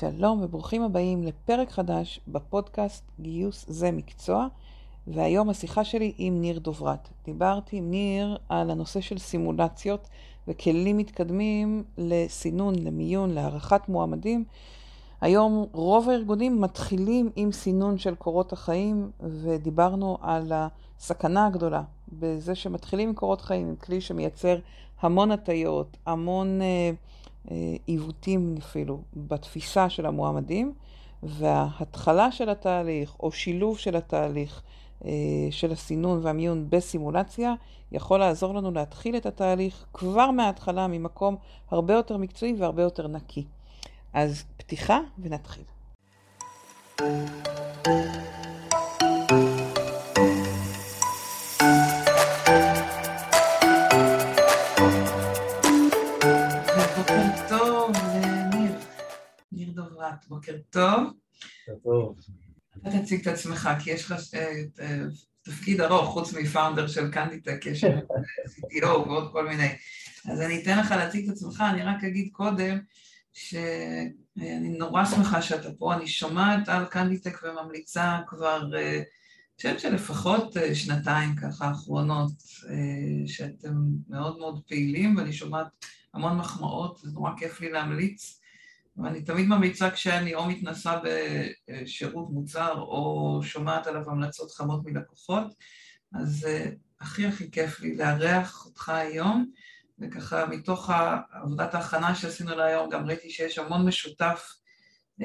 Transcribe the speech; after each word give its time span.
שלום 0.00 0.40
וברוכים 0.42 0.82
הבאים 0.82 1.22
לפרק 1.22 1.70
חדש 1.70 2.20
בפודקאסט 2.28 3.04
גיוס 3.20 3.64
זה 3.68 3.90
מקצוע, 3.90 4.46
והיום 5.06 5.50
השיחה 5.50 5.84
שלי 5.84 6.12
עם 6.18 6.40
ניר 6.40 6.58
דוברת. 6.58 7.08
דיברתי 7.24 7.76
עם 7.76 7.90
ניר 7.90 8.38
על 8.48 8.70
הנושא 8.70 9.00
של 9.00 9.18
סימולציות 9.18 10.08
וכלים 10.48 10.96
מתקדמים 10.96 11.84
לסינון, 11.98 12.74
למיון, 12.74 13.30
להערכת 13.30 13.88
מועמדים. 13.88 14.44
היום 15.20 15.66
רוב 15.72 16.08
הארגונים 16.08 16.60
מתחילים 16.60 17.30
עם 17.36 17.52
סינון 17.52 17.98
של 17.98 18.14
קורות 18.14 18.52
החיים, 18.52 19.10
ודיברנו 19.20 20.18
על 20.20 20.52
הסכנה 20.54 21.46
הגדולה 21.46 21.82
בזה 22.12 22.54
שמתחילים 22.54 23.08
עם 23.08 23.14
קורות 23.14 23.40
חיים, 23.40 23.68
עם 23.68 23.76
כלי 23.76 24.00
שמייצר 24.00 24.58
המון 25.00 25.30
הטיות, 25.30 25.96
המון... 26.06 26.62
אה, 26.62 26.90
עיוותים 27.86 28.54
אפילו 28.58 29.00
בתפיסה 29.16 29.90
של 29.90 30.06
המועמדים, 30.06 30.72
וההתחלה 31.22 32.32
של 32.32 32.48
התהליך 32.48 33.16
או 33.20 33.32
שילוב 33.32 33.78
של 33.78 33.96
התהליך 33.96 34.62
אה, 35.04 35.10
של 35.50 35.72
הסינון 35.72 36.20
והמיון 36.22 36.66
בסימולציה 36.70 37.54
יכול 37.92 38.20
לעזור 38.20 38.54
לנו 38.54 38.70
להתחיל 38.70 39.16
את 39.16 39.26
התהליך 39.26 39.84
כבר 39.92 40.30
מההתחלה 40.30 40.86
ממקום 40.86 41.36
הרבה 41.70 41.94
יותר 41.94 42.16
מקצועי 42.16 42.54
והרבה 42.58 42.82
יותר 42.82 43.06
נקי. 43.06 43.44
אז 44.12 44.44
פתיחה 44.56 44.98
ונתחיל. 45.18 45.64
בוקר 47.00 48.47
טוב. 60.22 60.28
בוקר 60.28 60.56
טוב. 60.70 61.12
אתה 62.82 63.02
תציג 63.02 63.20
את 63.20 63.26
עצמך, 63.26 63.68
כי 63.84 63.90
יש 63.90 64.04
לך 64.04 64.14
אה, 64.34 64.62
אה, 64.80 65.00
תפקיד 65.42 65.80
ארוך, 65.80 66.10
חוץ 66.10 66.34
מפאונדר 66.34 66.86
של 66.86 67.10
קנדיטק, 67.10 67.66
יש 67.66 67.84
CTO 67.84 68.86
ועוד 68.86 69.32
כל 69.32 69.48
מיני. 69.48 69.68
אז 70.30 70.40
אני 70.40 70.62
אתן 70.62 70.78
לך 70.78 70.90
להציג 70.90 71.28
את 71.28 71.34
עצמך, 71.34 71.64
אני 71.70 71.82
רק 71.82 72.04
אגיד 72.04 72.28
קודם 72.32 72.78
שאני 73.32 74.68
נורא 74.78 75.04
שמחה 75.04 75.42
שאתה 75.42 75.68
פה, 75.78 75.94
אני 75.94 76.06
שומעת 76.06 76.68
על 76.68 76.84
קנדיטק 76.84 77.40
וממליצה 77.42 78.18
כבר, 78.26 78.62
אני 78.62 79.04
חושבת 79.56 79.80
שלפחות 79.80 80.56
שנתיים 80.74 81.36
ככה 81.36 81.66
האחרונות, 81.66 82.32
שאתם 83.26 83.74
מאוד 84.08 84.38
מאוד 84.38 84.60
פעילים, 84.68 85.16
ואני 85.16 85.32
שומעת 85.32 85.66
המון 86.14 86.36
מחמאות, 86.36 86.98
זה 87.02 87.10
נורא 87.10 87.30
כיף 87.36 87.60
לי 87.60 87.70
להמליץ. 87.70 88.40
ואני 88.98 89.22
תמיד 89.22 89.46
ממליצה 89.48 89.90
כשאני 89.90 90.34
או 90.34 90.46
מתנסה 90.46 91.00
בשירות 91.04 92.30
מוצר 92.30 92.72
או 92.80 93.40
שומעת 93.42 93.86
עליו 93.86 94.10
המלצות 94.10 94.50
חמות 94.50 94.84
מלקוחות, 94.84 95.54
אז 96.14 96.46
uh, 96.46 96.74
הכי 97.00 97.26
הכי 97.26 97.50
כיף 97.50 97.80
לי 97.80 97.96
לארח 97.96 98.66
אותך 98.66 98.88
היום, 98.88 99.50
וככה 99.98 100.46
מתוך 100.46 100.90
עבודת 101.30 101.74
ההכנה 101.74 102.14
שעשינו 102.14 102.56
להיום 102.56 102.90
גם 102.90 103.06
ראיתי 103.06 103.30
שיש 103.30 103.58
המון 103.58 103.86
משותף 103.86 104.54
uh, 105.20 105.24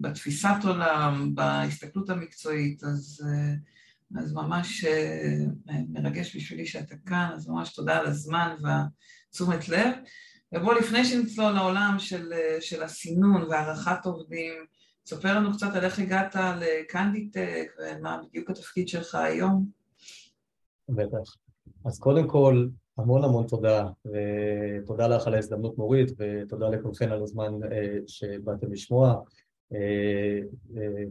בתפיסת 0.00 0.56
עולם, 0.64 1.34
בהסתכלות 1.34 2.10
המקצועית, 2.10 2.84
אז, 2.84 3.22
uh, 3.24 4.20
אז 4.20 4.32
ממש 4.32 4.84
מרגש 5.88 6.36
בשבילי 6.36 6.66
שאתה 6.66 6.94
כאן, 7.06 7.30
אז 7.34 7.48
ממש 7.48 7.72
תודה 7.72 7.98
על 7.98 8.06
הזמן 8.06 8.54
והתשומת 8.62 9.68
לב. 9.68 9.94
ובוא 10.54 10.74
לפני 10.74 11.04
שנצלול 11.04 11.52
לעולם 11.52 11.96
של, 11.98 12.32
של 12.60 12.82
הסינון 12.82 13.42
והערכת 13.42 14.06
עובדים, 14.06 14.52
תספר 15.04 15.36
לנו 15.38 15.52
קצת 15.52 15.74
על 15.74 15.84
איך 15.84 15.98
הגעת 15.98 16.36
לקנדיטק 16.60 17.72
ומה 17.78 18.20
בדיוק 18.28 18.50
התפקיד 18.50 18.88
שלך 18.88 19.14
היום. 19.14 19.66
בטח. 20.88 21.36
אז 21.84 21.98
קודם 21.98 22.28
כל, 22.28 22.66
המון 22.98 23.24
המון 23.24 23.46
תודה, 23.46 23.88
ותודה 24.06 25.06
לך 25.06 25.26
על 25.26 25.34
ההזדמנות 25.34 25.78
מורית, 25.78 26.10
ותודה 26.18 26.68
לכולכן 26.68 27.12
על 27.12 27.22
הזמן 27.22 27.52
אה, 27.72 27.96
שבאתם 28.06 28.72
לשמוע. 28.72 29.20
אה, 29.74 30.40
אה, 30.76 31.04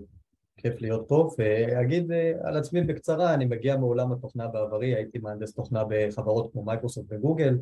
כיף 0.58 0.82
להיות 0.82 1.06
פה, 1.08 1.30
ואגיד 1.38 2.12
על 2.44 2.58
עצמי 2.58 2.82
בקצרה, 2.82 3.34
אני 3.34 3.46
מגיע 3.46 3.78
מעולם 3.78 4.12
התוכנה 4.12 4.48
בעברי, 4.48 4.96
הייתי 4.96 5.20
מהנדס 5.20 5.54
תוכנה 5.54 5.84
בחברות 5.90 6.52
כמו 6.52 6.64
מייקרוסופט 6.64 7.08
וגוגל, 7.10 7.58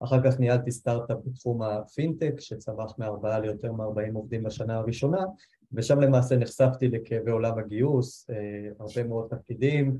אחר 0.00 0.22
כך 0.24 0.40
ניהלתי 0.40 0.70
סטארט-אפ 0.70 1.18
בתחום 1.24 1.62
הפינטק 1.62 2.40
שצמח 2.40 2.98
מארבעה 2.98 3.38
ליותר 3.38 3.72
מארבעים 3.72 4.14
עובדים 4.14 4.42
בשנה 4.42 4.76
הראשונה 4.76 5.24
ושם 5.72 6.00
למעשה 6.00 6.36
נחשפתי 6.36 6.88
לכאבי 6.88 7.30
עולם 7.30 7.58
הגיוס, 7.58 8.30
אה, 8.30 8.70
הרבה 8.78 9.04
מאוד 9.04 9.26
תפקידים, 9.30 9.98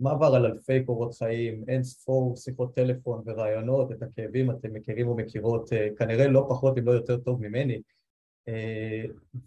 מעבר 0.00 0.34
על 0.34 0.46
אלפי 0.46 0.84
קורות 0.84 1.14
חיים, 1.14 1.64
אין 1.68 1.82
ספור 1.82 2.36
שיחות 2.36 2.74
טלפון 2.74 3.22
וראיונות, 3.26 3.92
את 3.92 4.02
הכאבים 4.02 4.50
אתם 4.50 4.72
מכירים 4.72 5.08
ומכירות 5.08 5.72
אה, 5.72 5.88
כנראה 5.98 6.28
לא 6.28 6.46
פחות 6.48 6.78
אם 6.78 6.86
לא 6.86 6.92
יותר 6.92 7.16
טוב 7.16 7.42
ממני 7.42 7.80
אה, 8.48 9.04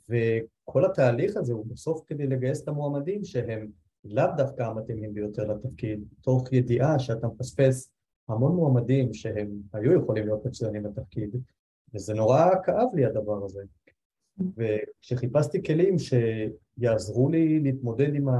וכל 0.09 0.85
התהליך 0.85 1.37
הזה 1.37 1.53
הוא 1.53 1.65
בסוף 1.65 2.01
כדי 2.07 2.27
לגייס 2.27 2.63
את 2.63 2.67
המועמדים 2.67 3.23
שהם 3.23 3.67
לאו 4.05 4.25
דווקא 4.37 4.61
המתאימים 4.61 5.13
ביותר 5.13 5.43
לתפקיד, 5.43 6.03
תוך 6.21 6.53
ידיעה 6.53 6.99
שאתה 6.99 7.27
מפספס 7.27 7.92
המון 8.27 8.55
מועמדים 8.55 9.13
שהם 9.13 9.61
היו 9.73 9.93
יכולים 9.93 10.25
להיות 10.25 10.45
מצוינים 10.45 10.83
בתפקיד, 10.83 11.35
וזה 11.93 12.13
נורא 12.13 12.49
כאב 12.63 12.87
לי 12.95 13.05
הדבר 13.05 13.45
הזה. 13.45 13.63
וכשחיפשתי 14.57 15.63
כלים 15.63 15.95
שיעזרו 15.99 17.29
לי 17.29 17.59
להתמודד 17.59 18.15
עם 18.15 18.29
ה... 18.29 18.33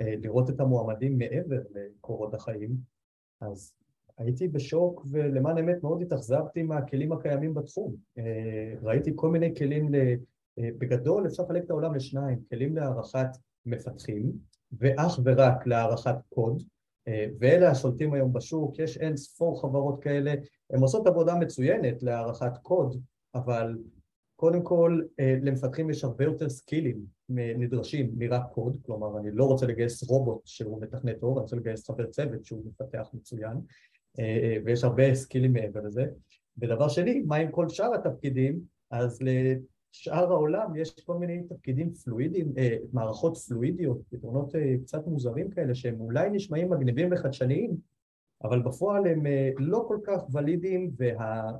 אה, 0.00 0.14
לראות 0.22 0.50
את 0.50 0.60
המועמדים 0.60 1.18
מעבר 1.18 1.60
לקורות 1.74 2.34
החיים, 2.34 2.70
אז 3.40 3.72
הייתי 4.18 4.48
בשוק 4.48 5.06
ולמען 5.10 5.56
האמת 5.56 5.82
מאוד 5.82 6.02
התאכזבתי 6.02 6.62
מהכלים 6.62 7.12
הקיימים 7.12 7.54
בתחום. 7.54 7.94
אה, 8.18 8.74
ראיתי 8.82 9.12
כל 9.14 9.30
מיני 9.30 9.54
כלים, 9.54 9.94
ל... 9.94 9.96
אה, 10.58 10.68
בגדול 10.78 11.26
אפשר 11.26 11.42
לחלק 11.42 11.64
את 11.64 11.70
העולם 11.70 11.94
לשניים, 11.94 12.38
כלים 12.48 12.76
להערכת 12.76 13.28
מפתחים 13.66 14.32
ואך 14.72 15.20
ורק 15.24 15.66
להערכת 15.66 16.14
קוד, 16.28 16.62
ואלה 17.40 17.70
השולטים 17.70 18.14
היום 18.14 18.32
בשוק, 18.32 18.78
יש 18.78 18.96
אין 18.96 19.16
ספור 19.16 19.62
חברות 19.62 20.02
כאלה, 20.02 20.34
הן 20.70 20.80
עושות 20.80 21.06
עבודה 21.06 21.34
מצוינת 21.34 22.02
להערכת 22.02 22.58
קוד, 22.62 23.00
אבל 23.34 23.74
קודם 24.36 24.62
כל 24.62 25.00
אה, 25.20 25.36
למפתחים 25.42 25.90
יש 25.90 26.04
הרבה 26.04 26.24
יותר 26.24 26.48
סקילים 26.48 26.98
נדרשים 27.28 28.12
מרק 28.16 28.42
קוד, 28.52 28.76
כלומר 28.86 29.18
אני 29.18 29.30
לא 29.32 29.44
רוצה 29.44 29.66
לגייס 29.66 30.02
רובוט 30.02 30.40
שהוא 30.44 30.82
מתכנת 30.82 31.20
טוב, 31.20 31.36
אני 31.36 31.42
רוצה 31.42 31.56
לגייס 31.56 31.90
חבר 31.90 32.06
צוות 32.06 32.44
שהוא 32.44 32.62
מפתח 32.66 33.08
מצוין, 33.14 33.56
אה, 34.18 34.56
ויש 34.64 34.84
הרבה 34.84 35.14
סקילים 35.14 35.52
מעבר 35.52 35.80
לזה. 35.80 36.06
ודבר 36.58 36.88
שני, 36.88 37.20
מה 37.26 37.36
עם 37.36 37.50
כל 37.50 37.68
שאר 37.68 37.94
התפקידים? 37.94 38.60
אז 38.90 39.18
שאר 39.92 40.32
העולם 40.32 40.76
יש 40.76 41.00
כל 41.00 41.14
מיני 41.14 41.42
תפקידים 41.48 41.92
פלואידיים, 41.92 42.52
אה, 42.58 42.76
מערכות 42.92 43.36
פלואידיות, 43.36 43.98
פתרונות 44.10 44.56
אה, 44.56 44.74
קצת 44.82 45.06
מוזרים 45.06 45.50
כאלה 45.50 45.74
שהם 45.74 46.00
אולי 46.00 46.30
נשמעים 46.30 46.70
מגניבים 46.70 47.08
וחדשניים, 47.12 47.76
אבל 48.44 48.62
בפועל 48.62 49.06
הם 49.06 49.26
אה, 49.26 49.50
לא 49.58 49.84
כל 49.88 49.98
כך 50.04 50.34
ולידיים 50.34 50.90
וה... 50.98 51.52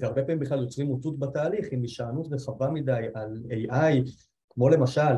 והרבה 0.00 0.22
פעמים 0.22 0.38
בכלל 0.38 0.60
יוצרים 0.60 0.86
מוטות 0.86 1.18
בתהליך 1.18 1.68
עם 1.72 1.82
הישענות 1.82 2.26
רחבה 2.32 2.70
מדי 2.70 3.06
על 3.14 3.42
AI, 3.50 4.10
כמו 4.50 4.68
למשל, 4.68 5.12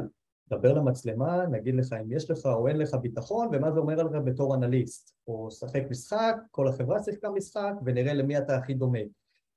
דבר 0.51 0.73
למצלמה, 0.73 1.47
נגיד 1.47 1.75
לך 1.75 1.93
אם 1.93 2.13
יש 2.13 2.31
לך 2.31 2.47
או 2.47 2.69
אין 2.69 2.79
לך 2.79 2.95
ביטחון 2.95 3.49
ומה 3.53 3.73
זה 3.73 3.81
אומר 3.81 4.01
עליך 4.01 4.13
בתור 4.25 4.55
אנליסט, 4.55 5.15
או 5.27 5.51
שחק 5.51 5.83
משחק, 5.91 6.37
כל 6.51 6.69
החברה 6.69 7.03
שיחקה 7.03 7.31
משחק 7.31 7.73
ונראה 7.85 8.15
למי 8.15 8.39
אתה 8.39 8.57
הכי 8.57 8.75
דומה. 8.75 8.99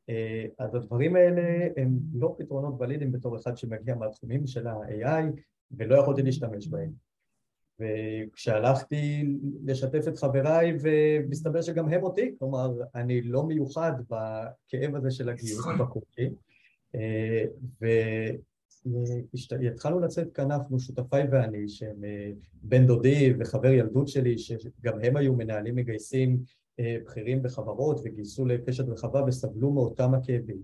אה, 0.10 0.46
אז 0.60 0.76
הדברים 0.76 1.16
האלה 1.16 1.68
הם 1.78 1.98
לא 2.14 2.36
פתרונות 2.38 2.76
ולידיים 2.80 3.12
בתור 3.12 3.36
אחד 3.36 3.58
שמגיע 3.58 3.96
מהתחומים 3.96 4.48
של 4.48 4.68
ה-AI 4.68 5.24
ולא 5.72 5.96
יכולתי 5.96 6.22
להשתמש 6.22 6.68
בהם. 6.68 6.92
וכשהלכתי 7.80 9.36
לשתף 9.66 10.08
את 10.08 10.18
חבריי 10.18 10.78
ומסתבר 10.82 11.62
שגם 11.62 11.90
הם 11.90 12.04
אותי, 12.04 12.36
כלומר 12.40 12.72
אני 12.96 13.22
לא 13.22 13.44
מיוחד 13.44 13.92
בכאב 14.10 14.96
הזה 14.96 15.12
של 15.12 15.30
הגיוס. 15.30 15.66
בקורקי 15.80 16.30
אה, 16.96 17.46
והתחלנו 19.62 20.00
לצאת 20.00 20.34
כאן 20.34 20.52
אנחנו, 20.52 20.80
שותפיי 20.80 21.28
ואני, 21.32 21.70
שהם 21.70 22.04
אה, 22.04 22.32
בן 22.54 22.88
דודי 22.88 23.34
וחבר 23.40 23.70
ילדות 23.70 24.08
שלי, 24.08 24.38
שגם 24.38 25.00
הם 25.04 25.18
היו 25.18 25.36
מנהלים 25.36 25.76
מגייסים 25.76 26.40
בכירים 26.80 27.44
בחברות 27.44 28.00
וגייסו 28.04 28.46
לקשת 28.46 28.90
רחבה 28.90 29.24
וסבלו 29.28 29.72
מאותם 29.72 30.14
הכאבים. 30.14 30.62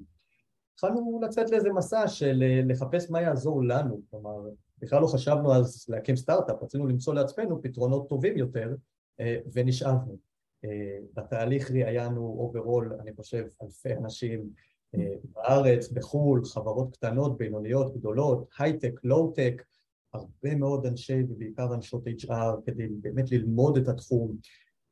התחלנו 0.74 1.20
לצאת 1.24 1.52
לאיזה 1.52 1.70
מסע 1.70 2.08
של 2.08 2.44
אה, 2.44 2.62
לחפש 2.66 3.10
מה 3.10 3.22
יעזור 3.22 3.64
לנו, 3.64 4.02
כלומר 4.10 4.50
בכלל 4.80 5.02
לא 5.02 5.08
חשבנו 5.08 5.54
אז 5.56 5.86
להקים 5.90 6.16
סטארט-אפ, 6.16 6.64
רצינו 6.64 6.88
למצוא 6.88 7.14
לעצמנו 7.14 7.62
פתרונות 7.62 8.10
טובים 8.10 8.38
יותר 8.38 8.76
אה, 9.20 9.38
ונשאבנו. 9.54 10.32
בתהליך 11.14 11.72
ראיינו 11.72 12.36
overall, 12.40 12.94
אני 13.00 13.14
חושב, 13.14 13.46
אלפי 13.64 13.94
אנשים 13.94 14.50
בארץ, 15.24 15.92
בחו"ל, 15.92 16.46
חברות 16.46 16.94
קטנות, 16.94 17.38
בינוניות, 17.38 17.98
גדולות, 17.98 18.50
הייטק, 18.60 19.00
לואו-טק, 19.04 19.64
הרבה 20.14 20.56
מאוד 20.56 20.86
אנשי 20.86 21.24
ובעיקר 21.30 21.74
אנשות 21.74 22.08
HR 22.08 22.62
כדי 22.66 22.88
באמת 22.88 23.32
ללמוד 23.32 23.78
את 23.78 23.88
התחום, 23.88 24.38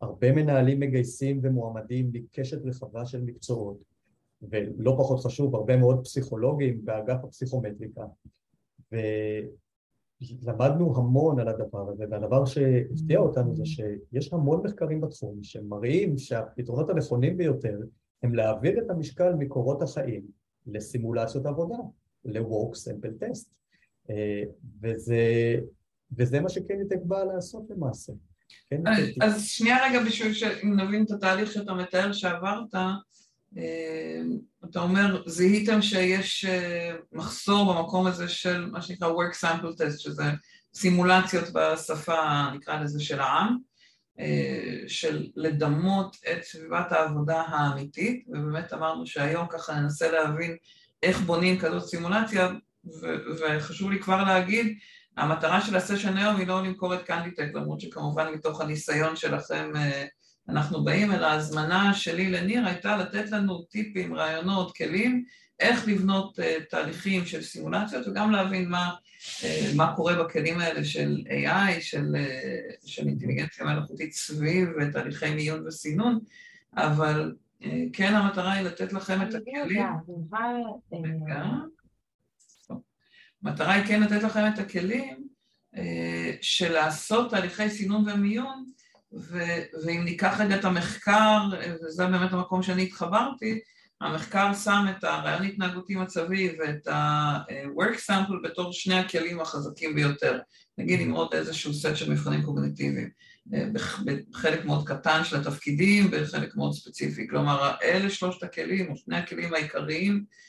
הרבה 0.01 0.31
מנהלים 0.31 0.80
מגייסים 0.80 1.40
ומועמדים 1.44 2.10
מקשת 2.13 2.66
רחבה 2.66 3.06
של 3.06 3.22
מקצועות 3.22 3.78
ולא 4.42 4.96
פחות 4.98 5.19
חשוב, 5.19 5.56
הרבה 5.56 5.78
מאוד 5.78 6.04
פסיכולוגים 6.04 6.86
באגף 6.86 7.24
הפסיכומטריקה 7.24 8.06
ולמדנו 8.92 10.98
המון 10.98 11.40
על 11.40 11.48
הדבר 11.48 11.90
הזה 11.90 12.06
והדבר 12.10 12.46
שהפתיע 12.46 13.19
אותנו 13.19 13.56
זה 13.56 13.66
שיש 13.66 14.34
המון 14.34 14.62
מחקרים 14.66 15.01
בתחום 15.01 15.44
שמראים 15.44 16.18
שהפתרונות 16.18 16.90
הנכונים 16.90 17.38
ביותר 17.38 17.80
הם 18.24 18.36
להעביר 18.36 18.80
את 18.80 18.90
המשקל 18.90 19.34
מקורות 19.34 19.81
החיים 19.81 20.25
לסימולציות 20.68 21.45
עבודה, 21.45 21.78
ל-work 22.25 22.74
sample 22.74 23.24
test 23.24 23.50
וזה, 24.81 25.56
וזה 26.12 26.40
מה 26.40 26.50
שקניטק 26.50 27.00
בא 27.04 27.24
לעשות 27.24 27.63
למעשה. 27.69 28.13
כן, 28.69 28.81
אז 29.22 29.48
שנייה 29.48 29.86
רגע 29.86 30.04
בשביל 30.04 30.34
שנבין 30.34 31.04
את 31.04 31.12
התהליך 31.12 31.51
שאתה 31.51 31.74
מתאר 31.74 32.13
שעברת, 32.13 32.75
אה, 33.57 34.22
אתה 34.69 34.80
אומר, 34.80 35.24
זיהיתם 35.25 35.81
שיש 35.81 36.46
אה, 36.46 36.96
מחסור 37.12 37.74
במקום 37.74 38.07
הזה 38.07 38.30
של 38.30 38.66
מה 38.66 38.81
שנקרא 38.81 39.07
work 39.07 39.46
sample 39.46 39.81
test, 39.81 39.98
שזה 39.98 40.24
סימולציות 40.74 41.44
בשפה, 41.54 42.50
נקרא 42.56 42.80
לזה, 42.80 43.00
של 43.04 43.19
העם, 43.19 43.57
אה, 44.19 44.78
של 44.88 45.28
לדמות 45.36 46.18
את 46.31 46.44
סביבת 46.44 46.92
העבודה 46.92 47.42
האמיתית, 47.42 48.25
ובאמת 48.28 48.74
אמרנו 48.74 49.06
שהיום 49.06 49.48
ככה 49.50 49.74
ננסה 49.74 50.12
להבין 50.12 50.56
איך 51.04 51.22
בונים 51.22 51.60
כזאת 51.60 51.84
סימולציה, 51.84 52.50
וחשוב 53.40 53.92
לי 53.92 54.00
כבר 54.00 54.24
להגיד, 54.24 54.78
המטרה 55.19 55.62
של 55.62 55.75
הסשן 55.75 56.18
היום 56.18 56.36
היא 56.36 56.48
לא 56.48 56.63
למכור 56.63 56.94
את 56.94 57.04
קנדיטק, 57.04 57.50
למרות 57.54 57.81
שכמובן 57.81 58.33
מתוך 58.33 58.62
הניסיון 58.62 59.16
שלכם 59.16 59.71
אה, 59.75 60.06
אנחנו 60.50 60.83
באים, 60.83 61.12
אלא 61.12 61.25
ההזמנה 61.25 61.94
שלי 61.94 62.31
לניר 62.31 62.66
הייתה 62.66 62.98
לתת 62.98 63.31
לנו 63.31 63.62
טיפים, 63.62 64.16
רעיונות, 64.16 64.75
כלים, 64.77 65.24
איך 65.60 65.88
לבנות 65.88 66.39
uh, 66.39 66.63
תהליכים 66.69 67.25
של 67.25 67.42
סימולציות 67.42 68.07
וגם 68.07 68.31
להבין 68.31 68.69
מה, 68.69 68.89
uh, 68.89 69.45
מה 69.75 69.95
קורה 69.95 70.24
בכלים 70.24 70.60
האלה 70.60 70.83
של 70.83 71.24
AI, 71.27 71.81
של, 71.81 72.16
של 72.86 73.07
אינטליגנציה 73.07 73.66
מלאכותית 73.66 74.13
סביב 74.13 74.69
תהליכי 74.94 75.30
מיון 75.36 75.68
וסינון, 75.68 76.19
אבל 76.77 77.36
כן 77.94 78.16
המטרה 78.16 78.54
היא 78.54 78.66
לתת 78.66 78.94
לכם 78.94 79.21
את 79.21 79.36
הכלים. 79.36 79.86
המטרה 83.44 83.74
היא 83.74 83.86
כן 83.86 84.03
לתת 84.03 84.24
לכם 84.24 84.44
את 84.53 84.59
הכלים 84.59 85.27
אה, 85.77 86.31
של 86.41 86.74
לעשות 86.74 87.30
תהליכי 87.30 87.69
סינון 87.69 88.09
ומיון, 88.09 88.65
ו- 89.13 89.63
ואם 89.86 90.03
ניקח 90.06 90.39
רגע 90.39 90.56
את 90.56 90.65
המחקר, 90.65 91.41
וזה 91.83 92.07
באמת 92.07 92.33
המקום 92.33 92.63
שאני 92.63 92.83
התחברתי, 92.83 93.59
המחקר 94.01 94.53
שם 94.53 94.86
את 94.89 95.03
הרעיון 95.03 95.44
התנהגותי 95.44 95.95
מצבי 95.95 96.56
ואת 96.59 96.88
ה-work 96.88 98.09
sample 98.09 98.44
בתור 98.44 98.74
שני 98.74 98.95
הכלים 98.95 99.39
החזקים 99.39 99.95
ביותר, 99.95 100.39
נגיד 100.77 101.00
עם 101.00 101.12
עוד 101.12 101.33
איזשהו 101.33 101.74
סט 101.74 101.95
של 101.95 102.12
מבחנים 102.12 102.44
קוגניטיביים, 102.44 103.09
אה, 103.53 103.65
בחלק 104.30 104.65
מאוד 104.65 104.88
קטן 104.88 105.24
של 105.24 105.35
התפקידים, 105.35 106.12
בחלק 106.12 106.56
מאוד 106.56 106.74
ספציפי, 106.74 107.27
כלומר 107.27 107.71
אלה 107.83 108.09
שלושת 108.09 108.44
הכלים 108.44 108.92
או 108.92 108.97
שני 108.97 109.18
הכלים 109.18 109.53
העיקריים 109.53 110.13
אה, 110.15 110.49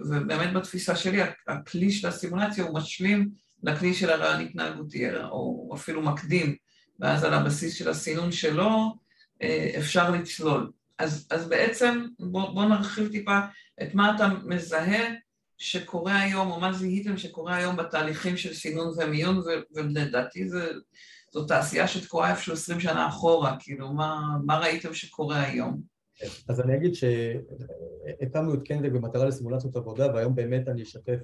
ובאמת 0.00 0.52
בתפיסה 0.52 0.96
שלי 0.96 1.18
הכלי 1.48 1.90
של 1.90 2.08
הסימולציה 2.08 2.64
הוא 2.64 2.78
משלים 2.78 3.30
לכלי 3.62 3.94
של 3.94 4.10
הרעיון 4.10 4.40
התנהגותי, 4.40 5.04
או 5.20 5.70
אפילו 5.74 6.02
מקדים, 6.02 6.56
ואז 7.00 7.24
על 7.24 7.34
הבסיס 7.34 7.74
של 7.74 7.88
הסינון 7.88 8.32
שלו 8.32 8.94
אה, 9.42 9.70
אפשר 9.78 10.10
לצלול. 10.10 10.70
אז, 10.98 11.26
אז 11.30 11.48
בעצם 11.48 12.06
בוא, 12.18 12.54
בוא 12.54 12.64
נרחיב 12.64 13.08
טיפה 13.08 13.40
את 13.82 13.94
מה 13.94 14.16
אתה 14.16 14.28
מזהה 14.44 15.04
שקורה 15.58 16.20
היום, 16.20 16.50
או 16.50 16.60
מה 16.60 16.72
זיהיתם 16.72 17.16
שקורה 17.16 17.56
היום 17.56 17.76
בתהליכים 17.76 18.36
של 18.36 18.54
סינון 18.54 18.94
ומיון, 18.98 19.42
ולדעתי 19.74 20.48
זו 21.32 21.44
תעשייה 21.44 21.88
שתקועה 21.88 22.30
איפשהו 22.30 22.52
עשרים 22.52 22.80
שנה 22.80 23.08
אחורה, 23.08 23.56
כאילו 23.60 23.92
מה, 23.92 24.20
מה 24.46 24.58
ראיתם 24.58 24.94
שקורה 24.94 25.42
היום? 25.42 25.91
אז 26.48 26.60
אני 26.60 26.76
אגיד 26.76 26.94
שהקמנו 26.94 28.54
את 28.54 28.62
קנדק 28.62 28.92
במטרה 28.92 29.24
לסימולציות 29.24 29.76
עבודה 29.76 30.14
והיום 30.14 30.34
באמת 30.34 30.68
אני 30.68 30.82
אשתף 30.82 31.18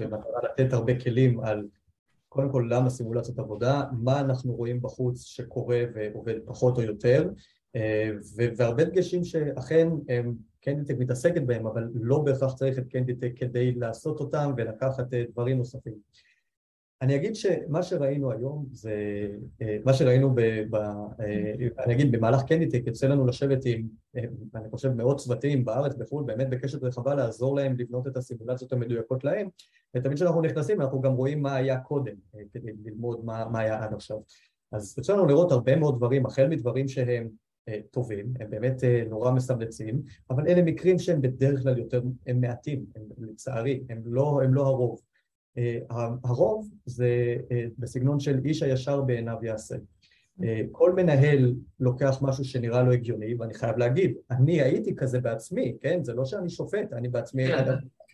במטרה 0.00 0.40
לתת 0.44 0.72
הרבה 0.72 1.00
כלים 1.00 1.40
על 1.40 1.66
קודם 2.28 2.52
כל 2.52 2.68
למה 2.70 2.90
סימולציות 2.90 3.38
עבודה, 3.38 3.82
מה 3.92 4.20
אנחנו 4.20 4.54
רואים 4.54 4.82
בחוץ 4.82 5.22
שקורה 5.22 5.82
ועובד 5.94 6.34
פחות 6.44 6.76
או 6.76 6.82
יותר 6.82 7.30
והרבה 8.56 8.84
דגשים 8.84 9.24
שאכן 9.24 9.88
קנדיטק 10.60 10.94
מתעסקת 10.98 11.42
בהם 11.42 11.66
אבל 11.66 11.88
לא 11.94 12.18
בהכרח 12.18 12.54
צריך 12.54 12.78
את 12.78 12.88
קנדיטק 12.88 13.32
כדי 13.36 13.72
לעשות 13.72 14.20
אותם 14.20 14.52
ולקחת 14.56 15.06
דברים 15.32 15.58
נוספים 15.58 15.94
אני 17.02 17.16
אגיד 17.16 17.34
שמה 17.34 17.82
שראינו 17.82 18.32
היום 18.32 18.66
זה, 18.72 18.92
אה, 19.62 19.76
מה 19.84 19.94
שראינו, 19.94 20.34
ב, 20.34 20.40
ב, 20.70 20.74
אה, 20.74 21.54
אני 21.84 21.94
אגיד 21.94 22.12
במהלך 22.12 22.42
קנדיטק, 22.42 22.82
יוצא 22.86 23.06
לנו 23.06 23.26
לשבת 23.26 23.64
עם, 23.64 23.88
אה, 24.16 24.22
אני 24.54 24.70
חושב 24.70 24.92
מאות 24.92 25.16
צוותים 25.18 25.64
בארץ, 25.64 25.94
בחו"ל, 25.94 26.24
באמת 26.24 26.50
בקשת 26.50 26.82
רחבה 26.82 27.14
לעזור 27.14 27.56
להם 27.56 27.76
לבנות 27.78 28.06
את 28.06 28.16
הסימולציות 28.16 28.72
המדויקות 28.72 29.24
להם, 29.24 29.48
ותמיד 29.96 30.16
כשאנחנו 30.16 30.42
נכנסים 30.42 30.80
אנחנו 30.80 31.00
גם 31.00 31.12
רואים 31.12 31.42
מה 31.42 31.54
היה 31.54 31.80
קודם, 31.80 32.14
כדי 32.52 32.72
ללמוד 32.84 33.24
מה, 33.24 33.44
מה 33.52 33.58
היה 33.60 33.84
עד 33.84 33.94
עכשיו. 33.94 34.16
אז 34.72 34.94
יוצא 34.98 35.12
לנו 35.12 35.26
לראות 35.26 35.52
הרבה 35.52 35.76
מאוד 35.76 35.96
דברים, 35.96 36.26
החל 36.26 36.48
מדברים 36.48 36.88
שהם 36.88 37.28
טובים, 37.90 38.34
הם 38.40 38.50
באמת 38.50 38.84
נורא 39.08 39.30
מסמלצים, 39.30 40.02
אבל 40.30 40.48
אלה 40.48 40.62
מקרים 40.62 40.98
שהם 40.98 41.20
בדרך 41.20 41.62
כלל 41.62 41.78
יותר, 41.78 42.02
הם 42.26 42.40
מעטים, 42.40 42.84
הם, 42.96 43.02
לצערי, 43.18 43.82
הם 43.88 44.02
לא, 44.04 44.40
הם 44.44 44.54
לא 44.54 44.66
הרוב. 44.66 45.00
אה, 45.58 45.78
הרוב 46.24 46.70
זה 46.86 47.36
אה, 47.52 47.64
בסגנון 47.78 48.20
של 48.20 48.40
איש 48.44 48.62
הישר 48.62 49.00
בעיניו 49.00 49.36
יעשה. 49.42 49.76
אה, 50.42 50.60
כל 50.72 50.92
מנהל 50.92 51.54
לוקח 51.80 52.18
משהו 52.22 52.44
שנראה 52.44 52.82
לו 52.82 52.92
הגיוני, 52.92 53.34
ואני 53.34 53.54
חייב 53.54 53.76
להגיד, 53.76 54.14
אני 54.30 54.62
הייתי 54.62 54.96
כזה 54.96 55.20
בעצמי, 55.20 55.76
כן? 55.80 56.04
זה 56.04 56.14
לא 56.14 56.24
שאני 56.24 56.50
שופט, 56.50 56.92
אני 56.92 57.08
בעצמי. 57.08 57.44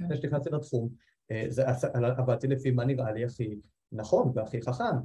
לפני 0.01 0.17
שנכנסתי 0.17 0.51
לתחום, 0.51 0.89
זה 1.49 1.65
עבדתי 1.93 2.47
לפי 2.47 2.71
מה 2.71 2.85
נראה 2.85 3.13
לי 3.13 3.25
הכי 3.25 3.57
נכון 3.93 4.33
והכי 4.35 4.63
חכם. 4.63 4.97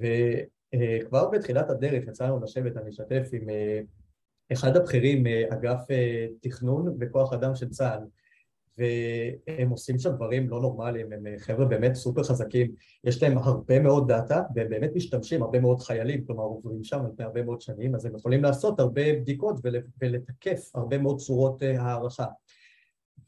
וכבר 0.00 1.28
בתחילת 1.30 1.70
הדרך 1.70 2.06
יצא 2.08 2.26
לנו 2.26 2.40
לשבת, 2.40 2.76
אני 2.76 2.90
אשתף 2.90 3.28
עם 3.32 3.48
אחד 4.52 4.76
הבכירים 4.76 5.22
מאגף 5.22 5.80
תכנון 6.40 6.96
וכוח 7.00 7.32
אדם 7.32 7.54
של 7.54 7.68
צה"ל, 7.68 8.00
והם 8.80 9.70
עושים 9.70 9.98
שם 9.98 10.10
דברים 10.10 10.48
לא 10.48 10.60
נורמליים, 10.60 11.12
הם 11.12 11.24
חבר'ה 11.38 11.64
באמת 11.64 11.94
סופר 11.94 12.22
חזקים, 12.22 12.72
יש 13.04 13.22
להם 13.22 13.38
הרבה 13.38 13.80
מאוד 13.80 14.08
דאטה 14.08 14.42
והם 14.54 14.68
באמת 14.68 14.90
משתמשים, 14.94 15.42
הרבה 15.42 15.60
מאוד 15.60 15.80
חיילים, 15.80 16.24
כלומר 16.24 16.42
עוברים 16.42 16.84
שם 16.84 17.00
על 17.00 17.10
פני 17.16 17.24
הרבה 17.24 17.42
מאוד 17.42 17.60
שנים, 17.60 17.94
אז 17.94 18.04
הם 18.04 18.16
יכולים 18.16 18.42
לעשות 18.42 18.80
הרבה 18.80 19.12
בדיקות 19.12 19.60
ולתקף 20.02 20.70
הרבה 20.74 20.98
מאוד 20.98 21.18
צורות 21.18 21.62
אה, 21.62 21.82
הערכה. 21.82 22.26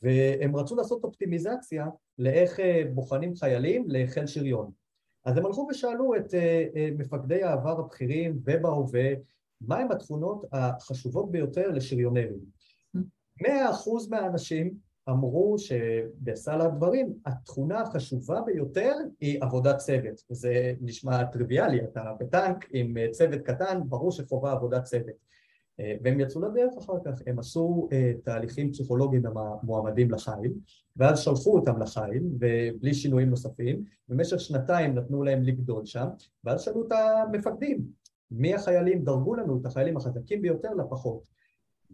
והם 0.02 0.56
רצו 0.56 0.76
לעשות 0.76 1.04
אופטימיזציה 1.04 1.86
לאיך 2.18 2.60
אה, 2.60 2.82
בוחנים 2.94 3.36
חיילים 3.36 3.84
לחיל 3.88 4.26
שריון. 4.26 4.70
אז 5.24 5.36
הם 5.36 5.46
הלכו 5.46 5.68
ושאלו 5.70 6.16
את 6.16 6.34
אה, 6.34 6.90
מפקדי 6.98 7.42
העבר 7.42 7.80
הבכירים 7.80 8.38
ובהווה 8.44 9.10
מהם 9.60 9.92
התכונות 9.92 10.44
החשובות 10.52 11.30
ביותר 11.30 11.70
לשריונרים. 11.70 12.38
מאה 13.40 13.70
אחוז 13.70 14.08
מהאנשים 14.08 14.91
אמרו 15.08 15.56
שבסל 15.58 16.60
הדברים 16.60 17.14
התכונה 17.26 17.80
החשובה 17.80 18.40
ביותר 18.40 18.92
היא 19.20 19.38
עבודת 19.42 19.76
צוות 19.76 20.22
וזה 20.30 20.72
נשמע 20.80 21.24
טריוויאלי, 21.24 21.84
אתה 21.84 22.02
בטנק 22.20 22.66
עם 22.70 22.96
צוות 23.10 23.40
קטן, 23.40 23.80
ברור 23.88 24.12
שחובה 24.12 24.52
עבודת 24.52 24.84
צוות. 24.84 25.32
והם 26.02 26.20
יצאו 26.20 26.40
לדרך 26.40 26.72
אחר 26.78 26.92
כך, 27.04 27.22
הם 27.26 27.38
עשו 27.38 27.88
תהליכים 28.24 28.72
פסיכולוגיים 28.72 29.22
המועמדים 29.26 30.10
לחיל 30.10 30.52
ואז 30.96 31.18
שלחו 31.20 31.58
אותם 31.58 31.82
לחיל 31.82 32.22
ובלי 32.40 32.94
שינויים 32.94 33.30
נוספים 33.30 33.84
במשך 34.08 34.40
שנתיים 34.40 34.94
נתנו 34.94 35.22
להם 35.22 35.42
לגדול 35.42 35.86
שם 35.86 36.06
ואז 36.44 36.62
שאלו 36.62 36.86
את 36.86 36.92
המפקדים 36.92 37.84
מי 38.30 38.54
החיילים, 38.54 39.04
דרגו 39.04 39.34
לנו 39.34 39.60
את 39.60 39.66
החיילים 39.66 39.96
החזקים 39.96 40.42
ביותר 40.42 40.74
לפחות 40.74 41.28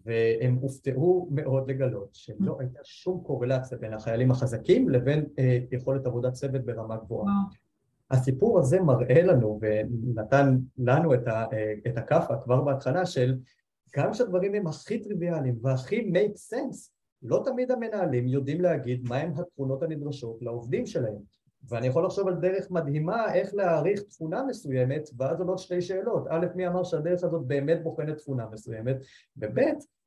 והם 0.04 0.54
הופתעו 0.54 1.28
מאוד 1.30 1.70
לגלות 1.70 2.08
שלא. 2.12 2.56
הייתה 2.60 2.80
שום 2.84 3.22
קורלציה 3.26 3.78
בין 3.78 3.94
החיילים 3.94 4.30
החזקים 4.30 4.88
לבין 4.88 5.26
אה, 5.38 5.58
יכולת 5.72 6.06
עבודת 6.06 6.32
צוות 6.32 6.64
ברמה 6.64 6.96
גבוהה. 6.96 7.32
הסיפור 8.10 8.58
הזה 8.58 8.80
מראה 8.80 9.22
לנו 9.22 9.60
ונתן 9.62 10.58
לנו 10.78 11.14
את, 11.14 11.26
ה, 11.26 11.44
אה, 11.52 11.74
את 11.86 11.96
הכאפה 11.98 12.34
כבר 12.44 12.60
בהתחלה 12.60 13.06
של 13.06 13.38
גם 13.96 14.12
כשהדברים 14.12 14.54
הם 14.54 14.66
הכי 14.66 14.98
טריוויאליים 15.02 15.58
והכי 15.62 16.12
make 16.12 16.54
sense, 16.54 16.90
לא 17.22 17.42
תמיד 17.44 17.70
המנהלים 17.70 18.28
יודעים 18.28 18.60
להגיד 18.60 19.08
מהם 19.08 19.32
התכונות 19.36 19.82
הנדרשות 19.82 20.42
לעובדים 20.42 20.86
שלהם 20.86 21.37
ואני 21.68 21.86
יכול 21.86 22.06
לחשוב 22.06 22.28
על 22.28 22.34
דרך 22.34 22.70
מדהימה 22.70 23.34
איך 23.34 23.54
להעריך 23.54 24.02
תכונה 24.02 24.42
מסוימת 24.42 25.08
ואז 25.16 25.40
עולות 25.40 25.58
שתי 25.58 25.82
שאלות. 25.82 26.26
א', 26.30 26.46
מי 26.54 26.68
אמר 26.68 26.84
שהדרך 26.84 27.24
הזאת 27.24 27.46
באמת 27.46 27.82
בוחנת 27.82 28.16
תכונה 28.16 28.46
מסוימת? 28.52 28.96
וב', 29.36 29.58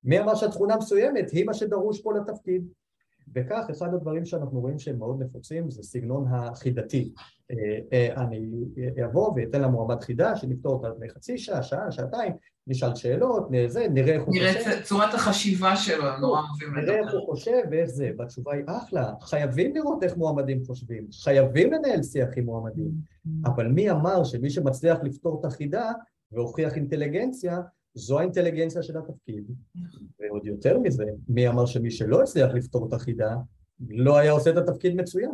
מי 0.04 0.20
אמר 0.20 0.36
שהתכונה 0.36 0.78
מסוימת 0.78 1.32
היא 1.32 1.46
מה 1.46 1.54
שדרוש 1.54 2.02
פה 2.02 2.14
לתפקיד? 2.14 2.68
וכך 3.34 3.66
אחד 3.72 3.94
הדברים 3.94 4.26
שאנחנו 4.26 4.60
רואים 4.60 4.80
שהם 4.80 5.00
מאוד 5.00 5.24
נפוצים 5.24 5.70
זה 5.70 5.84
סגנון 5.84 6.28
החידתי. 6.28 7.14
אה, 7.52 7.80
אה, 7.94 8.24
אני 8.24 8.50
אבוא 9.06 9.34
ואתן 9.36 9.62
למועמד 9.62 10.02
חידה 10.02 10.36
שנפתור 10.36 10.74
אותה 10.74 10.90
לפני 10.90 11.10
חצי 11.10 11.38
שעה, 11.38 11.64
שעה, 11.64 11.92
שעתיים, 11.92 12.34
נשאל 12.68 12.96
שאלות, 12.96 13.52
נראה, 13.52 13.88
נראה 13.88 14.14
איך 14.14 14.24
הוא 14.24 14.34
חושב. 14.34 14.42
נראה 14.42 14.80
את 14.80 14.84
צורת 14.84 15.14
החשיבה 15.14 15.76
שלו, 15.76 16.18
נורא 16.20 16.42
אוהבים 16.42 16.76
לדבר. 16.76 16.92
נראה 16.92 17.04
איך 17.04 17.14
הוא 17.14 17.26
חושב 17.26 17.62
ואיך 17.72 17.90
זה, 17.90 18.12
והתשובה 18.18 18.54
היא 18.54 18.64
אחלה, 18.68 19.14
חייבים 19.22 19.76
לראות 19.76 20.04
איך 20.04 20.18
מועמדים 20.18 20.66
חושבים, 20.66 21.08
חייבים 21.24 21.74
לנהל 21.74 22.04
שיח 22.04 22.30
עם 22.38 22.46
מועמדים, 22.46 22.92
אבל 23.46 23.68
מי 23.68 23.92
אמר 23.92 24.24
שמי 24.24 24.50
שמצליח 24.50 24.98
לפתור 25.04 25.40
את 25.40 25.46
החידה 25.46 25.92
והוכיח 26.32 26.76
אינטליגנציה, 26.76 27.60
זו 27.94 28.20
האינטליגנציה 28.20 28.84
של 28.84 28.98
התפקיד, 28.98 29.44
ועוד 30.20 30.46
יותר 30.46 30.80
מזה, 30.80 31.06
מי 31.28 31.48
אמר 31.48 31.66
שמי 31.66 31.92
שלא 31.92 32.22
הצליח 32.22 32.52
לפתור 32.54 32.88
את 32.88 32.94
החידה, 32.94 33.36
לא 33.90 34.18
היה 34.18 34.32
עושה 34.32 34.50
את 34.50 34.58
התפקיד 34.58 34.96
מצוין. 34.96 35.32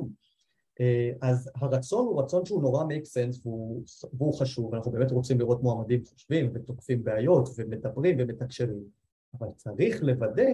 אה, 0.82 1.12
אז 1.22 1.50
הרצון 1.56 2.06
הוא 2.06 2.22
רצון 2.22 2.46
שהוא 2.46 2.62
נורא 2.62 2.84
make 2.84 3.06
sense 3.06 3.40
והוא, 3.44 3.84
והוא 4.14 4.40
חשוב, 4.40 4.76
אנחנו 4.76 4.92
באמת 4.92 5.12
רוצים 5.12 5.40
לראות 5.40 5.64
מועמדים 5.64 6.04
חושבים 6.06 6.52
ותוקפים 6.54 7.04
בעיות 7.04 7.50
ומדברים 7.58 8.16
ומתקשרים, 8.20 8.84
אבל 9.40 9.48
צריך 9.56 10.04
לוודא 10.04 10.52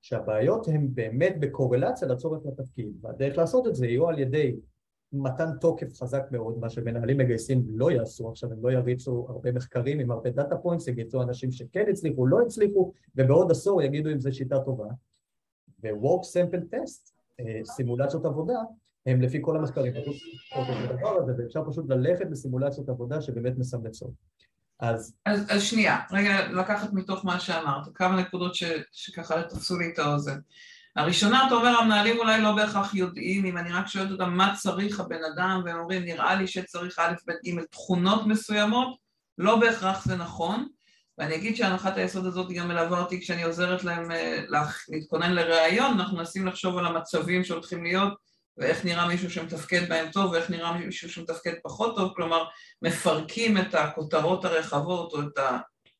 שהבעיות 0.00 0.68
הן 0.68 0.88
באמת 0.94 1.40
בקורלציה 1.40 2.08
לצורך 2.08 2.46
לתפקיד, 2.46 2.92
והדרך 3.00 3.38
לעשות 3.38 3.66
את 3.66 3.74
זה 3.74 3.86
יהיו 3.86 4.08
על 4.08 4.18
ידי 4.18 4.56
מתן 5.12 5.48
תוקף 5.60 5.94
חזק 6.02 6.22
מאוד, 6.30 6.58
מה 6.58 6.70
שמנהלים 6.70 7.18
מגייסים 7.18 7.64
לא 7.68 7.90
יעשו, 7.90 8.30
עכשיו 8.30 8.52
הם 8.52 8.58
לא 8.62 8.72
יריצו 8.72 9.26
הרבה 9.28 9.52
מחקרים 9.52 10.00
עם 10.00 10.10
הרבה 10.10 10.30
data 10.30 10.56
points, 10.56 10.88
יגידו 10.88 11.22
אנשים 11.22 11.50
שכן 11.50 11.84
הצליחו, 11.90 12.26
לא 12.26 12.40
הצליחו, 12.40 12.92
ובעוד 13.16 13.50
עשור 13.50 13.82
יגידו 13.82 14.10
אם 14.10 14.20
זו 14.20 14.32
שיטה 14.32 14.60
טובה. 14.60 14.88
ו-Work 15.82 16.22
Sample 16.22 16.74
Test, 16.74 17.12
אה, 17.40 17.60
סימולציות 17.64 18.24
עבודה, 18.24 18.58
הם 19.06 19.22
לפי 19.22 19.38
כל 19.42 19.56
המחקרים 19.56 19.92
פשוט 20.02 20.16
את 20.52 20.90
הדבר 20.90 21.16
הזה, 21.22 21.32
ואפשר 21.38 21.60
פשוט 21.70 21.84
ללכת 21.88 22.24
לסימולציות 22.30 22.88
עבודה 22.88 23.22
שבאמת 23.22 23.58
מסמלצות. 23.58 24.10
אז... 24.80 25.14
אז... 25.26 25.46
אז 25.50 25.62
שנייה, 25.62 25.98
רגע 26.12 26.48
לקחת 26.48 26.92
מתוך 26.92 27.24
מה 27.24 27.40
שאמרת, 27.40 27.88
כמה 27.94 28.20
נקודות 28.20 28.54
ש, 28.54 28.64
שככה 28.92 29.42
תפסו 29.42 29.78
לי 29.78 29.90
את 29.94 29.98
האוזן. 29.98 30.38
הראשונה, 30.96 31.46
אתה 31.46 31.54
אומר, 31.54 31.68
המנהלים 31.68 32.18
אולי 32.18 32.40
לא 32.40 32.52
בהכרח 32.56 32.94
יודעים, 32.94 33.44
אם 33.44 33.58
אני 33.58 33.72
רק 33.72 33.86
שואלת 33.86 34.10
אותם 34.10 34.30
מה 34.30 34.54
צריך 34.56 35.00
הבן 35.00 35.24
אדם, 35.34 35.62
והם 35.64 35.78
אומרים, 35.78 36.04
נראה 36.04 36.34
לי 36.34 36.46
שצריך 36.46 36.98
א', 36.98 37.12
ב', 37.26 37.32
ג', 37.48 37.64
תכונות 37.70 38.26
מסוימות, 38.26 38.96
לא 39.38 39.56
בהכרח 39.56 40.04
זה 40.04 40.16
נכון, 40.16 40.68
ואני 41.18 41.34
אגיד 41.34 41.56
שהנחת 41.56 41.96
היסוד 41.96 42.26
הזאת 42.26 42.52
גם 42.52 42.68
מלווה 42.68 43.00
אותי 43.00 43.20
כשאני 43.20 43.42
עוזרת 43.42 43.84
להם 43.84 44.10
אה, 44.10 44.44
להתכונן 44.88 45.32
לראיון, 45.32 46.00
אנחנו 46.00 46.16
מנסים 46.16 46.46
לחשוב 46.46 46.78
על 46.78 46.86
המצבים 46.86 47.44
שהולכים 47.44 47.82
להיות, 47.82 48.31
ואיך 48.58 48.84
נראה 48.84 49.08
מישהו 49.08 49.30
שמתפקד 49.30 49.88
בהם 49.88 50.10
טוב, 50.10 50.32
ואיך 50.32 50.50
נראה 50.50 50.72
מישהו 50.72 51.10
שמתפקד 51.10 51.54
פחות 51.62 51.96
טוב, 51.96 52.12
כלומר, 52.16 52.44
מפרקים 52.82 53.58
את 53.58 53.74
הכותרות 53.74 54.44
הרחבות, 54.44 55.12
או 55.12 55.20
את 55.20 55.38
ה... 55.38 55.58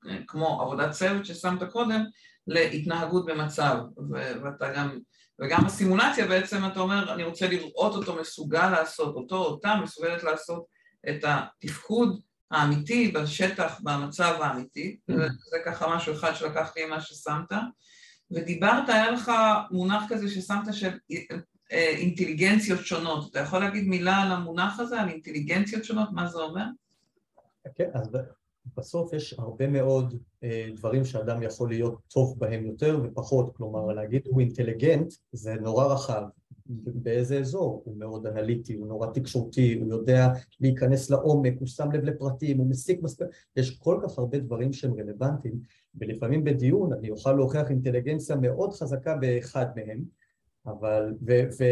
אה, 0.09 0.16
כמו 0.26 0.62
עבודת 0.62 0.90
צוות 0.90 1.26
ששמת 1.26 1.62
קודם, 1.62 2.04
להתנהגות 2.47 3.26
במצב, 3.26 3.76
ואתה 4.42 4.73
גם, 4.73 4.99
וגם 5.40 5.64
בסימולציה 5.64 6.26
בעצם 6.26 6.66
אתה 6.66 6.80
אומר, 6.80 7.14
אני 7.14 7.25
רוצה 7.25 7.49
לראות 7.49 7.94
אותו 7.94 8.16
מסוגל 8.16 8.71
לעשות, 8.71 9.14
אותו 9.14 9.37
או 9.37 9.44
אותה 9.44 9.75
מסוגלת 9.82 10.23
לעשות 10.23 10.64
את 11.09 11.25
התפקוד 11.25 12.21
האמיתי 12.50 13.09
בשטח, 13.09 13.80
במצב 13.82 14.38
האמיתי, 14.40 14.97
mm-hmm. 15.11 15.14
זה 15.50 15.56
ככה 15.64 15.97
משהו 15.97 16.12
אחד 16.12 16.35
שלקחתי 16.35 16.85
ממה 16.85 17.00
ששמת, 17.00 17.52
ודיברת, 18.30 18.88
היה 18.88 19.11
לך 19.11 19.32
מונח 19.71 20.02
כזה 20.09 20.28
ששמת 20.28 20.75
של 20.75 20.99
אינטליגנציות 21.73 22.81
שונות, 22.81 23.31
אתה 23.31 23.41
יכול 23.41 23.59
להגיד 23.59 23.88
מילה 23.88 24.17
על 24.17 24.33
המונח 24.33 24.81
הזה, 24.81 25.00
על 25.00 25.09
אינטליגנציות 25.09 25.85
שונות, 25.85 26.09
מה 26.12 26.29
זה 26.29 26.38
אומר? 26.38 26.64
כן, 27.75 27.88
אז 27.95 28.09
בסוף 28.76 29.12
יש 29.12 29.35
הרבה 29.38 29.67
מאוד 29.67 30.14
אה, 30.45 30.69
דברים 30.76 31.05
שאדם 31.05 31.43
יכול 31.43 31.69
להיות 31.69 32.00
טוב 32.09 32.38
בהם 32.38 32.67
יותר 32.67 33.00
ופחות, 33.05 33.57
כלומר 33.57 33.87
להגיד 33.87 34.23
הוא 34.25 34.41
אינטליגנט 34.41 35.12
זה 35.33 35.55
נורא 35.55 35.95
רחב, 35.95 36.23
באיזה 36.67 37.38
אזור, 37.38 37.83
הוא 37.85 37.97
מאוד 37.97 38.26
אנליטי, 38.26 38.75
הוא 38.75 38.87
נורא 38.87 39.07
תקשורתי, 39.14 39.75
הוא 39.75 39.88
יודע 39.88 40.29
להיכנס 40.61 41.11
לעומק, 41.11 41.55
הוא 41.59 41.69
שם 41.69 41.93
לב 41.93 42.05
לפרטים, 42.05 42.59
הוא 42.59 42.71
מסיק 42.71 43.02
מספיק, 43.02 43.26
יש 43.57 43.79
כל 43.79 44.00
כך 44.02 44.19
הרבה 44.19 44.38
דברים 44.38 44.73
שהם 44.73 44.95
רלוונטיים, 45.00 45.55
ולפעמים 45.95 46.45
בדיון 46.45 46.93
אני 46.93 47.11
אוכל 47.11 47.33
להוכיח 47.33 47.71
אינטליגנציה 47.71 48.37
מאוד 48.37 48.73
חזקה 48.73 49.17
באחד 49.17 49.67
מהם, 49.76 50.05
אבל, 50.66 51.14
ו, 51.26 51.33
ו, 51.59 51.64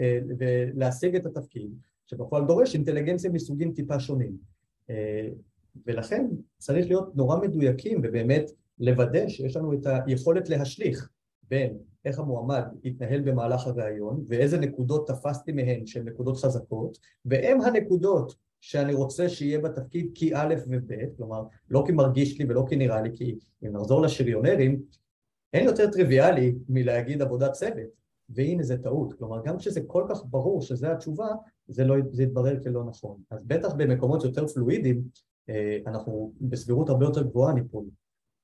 אה, 0.00 0.18
ולהשיג 0.38 1.16
את 1.16 1.26
התפקיד, 1.26 1.70
שבפועל 2.06 2.46
דורש 2.46 2.74
אינטליגנציה 2.74 3.30
מסוגים 3.30 3.72
טיפה 3.72 4.00
שונים. 4.00 4.36
אה, 4.90 5.28
ולכן 5.86 6.26
צריך 6.58 6.86
להיות 6.86 7.16
נורא 7.16 7.36
מדויקים 7.40 8.00
ובאמת 8.04 8.50
לוודא 8.78 9.28
שיש 9.28 9.56
לנו 9.56 9.72
את 9.72 9.86
היכולת 10.06 10.48
להשליך 10.48 11.08
בין 11.42 11.78
איך 12.04 12.18
המועמד 12.18 12.64
יתנהל 12.84 13.20
במהלך 13.20 13.66
הראיון 13.66 14.24
ואיזה 14.28 14.58
נקודות 14.58 15.08
תפסתי 15.08 15.52
מהן 15.52 15.86
שהן 15.86 16.08
נקודות 16.08 16.36
חזקות 16.36 16.98
והן 17.24 17.60
הנקודות 17.60 18.34
שאני 18.60 18.94
רוצה 18.94 19.28
שיהיה 19.28 19.58
בתפקיד 19.58 20.10
כי 20.14 20.34
א' 20.34 20.54
וב', 20.68 21.16
כלומר 21.16 21.42
לא 21.70 21.82
כי 21.86 21.92
מרגיש 21.92 22.38
לי 22.38 22.44
ולא 22.48 22.64
כי 22.68 22.76
נראה 22.76 23.02
לי, 23.02 23.10
כי 23.14 23.38
אם 23.62 23.76
נחזור 23.76 24.02
לשריונרים, 24.02 24.82
אין 25.52 25.64
יותר 25.64 25.90
טריוויאלי 25.90 26.54
מלהגיד 26.68 27.22
עבודת 27.22 27.52
צוות, 27.52 27.88
והנה 28.28 28.62
זה 28.62 28.78
טעות, 28.82 29.12
כלומר 29.18 29.44
גם 29.44 29.58
כשזה 29.58 29.80
כל 29.86 30.06
כך 30.08 30.20
ברור 30.24 30.62
שזו 30.62 30.86
התשובה, 30.86 31.28
זה, 31.68 31.84
לא, 31.84 31.96
זה 32.10 32.22
יתברר 32.22 32.62
כלא 32.62 32.84
נכון. 32.84 33.20
אז 33.30 33.44
בטח 33.46 33.72
במקומות 33.76 34.24
יותר 34.24 34.46
פלואידיים, 34.46 35.02
אה, 35.48 35.78
אנחנו 35.86 36.32
בסבירות 36.40 36.88
הרבה 36.88 37.04
יותר 37.04 37.22
גבוהה 37.22 37.54
ניפול. 37.54 37.84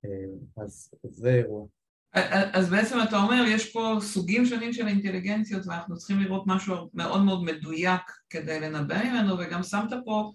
אה, 0.04 0.62
אז 0.62 0.90
זה 1.02 1.34
אירוע. 1.34 1.66
אז 2.52 2.70
בעצם 2.70 2.96
אתה 3.08 3.22
אומר, 3.22 3.44
יש 3.48 3.72
פה 3.72 3.96
סוגים 4.00 4.46
שונים 4.46 4.72
של 4.72 4.88
אינטליגנציות 4.88 5.66
ואנחנו 5.66 5.96
צריכים 5.96 6.20
לראות 6.20 6.42
משהו 6.46 6.74
מאוד 6.94 7.22
מאוד 7.22 7.44
מדויק 7.44 8.02
כדי 8.30 8.60
לנבא 8.60 9.04
ממנו, 9.04 9.38
וגם 9.38 9.62
שמת 9.62 9.90
פה 10.04 10.32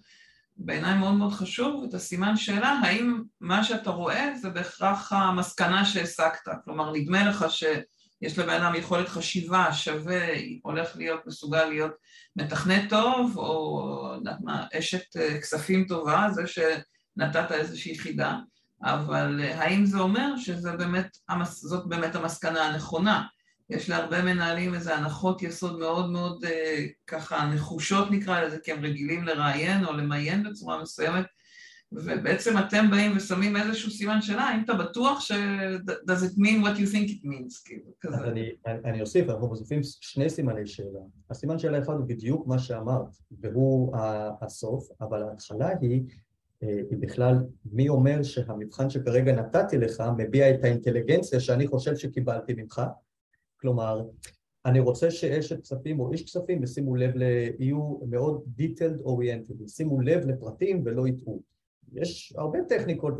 בעיניי 0.56 0.98
מאוד 0.98 1.14
מאוד 1.14 1.32
חשוב 1.32 1.84
את 1.88 1.94
הסימן 1.94 2.36
שאלה, 2.36 2.68
האם 2.68 3.22
מה 3.40 3.64
שאתה 3.64 3.90
רואה 3.90 4.32
זה 4.40 4.50
בהכרח 4.50 5.12
המסקנה 5.12 5.84
שהסקת, 5.84 6.50
כלומר 6.64 6.92
נדמה 6.92 7.28
לך 7.28 7.44
שיש 8.22 8.38
לבן 8.38 8.62
אדם 8.62 8.74
יכולת 8.74 9.08
חשיבה 9.08 9.72
שווה, 9.72 10.26
הולך 10.62 10.96
להיות 10.96 11.26
מסוגל 11.26 11.64
להיות 11.64 11.92
מתכנת 12.36 12.90
טוב, 12.90 13.36
או 13.36 14.16
מה, 14.40 14.66
אשת 14.78 15.16
אה, 15.16 15.40
כספים 15.40 15.84
טובה, 15.84 16.28
זה 16.30 16.42
שנתת 16.46 17.52
איזושהי 17.52 17.98
חידה, 17.98 18.38
אבל 18.82 19.40
אה, 19.42 19.62
האם 19.62 19.86
זה 19.86 19.98
אומר 19.98 20.36
שזאת 20.36 20.78
באמת, 20.78 21.16
באמת 21.84 22.14
המסקנה 22.14 22.66
הנכונה? 22.66 23.26
יש 23.70 23.88
להרבה 23.88 24.22
מנהלים 24.22 24.74
איזה 24.74 24.96
הנחות 24.96 25.42
יסוד 25.42 25.78
מאוד 25.78 26.10
מאוד 26.10 26.44
אה, 26.44 26.86
ככה 27.06 27.44
נחושות 27.44 28.10
נקרא 28.10 28.40
לזה, 28.40 28.58
כי 28.64 28.72
הם 28.72 28.84
רגילים 28.84 29.24
לראיין 29.24 29.84
או 29.84 29.92
למיין 29.92 30.50
בצורה 30.50 30.82
מסוימת, 30.82 31.26
ובעצם 31.92 32.50
אתם 32.58 32.90
באים 32.90 33.16
ושמים 33.16 33.56
איזשהו 33.56 33.90
סימן 33.90 34.22
שאלה, 34.22 34.42
האם 34.42 34.64
אתה 34.64 34.74
בטוח 34.74 35.20
ש- 35.20 35.32
does 36.10 36.22
it 36.24 36.38
mean 36.38 36.64
what 36.64 36.76
you 36.78 36.92
think 36.92 37.08
it 37.08 37.24
means, 37.24 37.62
כאילו, 37.64 37.90
כזה. 38.00 38.16
אני, 38.16 38.50
אני 38.66 39.00
אוסיף, 39.00 39.28
אנחנו 39.28 39.48
מוסיפים 39.48 39.80
שני 39.82 40.30
סימני 40.30 40.66
שאלה. 40.66 41.00
הסימן 41.30 41.58
שאלה 41.58 41.78
אחד 41.78 41.92
הוא 41.92 42.06
בדיוק 42.06 42.46
מה 42.46 42.58
שאמרת, 42.58 43.16
והוא 43.40 43.96
הסוף, 44.40 44.88
אבל 45.00 45.22
ההתחלה 45.22 45.68
היא, 45.80 46.02
אה, 46.62 46.80
היא 46.90 46.98
בכלל, 47.00 47.34
מי 47.72 47.88
אומר 47.88 48.22
שהמבחן 48.22 48.90
שכרגע 48.90 49.32
נתתי 49.32 49.78
לך 49.78 50.02
מביע 50.18 50.54
את 50.54 50.64
האינטליגנציה 50.64 51.40
שאני 51.40 51.66
חושב 51.66 51.96
שקיבלתי 51.96 52.54
ממך? 52.56 52.82
כלומר, 53.60 54.02
אני 54.66 54.80
רוצה 54.80 55.10
שאשת 55.10 55.62
כספים 55.62 56.00
או 56.00 56.12
איש 56.12 56.24
כספים 56.24 56.62
ישימו 56.62 56.96
לב, 56.96 57.14
יהיו 57.58 57.98
מאוד 58.08 58.42
detailed 58.58 59.06
oriented, 59.06 59.64
ישימו 59.64 60.00
לב 60.00 60.26
לפרטים 60.26 60.82
ולא 60.84 61.08
יטעו. 61.08 61.49
יש 61.92 62.34
הרבה 62.36 62.58
טכניקות 62.68 63.14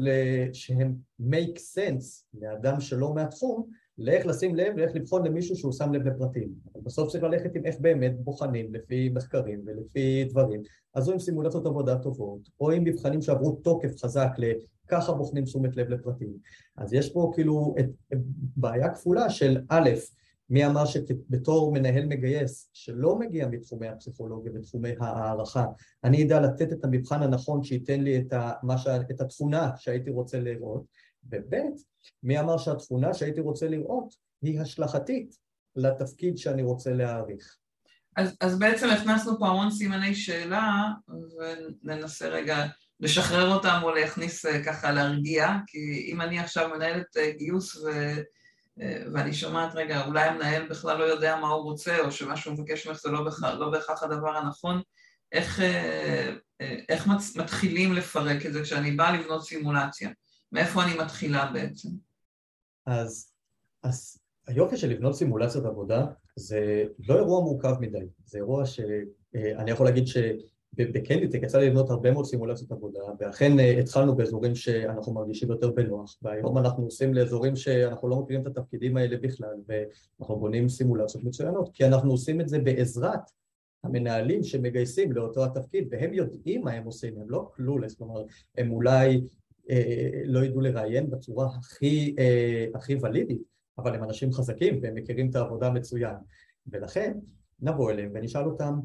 שהן 0.52 0.94
make 1.20 1.56
sense 1.56 2.24
לאדם 2.40 2.80
שלא 2.80 3.14
מהתחום, 3.14 3.66
לאיך 3.98 4.26
לשים 4.26 4.54
לב 4.54 4.72
ואיך 4.76 4.94
לבחון 4.94 5.26
למישהו 5.26 5.56
שהוא 5.56 5.72
שם 5.72 5.92
לב 5.92 6.06
לפרטים. 6.06 6.48
בסוף 6.82 7.08
צריך 7.08 7.24
ללכת 7.24 7.54
עם 7.54 7.66
איך 7.66 7.76
באמת 7.80 8.20
בוחנים 8.20 8.74
לפי 8.74 9.08
מחקרים 9.08 9.62
ולפי 9.66 10.24
דברים. 10.24 10.62
אז 10.94 11.08
או 11.08 11.12
עם 11.12 11.18
סימולציות 11.18 11.66
עבודה 11.66 11.98
טובות, 11.98 12.40
או 12.60 12.70
עם 12.70 12.84
מבחנים 12.84 13.22
שעברו 13.22 13.52
תוקף 13.52 13.96
חזק 14.02 14.30
לככה 14.38 15.12
בוחנים 15.12 15.44
תשומת 15.44 15.76
לב 15.76 15.88
לפרטים. 15.88 16.32
אז 16.76 16.92
יש 16.92 17.12
פה 17.12 17.30
כאילו 17.34 17.74
את 17.80 18.18
בעיה 18.56 18.94
כפולה 18.94 19.30
של 19.30 19.60
א', 19.68 19.90
מי 20.50 20.66
אמר 20.66 20.86
שבתור 20.86 21.72
מנהל 21.72 22.06
מגייס 22.06 22.70
שלא 22.72 23.18
מגיע 23.18 23.48
מתחומי 23.48 23.88
הפסיכולוגיה 23.88 24.52
ותחומי 24.54 24.90
הערכה, 25.00 25.66
אני 26.04 26.24
אדע 26.24 26.40
לתת 26.40 26.72
את 26.72 26.84
המבחן 26.84 27.22
הנכון 27.22 27.62
שייתן 27.62 28.00
לי 28.00 28.18
את, 28.18 28.32
ה, 28.32 28.52
ש, 28.76 28.86
את 29.10 29.20
התכונה 29.20 29.70
שהייתי 29.76 30.10
רוצה 30.10 30.40
לראות, 30.40 30.84
וב' 31.24 31.54
מי 32.22 32.40
אמר 32.40 32.58
שהתכונה 32.58 33.14
שהייתי 33.14 33.40
רוצה 33.40 33.68
לראות 33.68 34.14
היא 34.42 34.60
השלכתית 34.60 35.36
לתפקיד 35.76 36.38
שאני 36.38 36.62
רוצה 36.62 36.92
להעריך. 36.92 37.56
אז, 38.16 38.36
אז 38.40 38.58
בעצם 38.58 38.88
הכנסנו 38.88 39.38
פה 39.38 39.46
המון 39.46 39.70
סימני 39.70 40.14
שאלה 40.14 40.88
וננסה 41.84 42.28
רגע 42.28 42.66
לשחרר 43.00 43.54
אותם 43.54 43.80
או 43.82 43.90
להכניס 43.90 44.46
אה, 44.46 44.64
ככה 44.64 44.92
להרגיע, 44.92 45.48
כי 45.66 46.08
אם 46.12 46.20
אני 46.20 46.38
עכשיו 46.38 46.68
מנהלת 46.68 47.16
אה, 47.16 47.30
גיוס 47.30 47.76
ו... 47.76 47.88
אה, 48.80 49.02
ואני 49.12 49.32
שומעת, 49.32 49.74
רגע, 49.74 50.06
אולי 50.06 50.24
המנהל 50.24 50.68
בכלל 50.68 50.98
לא 50.98 51.04
יודע 51.04 51.36
מה 51.36 51.48
הוא 51.48 51.62
רוצה, 51.62 52.00
או 52.00 52.12
שמה 52.12 52.36
שהוא 52.36 52.54
מבקש 52.54 52.86
ממך 52.86 53.00
זה 53.00 53.10
לא 53.10 53.24
לא 53.58 53.70
בהכרח 53.70 54.02
הדבר 54.02 54.36
הנכון, 54.36 54.82
איך, 55.32 55.60
איך 56.88 57.06
מתחילים 57.36 57.92
לפרק 57.92 58.46
את 58.46 58.52
זה 58.52 58.62
כשאני 58.62 58.92
באה 58.92 59.18
לבנות 59.18 59.44
סימולציה? 59.44 60.10
מאיפה 60.52 60.84
אני 60.84 60.98
מתחילה 60.98 61.50
בעצם? 61.52 61.88
אז, 62.86 63.32
אז 63.82 64.18
היופי 64.46 64.76
של 64.76 64.88
לבנות 64.88 65.14
סימולציות 65.14 65.64
עבודה 65.64 66.06
זה 66.36 66.84
לא 67.08 67.14
אירוע 67.14 67.40
מורכב 67.40 67.74
מדי, 67.80 68.06
זה 68.24 68.38
אירוע 68.38 68.66
שאני 68.66 69.70
יכול 69.70 69.86
להגיד 69.86 70.06
שבקנדיטק 70.76 71.42
יצא 71.42 71.58
לי 71.58 71.66
לבנות 71.66 71.90
הרבה 71.90 72.10
מאוד 72.10 72.24
סימולציות 72.24 72.72
עבודה 72.72 73.00
ואכן 73.18 73.58
אה, 73.58 73.78
התחלנו 73.78 74.16
באזורים 74.16 74.54
שאנחנו 74.54 75.12
מרגישים 75.14 75.50
יותר 75.50 75.70
בנוח. 75.70 76.16
והיום 76.22 76.58
אנחנו 76.58 76.84
עושים 76.84 77.14
לאזורים 77.14 77.56
שאנחנו 77.56 78.08
לא 78.08 78.16
מכירים 78.16 78.42
את 78.42 78.46
התפקידים 78.46 78.96
האלה 78.96 79.16
בכלל 79.16 79.54
ואנחנו 79.68 80.36
בונים 80.36 80.68
סימולציות 80.68 81.24
מצוינות 81.24 81.70
כי 81.74 81.86
אנחנו 81.86 82.10
עושים 82.10 82.40
את 82.40 82.48
זה 82.48 82.58
בעזרת 82.58 83.20
המנהלים 83.84 84.42
שמגייסים 84.42 85.12
לאותו 85.12 85.44
התפקיד 85.44 85.88
והם 85.90 86.14
יודעים 86.14 86.64
מה 86.64 86.72
הם 86.72 86.84
עושים, 86.84 87.20
הם 87.20 87.30
לא 87.30 87.50
קלולס, 87.54 87.94
כלומר 87.94 88.24
הם 88.58 88.72
אולי 88.72 89.20
אה, 89.70 90.22
לא 90.24 90.44
ידעו 90.44 90.60
לראיין 90.60 91.10
בצורה 91.10 91.46
הכי, 91.46 92.14
אה, 92.18 92.66
הכי 92.74 92.94
ולידית 93.02 93.42
אבל 93.78 93.94
הם 93.94 94.04
אנשים 94.04 94.32
חזקים 94.32 94.78
והם 94.82 94.94
מכירים 94.94 95.30
את 95.30 95.36
העבודה 95.36 95.70
מצוין. 95.70 96.14
ולכן 96.66 97.18
נבוא 97.60 97.90
אליהם 97.90 98.10
ונשאל 98.14 98.44
אותם 98.44 98.80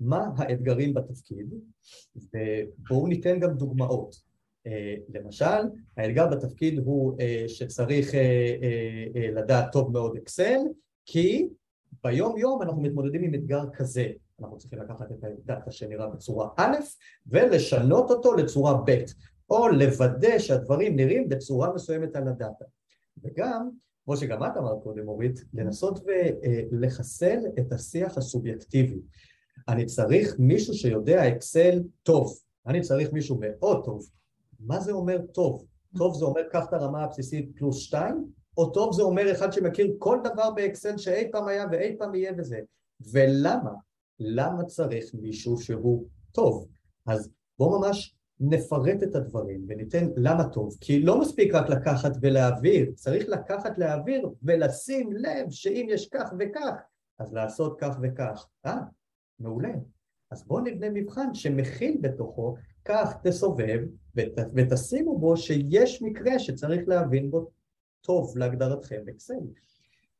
מה 0.00 0.30
האתגרים 0.36 0.94
בתפקיד 0.94 1.54
ובואו 2.16 3.06
ניתן 3.06 3.40
גם 3.40 3.54
דוגמאות. 3.54 4.28
אה, 4.66 4.94
למשל, 5.08 5.68
האתגר 5.96 6.26
בתפקיד 6.26 6.78
הוא 6.78 7.20
אה, 7.20 7.44
שצריך 7.48 8.14
אה, 8.14 9.30
לדעת 9.32 9.72
טוב 9.72 9.92
מאוד 9.92 10.16
אקסל 10.16 10.58
כי 11.06 11.48
ביום 12.04 12.38
יום 12.38 12.62
אנחנו 12.62 12.82
מתמודדים 12.82 13.22
עם 13.22 13.34
אתגר 13.34 13.62
כזה. 13.72 14.06
אנחנו 14.40 14.58
צריכים 14.58 14.78
לקחת 14.78 15.12
את 15.12 15.24
הדאטה 15.24 15.70
שנראה 15.70 16.06
בצורה 16.06 16.48
א' 16.56 16.76
ולשנות 17.26 18.10
אותו 18.10 18.34
לצורה 18.34 18.82
ב' 18.86 19.04
או 19.50 19.68
לוודא 19.68 20.38
שהדברים 20.38 20.96
נראים 20.96 21.28
בצורה 21.28 21.74
מסוימת 21.74 22.16
על 22.16 22.28
הדאטה. 22.28 22.64
וגם 23.22 23.68
כמו 24.04 24.16
שגם 24.16 24.44
את 24.44 24.56
אמרת 24.56 24.82
קודם, 24.82 25.08
אורית, 25.08 25.44
לנסות 25.54 26.04
ולחסל 26.72 27.38
את 27.58 27.72
השיח 27.72 28.18
הסובייקטיבי. 28.18 29.00
אני 29.68 29.86
צריך 29.86 30.36
מישהו 30.38 30.74
שיודע 30.74 31.28
אקסל 31.28 31.82
טוב, 32.02 32.38
אני 32.66 32.80
צריך 32.80 33.12
מישהו 33.12 33.38
מאוד 33.40 33.84
טוב. 33.84 34.08
מה 34.60 34.80
זה 34.80 34.92
אומר 34.92 35.18
טוב? 35.32 35.64
טוב 35.98 36.14
זה 36.14 36.24
אומר 36.24 36.42
קח 36.50 36.64
את 36.68 36.72
הרמה 36.72 37.04
הבסיסית 37.04 37.50
פלוס 37.56 37.78
שתיים, 37.78 38.24
או 38.56 38.70
טוב 38.70 38.92
זה 38.92 39.02
אומר 39.02 39.32
אחד 39.32 39.52
שמכיר 39.52 39.94
כל 39.98 40.18
דבר 40.24 40.50
באקסל 40.50 40.98
שאי 40.98 41.30
פעם 41.32 41.48
היה 41.48 41.64
ואי 41.72 41.96
פעם 41.98 42.14
יהיה 42.14 42.32
בזה. 42.32 42.60
ולמה? 43.12 43.72
למה 44.20 44.64
צריך 44.64 45.14
מישהו 45.14 45.58
שהוא 45.58 46.06
טוב? 46.32 46.66
אז 47.06 47.30
בואו 47.58 47.80
ממש 47.80 48.14
נפרט 48.40 49.02
את 49.02 49.14
הדברים 49.14 49.64
וניתן 49.68 50.08
למה 50.16 50.48
טוב, 50.48 50.76
כי 50.80 51.00
לא 51.00 51.20
מספיק 51.20 51.54
רק 51.54 51.68
לקחת 51.68 52.12
ולהעביר, 52.20 52.92
צריך 52.94 53.28
לקחת 53.28 53.78
להעביר 53.78 54.28
ולשים 54.42 55.12
לב 55.12 55.50
שאם 55.50 55.86
יש 55.90 56.08
כך 56.08 56.32
וכך, 56.38 56.80
אז 57.18 57.32
לעשות 57.32 57.76
כך 57.80 57.98
וכך. 58.02 58.46
אה, 58.66 58.78
מעולה. 59.40 59.72
אז 60.30 60.46
בואו 60.46 60.64
נבנה 60.64 60.86
מבחן 60.90 61.34
שמכיל 61.34 61.96
בתוכו, 62.00 62.56
כך 62.84 63.14
תסובב 63.22 63.80
ות, 64.16 64.32
ותשימו 64.54 65.18
בו 65.18 65.36
שיש 65.36 66.02
מקרה 66.02 66.38
שצריך 66.38 66.80
להבין 66.86 67.30
בו 67.30 67.50
טוב 68.00 68.38
להגדרתכם 68.38 69.00
אקסל. 69.14 69.34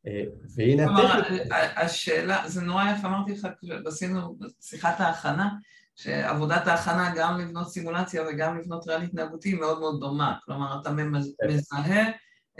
אה, 0.06 0.22
והנה 0.54 0.84
הטכניקה. 0.84 1.56
השאלה, 1.76 2.48
זה 2.48 2.60
נורא 2.60 2.84
יפה, 2.90 3.08
אמרתי 3.08 3.32
לך, 3.32 3.48
עשינו 3.86 4.38
שיחת 4.60 5.00
ההכנה, 5.00 5.48
שעבודת 5.96 6.66
ההכנה 6.66 7.12
גם 7.16 7.40
לבנות 7.40 7.68
סימולציה 7.68 8.22
וגם 8.28 8.58
לבנות 8.58 8.88
ריאל 8.88 9.02
התנהגותי 9.02 9.48
היא 9.48 9.60
מאוד 9.60 9.78
מאוד 9.78 10.00
דומה, 10.00 10.38
כלומר 10.44 10.80
אתה 10.80 10.90
כן. 10.90 11.08
מזהה 11.48 12.10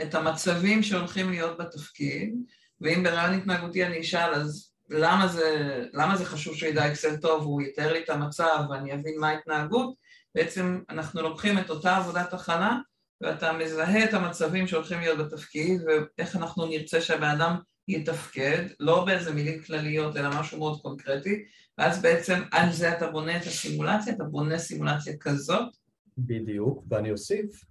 את 0.01 0.15
המצבים 0.15 0.83
שהולכים 0.83 1.29
להיות 1.29 1.57
בתפקיד, 1.57 2.35
ואם 2.81 3.03
בריאל 3.03 3.33
התנהגותי 3.33 3.85
אני 3.85 4.01
אשאל 4.01 4.33
אז 4.33 4.68
למה 4.89 5.27
זה, 5.27 5.85
למה 5.93 6.17
זה 6.17 6.25
חשוב 6.25 6.55
שהוא 6.55 6.69
ידע 6.69 6.87
אקסל 6.87 7.17
טוב, 7.17 7.43
הוא 7.43 7.61
יתאר 7.61 7.93
לי 7.93 7.99
את 8.03 8.09
המצב 8.09 8.65
ואני 8.69 8.93
אבין 8.93 9.19
מה 9.19 9.29
ההתנהגות, 9.29 9.93
בעצם 10.35 10.81
אנחנו 10.89 11.21
לוקחים 11.21 11.57
את 11.57 11.69
אותה 11.69 11.97
עבודת 11.97 12.33
הכנה 12.33 12.79
ואתה 13.21 13.53
מזהה 13.53 14.03
את 14.03 14.13
המצבים 14.13 14.67
שהולכים 14.67 14.99
להיות 14.99 15.19
בתפקיד 15.19 15.81
ואיך 15.85 16.35
אנחנו 16.35 16.65
נרצה 16.65 17.01
שהבן 17.01 17.29
אדם 17.29 17.55
יתפקד, 17.87 18.65
לא 18.79 19.05
באיזה 19.05 19.33
מילים 19.33 19.61
כלליות 19.63 20.17
אלא 20.17 20.39
משהו 20.39 20.57
מאוד 20.57 20.81
קונקרטי, 20.81 21.45
ואז 21.77 22.01
בעצם 22.01 22.43
על 22.51 22.71
זה 22.71 22.97
אתה 22.97 23.11
בונה 23.11 23.37
את 23.37 23.41
הסימולציה, 23.41 24.13
אתה 24.13 24.23
בונה 24.23 24.57
סימולציה 24.57 25.13
כזאת. 25.19 25.75
בדיוק, 26.17 26.83
ואני 26.89 27.11
אוסיף 27.11 27.63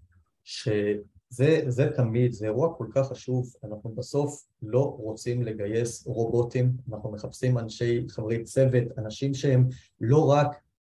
שזה 0.44 0.92
זה 1.30 1.90
תמיד, 1.96 2.32
זה 2.32 2.46
אירוע 2.46 2.74
כל 2.74 2.86
כך 2.94 3.08
חשוב, 3.08 3.52
אנחנו 3.64 3.90
בסוף 3.90 4.46
לא 4.62 4.96
רוצים 4.98 5.42
לגייס 5.42 6.06
רובוטים, 6.06 6.72
אנחנו 6.88 7.12
מחפשים 7.12 7.58
אנשי 7.58 8.04
חברי 8.08 8.44
צוות, 8.44 8.84
אנשים 8.98 9.34
שהם 9.34 9.68
לא 10.00 10.30
רק 10.30 10.48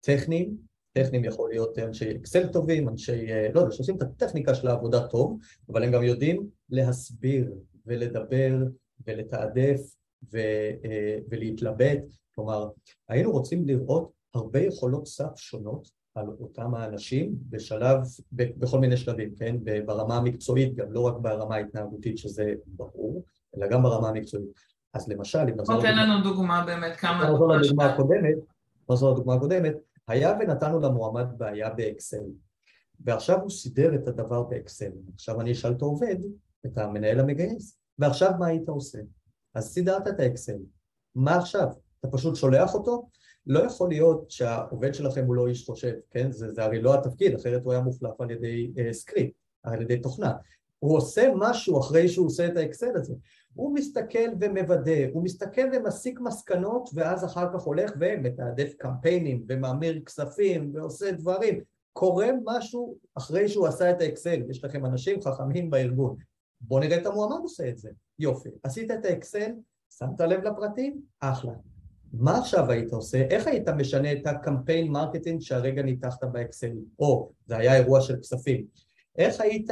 טכניים, 0.00 0.56
טכניים 0.92 1.24
יכול 1.24 1.50
להיות 1.50 1.78
אנשי 1.78 2.16
אקסל 2.16 2.46
טובים, 2.46 2.88
אנשי, 2.88 3.26
לא 3.54 3.60
יודע, 3.60 3.72
שעושים 3.72 3.96
את 3.96 4.02
הטכניקה 4.02 4.54
של 4.54 4.68
העבודה 4.68 5.06
טוב, 5.06 5.38
אבל 5.68 5.82
הם 5.82 5.92
גם 5.92 6.02
יודעים 6.02 6.46
להסביר 6.70 7.52
ולדבר 7.86 8.56
ולתעדף 9.06 9.80
ו, 10.32 10.38
ולהתלבט. 11.30 12.02
כלומר, 12.34 12.68
היינו 13.08 13.32
רוצים 13.32 13.66
לראות 13.66 14.12
הרבה 14.34 14.60
יכולות 14.60 15.06
סף 15.06 15.36
שונות 15.36 15.99
על 16.14 16.26
אותם 16.40 16.74
האנשים 16.74 17.34
בשלב, 17.50 17.98
בכל 18.32 18.78
מיני 18.78 18.96
שלבים, 18.96 19.34
כן? 19.34 19.56
ברמה 19.86 20.16
המקצועית 20.16 20.74
גם, 20.74 20.92
לא 20.92 21.00
רק 21.00 21.14
ברמה 21.16 21.54
ההתנהגותית 21.54 22.18
שזה 22.18 22.54
ברור, 22.66 23.24
אלא 23.56 23.66
גם 23.66 23.82
ברמה 23.82 24.08
המקצועית. 24.08 24.48
אז 24.94 25.08
למשל, 25.08 25.38
אם 25.38 25.56
נחזור... 25.56 25.82
תן 25.82 25.96
לנו 25.98 26.22
דוגמה 26.22 26.64
באמת, 26.66 26.96
כמה... 26.96 27.30
נחזור 27.30 27.52
לדוגמה 27.52 27.84
הקודמת, 27.84 28.36
נחזור 28.90 29.12
לדוגמה 29.12 29.34
הקודמת, 29.34 29.74
היה 30.08 30.36
ונתנו 30.40 30.80
למועמד 30.80 31.26
בעיה 31.38 31.70
באקסל, 31.70 32.24
ועכשיו 33.00 33.40
הוא 33.40 33.50
סידר 33.50 33.94
את 33.94 34.08
הדבר 34.08 34.42
באקסל. 34.42 34.90
עכשיו 35.14 35.40
אני 35.40 35.52
אשאל 35.52 35.72
את 35.72 35.82
העובד, 35.82 36.16
את 36.66 36.78
המנהל 36.78 37.20
המגייס, 37.20 37.78
ועכשיו 37.98 38.30
מה 38.38 38.46
היית 38.46 38.68
עושה? 38.68 38.98
אז 39.54 39.68
סידרת 39.68 40.08
את 40.08 40.20
האקסל, 40.20 40.56
מה 41.14 41.36
עכשיו? 41.36 41.66
אתה 42.00 42.08
פשוט 42.08 42.36
שולח 42.36 42.74
אותו, 42.74 43.08
לא 43.46 43.60
יכול 43.60 43.88
להיות 43.88 44.30
שהעובד 44.30 44.94
שלכם 44.94 45.24
הוא 45.24 45.34
לא 45.34 45.48
איש 45.48 45.66
חושב, 45.66 45.94
כן? 46.10 46.32
זה, 46.32 46.52
זה 46.52 46.64
הרי 46.64 46.82
לא 46.82 46.94
התפקיד, 46.94 47.34
אחרת 47.34 47.64
הוא 47.64 47.72
היה 47.72 47.82
מוחלף 47.82 48.20
על 48.20 48.30
ידי 48.30 48.72
אה, 48.76 48.92
סקריפט, 48.92 49.34
על 49.62 49.82
ידי 49.82 49.98
תוכנה. 49.98 50.32
הוא 50.78 50.96
עושה 50.96 51.28
משהו 51.36 51.80
אחרי 51.80 52.08
שהוא 52.08 52.26
עושה 52.26 52.46
את 52.46 52.56
האקסל 52.56 52.96
הזה. 52.96 53.14
הוא 53.54 53.74
מסתכל 53.74 54.28
ומוודא, 54.40 55.06
הוא 55.12 55.24
מסתכל 55.24 55.68
ומסיק 55.72 56.20
מסקנות 56.20 56.90
ואז 56.94 57.24
אחר 57.24 57.46
כך 57.54 57.62
הולך 57.62 57.92
ומתעדף 58.00 58.74
קמפיינים 58.78 59.44
וממיר 59.48 60.00
כספים 60.06 60.70
ועושה 60.74 61.12
דברים. 61.12 61.60
קורה 61.92 62.28
משהו 62.44 62.96
אחרי 63.14 63.48
שהוא 63.48 63.66
עשה 63.66 63.90
את 63.90 64.00
האקסל, 64.00 64.42
יש 64.50 64.64
לכם 64.64 64.86
אנשים 64.86 65.22
חכמים 65.22 65.70
בארגון. 65.70 66.16
בואו 66.60 66.80
נראה 66.80 66.96
את 66.96 67.06
המועמד 67.06 67.40
עושה 67.42 67.68
את 67.68 67.78
זה. 67.78 67.90
יופי, 68.18 68.48
עשית 68.62 68.90
את 68.90 69.04
האקסל, 69.04 69.50
שמת 69.98 70.20
לב 70.20 70.44
לפרטים? 70.44 71.00
אחלה. 71.20 71.52
מה 72.12 72.38
עכשיו 72.38 72.70
היית 72.70 72.92
עושה? 72.92 73.22
איך 73.30 73.46
היית 73.46 73.68
משנה 73.68 74.12
את 74.12 74.26
הקמפיין 74.26 74.92
marketing 74.92 75.40
שהרגע 75.40 75.82
ניתחת 75.82 76.24
באקסל? 76.24 76.72
או, 76.98 77.30
זה 77.46 77.56
היה 77.56 77.76
אירוע 77.76 78.00
של 78.00 78.16
כספים. 78.16 78.66
איך 79.18 79.40
היית 79.40 79.70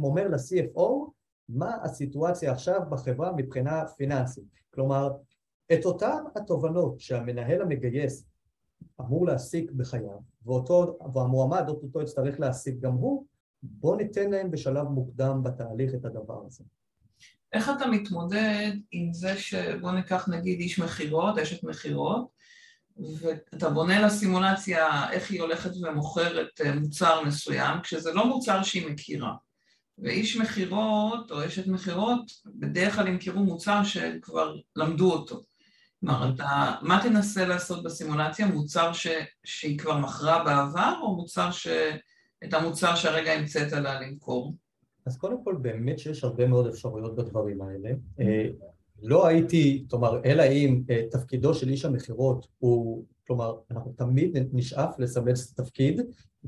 אומר 0.00 0.28
ל-CFO 0.28 1.10
מה 1.48 1.76
הסיטואציה 1.82 2.52
עכשיו 2.52 2.80
בחברה 2.90 3.32
מבחינה 3.36 3.86
פיננסית? 3.96 4.44
כלומר, 4.74 5.10
את 5.72 5.84
אותן 5.84 6.22
התובנות 6.36 7.00
שהמנהל 7.00 7.62
המגייס 7.62 8.26
אמור 9.00 9.26
להסיק 9.26 9.70
בחייו, 9.70 10.18
ואותו, 10.44 10.98
והמועמד 11.14 11.68
אותו 11.68 12.02
יצטרך 12.02 12.40
להסיק 12.40 12.80
גם 12.80 12.92
הוא, 12.92 13.24
בואו 13.62 13.96
ניתן 13.96 14.30
להם 14.30 14.50
בשלב 14.50 14.88
מוקדם 14.88 15.40
בתהליך 15.42 15.94
את 15.94 16.04
הדבר 16.04 16.42
הזה. 16.46 16.64
איך 17.52 17.70
אתה 17.76 17.86
מתמודד 17.86 18.72
עם 18.92 19.12
זה 19.12 19.38
שבוא 19.38 19.92
ניקח 19.92 20.28
נגיד 20.28 20.60
איש 20.60 20.78
מכירות, 20.78 21.38
אשת 21.38 21.64
מכירות, 21.64 22.28
ואתה 23.20 23.70
בונה 23.70 24.00
לה 24.00 24.10
סימולציה 24.10 25.10
איך 25.10 25.30
היא 25.30 25.40
הולכת 25.40 25.70
ומוכרת 25.82 26.60
אה, 26.64 26.74
מוצר 26.74 27.22
מסוים, 27.24 27.80
כשזה 27.82 28.12
לא 28.12 28.26
מוצר 28.26 28.62
שהיא 28.62 28.90
מכירה. 28.90 29.34
ואיש 29.98 30.36
מכירות 30.36 31.30
או 31.30 31.46
אשת 31.46 31.66
מכירות 31.66 32.32
בדרך 32.46 32.94
כלל 32.94 33.08
ימכרו 33.08 33.44
מוצר 33.44 33.84
שכבר 33.84 34.56
למדו 34.76 35.12
אותו. 35.12 35.42
כלומר, 36.00 36.34
אתה, 36.34 36.74
מה 36.82 37.00
תנסה 37.02 37.46
לעשות 37.46 37.82
בסימולציה? 37.82 38.46
מוצר 38.46 38.92
ש, 38.92 39.06
שהיא 39.44 39.78
כבר 39.78 39.98
מכרה 39.98 40.44
בעבר, 40.44 40.94
או 41.02 41.16
מוצר 41.16 41.50
ש... 41.50 41.68
את 42.44 42.54
המוצר 42.54 42.94
שהרגע 42.94 43.32
המצאת 43.32 43.72
לה 43.72 44.00
למכור? 44.00 44.54
אז 45.08 45.16
קודם 45.16 45.44
כל, 45.44 45.56
באמת 45.60 45.98
שיש 45.98 46.24
הרבה 46.24 46.46
מאוד 46.46 46.66
אפשרויות 46.66 47.16
בדברים 47.16 47.62
האלה. 47.62 47.90
אה, 48.20 48.48
לא 49.02 49.26
הייתי, 49.26 49.84
כלומר, 49.90 50.20
אלא 50.24 50.42
אם 50.42 50.82
אה, 50.90 51.02
תפקידו 51.10 51.54
של 51.54 51.68
איש 51.68 51.84
המכירות 51.84 52.46
הוא, 52.58 53.04
כלומר, 53.26 53.56
אנחנו 53.70 53.92
תמיד 53.96 54.38
נשאף 54.52 54.98
לסמל 54.98 55.32
את 55.32 55.58
התפקיד, 55.58 56.00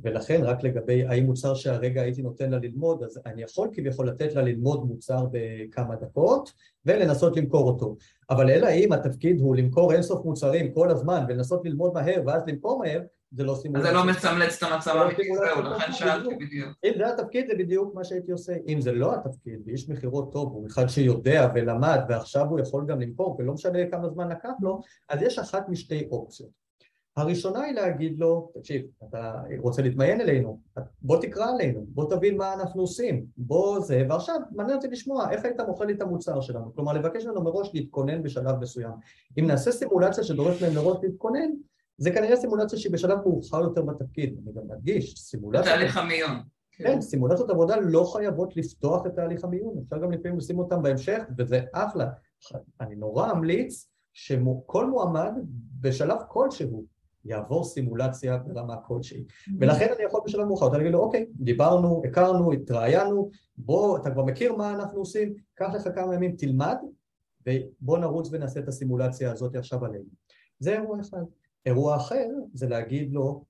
ולכן 0.03 0.41
רק 0.45 0.63
לגבי 0.63 1.07
האם 1.07 1.25
מוצר 1.27 1.55
שהרגע 1.55 2.03
הייתי 2.03 2.23
נותן 2.23 2.51
לה 2.51 2.59
ללמוד, 2.59 3.03
אז 3.03 3.21
אני 3.27 3.43
יכול 3.43 3.69
כביכול 3.73 4.09
לתת 4.09 4.35
לה 4.35 4.43
ללמוד 4.43 4.85
מוצר 4.87 5.27
בכמה 5.33 5.97
דקות 5.97 6.53
ולנסות 6.87 7.37
למכור 7.37 7.69
אותו. 7.69 7.97
אבל 8.31 8.51
אלא 8.51 8.69
אם 8.69 8.93
התפקיד 8.93 9.41
הוא 9.41 9.57
למכור 9.57 9.93
אינסוף 9.93 10.25
מוצרים 10.25 10.73
כל 10.73 10.91
הזמן 10.91 11.25
ולנסות 11.29 11.65
ללמוד 11.65 11.95
מהר 11.95 12.23
ואז 12.27 12.43
למכור 12.47 12.79
מהר, 12.79 13.01
זה 13.33 13.45
לא 13.45 13.55
סימולציה. 13.55 13.91
זה 13.91 13.97
לא 13.97 14.07
מצמלץ 14.07 14.63
את 14.63 14.73
המצב 14.73 14.97
האמיתי, 14.97 15.23
זהו, 15.35 15.63
לכן 15.63 15.93
שאלתי 15.93 16.35
בדיוק. 16.35 16.69
אם 16.85 16.93
זה 16.97 17.09
התפקיד, 17.09 17.47
זה 17.47 17.55
בדיוק 17.59 17.95
מה 17.95 18.05
שהייתי 18.05 18.33
עושה. 18.33 18.53
אם 18.69 18.81
זה 18.81 18.93
לא 18.93 19.15
התפקיד, 19.15 19.61
ואיש 19.67 19.89
מכירות 19.89 20.33
טוב, 20.33 20.53
הוא 20.53 20.67
אחד 20.67 20.87
שיודע 20.87 21.49
ולמד, 21.55 22.01
ועכשיו 22.09 22.47
הוא 22.47 22.61
יכול 22.61 22.87
גם 22.87 23.01
למכור, 23.01 23.37
ולא 23.39 23.53
משנה 23.53 23.79
כמה 23.91 24.09
זמן 24.09 24.29
לקח 24.29 24.51
לו, 24.61 24.81
אז 25.09 25.23
יש 25.23 25.39
אחת 25.39 25.69
משתי 25.69 26.09
אופציות. 26.11 26.61
הראשונה 27.17 27.61
היא 27.61 27.75
להגיד 27.75 28.19
לו, 28.19 28.51
תקשיב, 28.55 28.87
אתה 29.09 29.43
רוצה 29.59 29.83
להתמיין 29.83 30.21
אלינו, 30.21 30.61
בוא 31.03 31.21
תקרא 31.21 31.51
עלינו, 31.51 31.87
בוא 31.89 32.11
תבין 32.11 32.37
מה 32.37 32.55
אנחנו 32.55 32.81
עושים, 32.81 33.25
בוא 33.37 33.81
זה, 33.81 34.07
ועכשיו 34.09 34.37
מעניין 34.51 34.77
אותי 34.77 34.89
לשמוע 34.89 35.31
איך 35.31 35.45
היית 35.45 35.61
מוכר 35.61 35.85
לי 35.85 35.93
את 35.93 36.03
המוצר 36.03 36.41
שלנו, 36.41 36.75
כלומר 36.75 36.93
לבקש 36.93 37.25
לנו 37.25 37.43
מראש 37.43 37.71
להתכונן 37.75 38.23
בשלב 38.23 38.57
מסוים. 38.61 38.93
אם 39.39 39.47
נעשה 39.47 39.73
סימולציה 39.73 40.25
שדורש 40.25 40.63
מהם 40.63 40.75
מראש 40.75 40.99
להתכונן, 41.03 41.51
זה 42.01 42.11
כנראה 42.11 42.37
סימולציה 42.37 42.79
שהיא 42.79 42.93
בשלב 42.93 43.19
מאוחר 43.19 43.61
יותר 43.61 43.83
בתפקיד, 43.83 44.39
אני 44.43 44.53
גם 44.53 44.63
מדגיש, 44.69 45.15
סימולציה... 45.15 45.73
תהליך 45.73 45.97
המיון. 45.97 46.31
כן, 46.73 47.01
סימולציות 47.01 47.51
עבודה 47.51 47.77
לא 47.77 48.13
חייבות 48.13 48.57
לפתוח 48.57 49.07
את 49.07 49.13
תהליך 49.15 49.45
המיון, 49.45 49.75
אפשר 49.85 49.99
גם 49.99 50.13
לפעמים 50.13 50.39
לשים 50.39 50.59
אותם 50.59 50.83
בהמשך, 50.83 51.23
וזה 51.39 51.61
אחלה. 51.73 52.07
אני 52.81 52.97
נורא 52.97 53.33
אמליץ 53.33 53.89
שכל 54.13 54.91
מועמד 54.91 55.33
בשלב 55.81 56.19
כלשהו 56.29 56.85
יעבור 57.25 57.65
סימולציה 57.65 58.39
ברמה 58.39 58.77
כלשהי. 58.77 59.25
ולכן 59.59 59.93
אני 59.97 60.05
יכול 60.05 60.21
בשלב 60.25 60.45
מאוחר 60.45 60.65
יותר 60.65 60.77
להגיד 60.77 60.93
לו, 60.93 60.99
אוקיי, 60.99 61.27
דיברנו, 61.35 62.03
הכרנו, 62.05 62.53
התראיינו, 62.53 63.31
בוא, 63.57 63.99
אתה 63.99 64.11
כבר 64.11 64.25
מכיר 64.25 64.57
מה 64.57 64.75
אנחנו 64.75 64.99
עושים, 64.99 65.35
קח 65.55 65.69
לך 65.75 65.89
כמה 65.95 66.15
ימים, 66.15 66.37
תלמד, 66.37 66.77
ובוא 67.47 67.99
נרוץ 67.99 68.29
ונעשה 68.33 68.61
את 68.61 68.69
הסימולציה 68.69 69.33
הזאת 69.33 69.57
עכשיו 69.57 69.85
עלינו. 69.85 70.05
זה 70.59 70.73
אירוע 70.73 71.01
אחד. 71.01 71.23
אירוע 71.67 71.97
אחר 71.97 72.29
זה 72.55 72.69
להגיד 72.69 73.13
לו, 73.13 73.45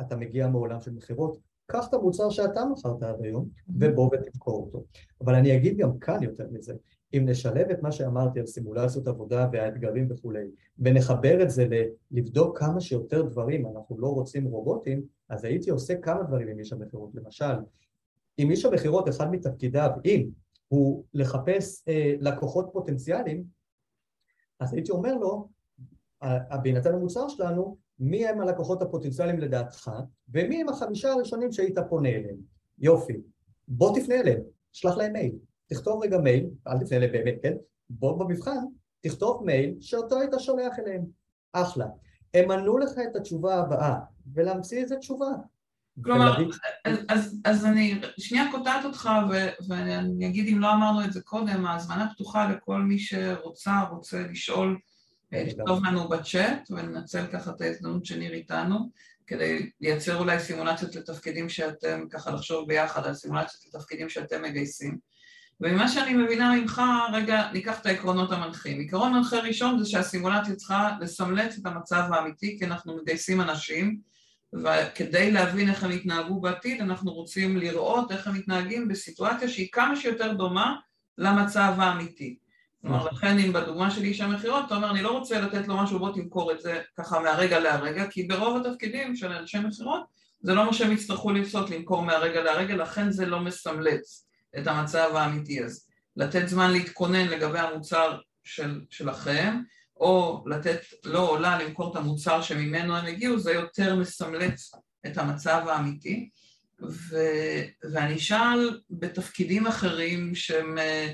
אתה 0.00 0.16
מגיע 0.16 0.48
מעולם 0.48 0.80
של 0.80 0.90
מכירות, 0.90 1.38
קח 1.66 1.88
את 1.88 1.94
המוצר 1.94 2.30
שאתה 2.30 2.64
מכרת 2.64 3.02
עד 3.02 3.22
היום 3.22 3.48
ובוא 3.68 4.10
ותמכור 4.12 4.62
אותו. 4.66 4.84
אבל 5.20 5.34
אני 5.34 5.56
אגיד 5.56 5.76
גם 5.76 5.98
כאן 5.98 6.22
יותר 6.22 6.46
מזה, 6.52 6.74
אם 7.14 7.22
נשלב 7.28 7.70
את 7.70 7.82
מה 7.82 7.92
שאמרתי 7.92 8.40
על 8.40 8.46
סימולציות 8.46 9.08
עבודה 9.08 9.48
והאתגרים 9.52 10.06
וכולי, 10.10 10.44
ונחבר 10.78 11.42
את 11.42 11.50
זה 11.50 11.66
לבדוק 12.10 12.58
כמה 12.58 12.80
שיותר 12.80 13.22
דברים, 13.22 13.66
אנחנו 13.66 13.98
לא 13.98 14.06
רוצים 14.06 14.44
רובוטים, 14.44 15.02
אז 15.28 15.44
הייתי 15.44 15.70
עושה 15.70 15.96
כמה 15.96 16.22
דברים 16.22 16.48
עם 16.48 16.58
איש 16.58 16.72
המכירות. 16.72 17.10
למשל, 17.14 17.54
אם 18.38 18.50
איש 18.50 18.64
המכירות, 18.64 19.08
אחד 19.08 19.30
מתפקידיו, 19.30 19.90
אם 20.04 20.28
הוא 20.68 21.04
לחפש 21.14 21.88
אה, 21.88 22.14
לקוחות 22.20 22.70
פוטנציאליים, 22.72 23.44
אז 24.60 24.74
הייתי 24.74 24.92
אומר 24.92 25.14
לו, 25.14 25.48
בהינתן 26.62 26.94
המוצר 26.94 27.28
שלנו, 27.28 27.76
מי 27.98 28.26
הם 28.26 28.40
הלקוחות 28.40 28.82
הפוטנציאליים 28.82 29.38
לדעתך, 29.38 29.90
ומי 30.28 30.60
הם 30.60 30.68
החמישה 30.68 31.12
הראשונים 31.12 31.52
שהיית 31.52 31.78
פונה 31.88 32.08
אליהם. 32.08 32.36
יופי. 32.78 33.16
בוא 33.68 33.98
תפנה 33.98 34.14
אליהם, 34.14 34.40
שלח 34.72 34.96
להם 34.96 35.12
מייל. 35.12 35.32
תכתוב 35.66 36.02
רגע 36.02 36.18
מייל, 36.18 36.46
אל 36.68 36.78
תפנה 36.78 36.96
אליהם 36.96 37.12
באמת, 37.12 37.34
כן? 37.42 37.54
בוא 37.90 38.18
במבחן, 38.18 38.64
תכתוב 39.00 39.44
מייל 39.44 39.74
שאותו 39.80 40.18
היית 40.20 40.32
שולח 40.38 40.78
אליהם. 40.78 41.04
אחלה. 41.52 41.86
הם 42.34 42.50
ענו 42.50 42.78
לך 42.78 42.90
את 43.10 43.16
התשובה 43.16 43.54
הבאה, 43.54 43.94
ולהמציא 44.34 44.82
איזה 44.82 44.96
תשובה. 44.96 45.30
כלומר, 46.04 46.36
אז, 46.84 46.98
אז, 47.08 47.40
אז 47.44 47.64
אני 47.64 48.00
שנייה 48.18 48.44
קוטעת 48.50 48.84
אותך 48.84 49.10
ו, 49.30 49.34
ואני 49.68 50.26
אגיד 50.26 50.48
אם 50.52 50.60
לא 50.60 50.72
אמרנו 50.72 51.04
את 51.04 51.12
זה 51.12 51.20
קודם, 51.22 51.66
ההזמנה 51.66 52.12
פתוחה 52.14 52.50
לכל 52.50 52.82
מי 52.82 52.98
שרוצה, 52.98 53.82
רוצה 53.90 54.20
לשאול 54.30 54.78
לכתוב 55.32 55.84
לנו 55.84 56.08
בצ'אט 56.08 56.70
וננצל 56.70 57.26
ככה 57.26 57.50
את 57.50 57.60
ההזדמנות 57.60 58.04
שניר 58.04 58.32
איתנו 58.32 58.90
כדי 59.26 59.70
לייצר 59.80 60.18
אולי 60.18 60.38
סימולציות 60.38 60.96
לתפקידים 60.96 61.48
שאתם, 61.48 62.04
ככה 62.10 62.30
לחשוב 62.30 62.68
ביחד 62.68 63.06
על 63.06 63.14
סימולציות 63.14 63.62
לתפקידים 63.66 64.08
שאתם 64.08 64.42
מגייסים. 64.42 64.98
וממה 65.60 65.88
שאני 65.88 66.14
מבינה 66.14 66.56
ממך, 66.56 66.82
רגע, 67.12 67.50
ניקח 67.52 67.80
את 67.80 67.86
העקרונות 67.86 68.32
המנחים. 68.32 68.80
עקרון 68.80 69.12
מנחה 69.12 69.36
ראשון 69.38 69.78
זה 69.78 69.90
שהסימולציה 69.90 70.54
צריכה 70.54 70.96
לסמלץ 71.00 71.58
את 71.58 71.66
המצב 71.66 72.02
האמיתי, 72.12 72.56
כי 72.58 72.64
אנחנו 72.64 72.96
מגייסים 72.96 73.40
אנשים, 73.40 74.00
וכדי 74.64 75.30
להבין 75.30 75.68
איך 75.68 75.84
הם 75.84 75.92
יתנהגו 75.92 76.40
בעתיד, 76.40 76.80
אנחנו 76.80 77.12
רוצים 77.12 77.56
לראות 77.56 78.12
איך 78.12 78.26
הם 78.26 78.34
מתנהגים 78.34 78.88
בסיטואציה 78.88 79.48
שהיא 79.48 79.68
כמה 79.72 79.96
שיותר 79.96 80.32
דומה 80.32 80.76
למצב 81.18 81.74
האמיתי. 81.78 82.38
כלומר, 82.82 83.08
לכן 83.12 83.38
אם 83.38 83.52
בדוגמה 83.52 83.90
של 83.90 84.02
איש 84.02 84.20
המכירות, 84.20 84.64
אתה 84.66 84.74
אומר, 84.74 84.90
אני 84.90 85.02
לא 85.02 85.18
רוצה 85.18 85.40
לתת 85.40 85.68
לו 85.68 85.76
משהו, 85.76 85.98
בוא 85.98 86.14
תמכור 86.14 86.52
את 86.52 86.60
זה 86.60 86.80
ככה 86.98 87.20
מהרגע 87.20 87.58
להרגע, 87.58 88.06
כי 88.10 88.22
ברוב 88.22 88.66
התפקידים 88.66 89.16
של 89.16 89.32
אנשי 89.32 89.58
מכירות, 89.58 90.02
זה 90.40 90.54
לא 90.54 90.66
מה 90.66 90.72
שהם 90.72 90.92
יצטרכו 90.92 91.32
לפסות, 91.32 91.70
למכור 91.70 92.02
מהרגע 92.02 92.42
להרגע, 92.42 92.76
לכן 92.76 93.10
זה 93.10 93.26
לא 93.26 93.40
מסמלץ 93.40 94.26
את 94.58 94.66
המצב 94.66 95.10
האמיתי 95.14 95.62
הזה. 95.62 95.80
לתת 96.16 96.48
זמן 96.48 96.72
להתכונן 96.72 97.26
לגבי 97.28 97.58
המוצר 97.58 98.18
של, 98.44 98.80
שלכם, 98.90 99.60
או 99.96 100.44
לתת 100.46 100.80
לו 101.04 101.28
או 101.28 101.36
לה 101.38 101.58
למכור 101.62 101.90
את 101.90 101.96
המוצר 101.96 102.42
שממנו 102.42 102.96
הם 102.96 103.06
הגיעו, 103.06 103.38
זה 103.38 103.52
יותר 103.52 103.96
מסמלץ 103.96 104.72
את 105.06 105.18
המצב 105.18 105.62
האמיתי. 105.68 106.28
ו, 106.82 107.16
ואני 107.92 108.16
אשאל 108.16 108.80
בתפקידים 108.90 109.66
אחרים 109.66 110.34
שהם 110.34 110.78
אה, 110.78 111.12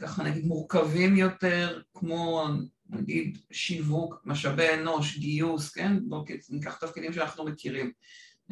ככה 0.00 0.22
נגיד 0.22 0.46
מורכבים 0.46 1.16
יותר, 1.16 1.80
כמו 1.94 2.44
נגיד 2.90 3.38
שיווק, 3.50 4.22
משאבי 4.24 4.74
אנוש, 4.74 5.18
גיוס, 5.18 5.72
כן? 5.72 6.08
בואו 6.08 6.24
ניקח 6.50 6.76
תפקידים 6.76 7.12
שאנחנו 7.12 7.44
מכירים. 7.44 7.92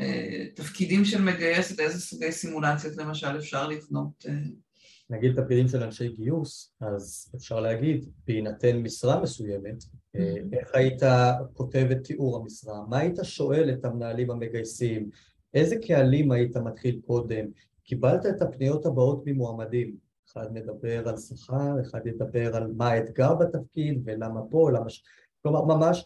אה, 0.01 0.47
תפקידים 0.55 1.05
של 1.05 1.23
מגייסת, 1.23 1.81
איזה 1.81 2.01
סוגי 2.01 2.33
סימולציות 2.33 2.97
למשל 2.97 3.39
אפשר 3.39 3.69
לבנות? 3.69 4.27
אה? 4.29 4.33
נגיד 5.11 5.41
תפקידים 5.41 5.69
של 5.69 5.83
אנשי 5.83 6.09
גיוס, 6.09 6.75
אז 6.81 7.33
אפשר 7.37 7.61
להגיד, 7.61 8.07
בהינתן 8.27 8.77
משרה 8.77 9.23
מסוימת, 9.23 9.85
איך 10.53 10.75
היית 10.75 11.03
כותב 11.53 11.89
את 11.93 12.05
תיאור 12.05 12.37
המשרה? 12.37 12.87
מה 12.89 12.99
היית 12.99 13.17
שואל 13.23 13.71
את 13.71 13.85
המנהלים 13.85 14.31
המגייסים? 14.31 15.11
איזה 15.55 15.77
קהלים 15.87 16.33
היית 16.33 16.57
מתחיל 16.57 17.01
קודם? 17.07 17.47
קיבלת 17.85 18.27
את 18.27 18.43
הפניות 18.43 18.87
הבאות 18.87 19.23
ממועמדים, 19.27 19.97
אחד 20.33 20.53
מדבר 20.53 21.09
על 21.09 21.17
שכר, 21.17 21.81
אחד 21.83 22.07
ידבר 22.07 22.57
על 22.57 22.73
מה 22.77 22.89
האתגר 22.89 23.35
בתפקיד 23.35 24.03
ולמה 24.05 24.41
פה, 24.51 24.71
למה 24.71 24.91
ש... 24.91 25.03
כלומר, 25.43 25.65
ממש... 25.65 26.05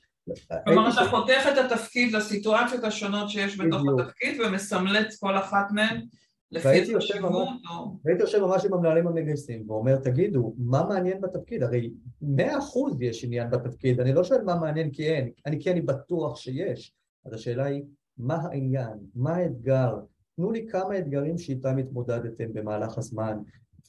כלומר, 0.64 0.88
אתה 0.88 1.10
חותך 1.10 1.46
את 1.52 1.58
התפקיד 1.64 2.12
לסיטואציות 2.12 2.84
השונות 2.84 3.30
שיש 3.30 3.60
בתוך 3.60 3.82
התפקיד 3.98 4.40
ומסמלץ 4.40 5.18
כל 5.18 5.38
אחת 5.38 5.66
מהן 5.70 6.06
לפי 6.50 6.94
החשיבות 6.96 7.48
או... 7.70 7.98
והייתי 8.04 8.22
יושב 8.22 8.38
ממש 8.38 8.64
עם 8.64 8.74
המנהלים 8.74 9.06
המגייסים 9.06 9.70
ואומר, 9.70 9.96
תגידו, 9.96 10.54
מה 10.58 10.84
מעניין 10.88 11.20
בתפקיד? 11.20 11.62
הרי 11.62 11.90
מאה 12.22 12.58
אחוז 12.58 13.02
יש 13.02 13.24
עניין 13.24 13.50
בתפקיד, 13.50 14.00
אני 14.00 14.12
לא 14.12 14.24
שואל 14.24 14.42
מה 14.42 14.54
מעניין 14.54 14.90
כי 14.90 15.08
אין, 15.08 15.30
אני 15.46 15.60
כי 15.60 15.70
אני 15.70 15.80
בטוח 15.80 16.36
שיש. 16.36 16.94
אז 17.26 17.32
השאלה 17.32 17.64
היא, 17.64 17.82
מה 18.18 18.36
העניין? 18.36 18.98
מה 19.14 19.36
האתגר? 19.36 19.94
תנו 20.36 20.50
לי 20.50 20.66
כמה 20.68 20.98
אתגרים 20.98 21.38
שאיתם 21.38 21.78
התמודדתם 21.78 22.52
במהלך 22.52 22.98
הזמן, 22.98 23.38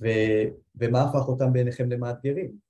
ו, 0.01 0.07
ומה 0.75 1.01
הפך 1.01 1.27
אותם 1.27 1.53
בעיניכם 1.53 1.91
למאתגרים. 1.91 2.67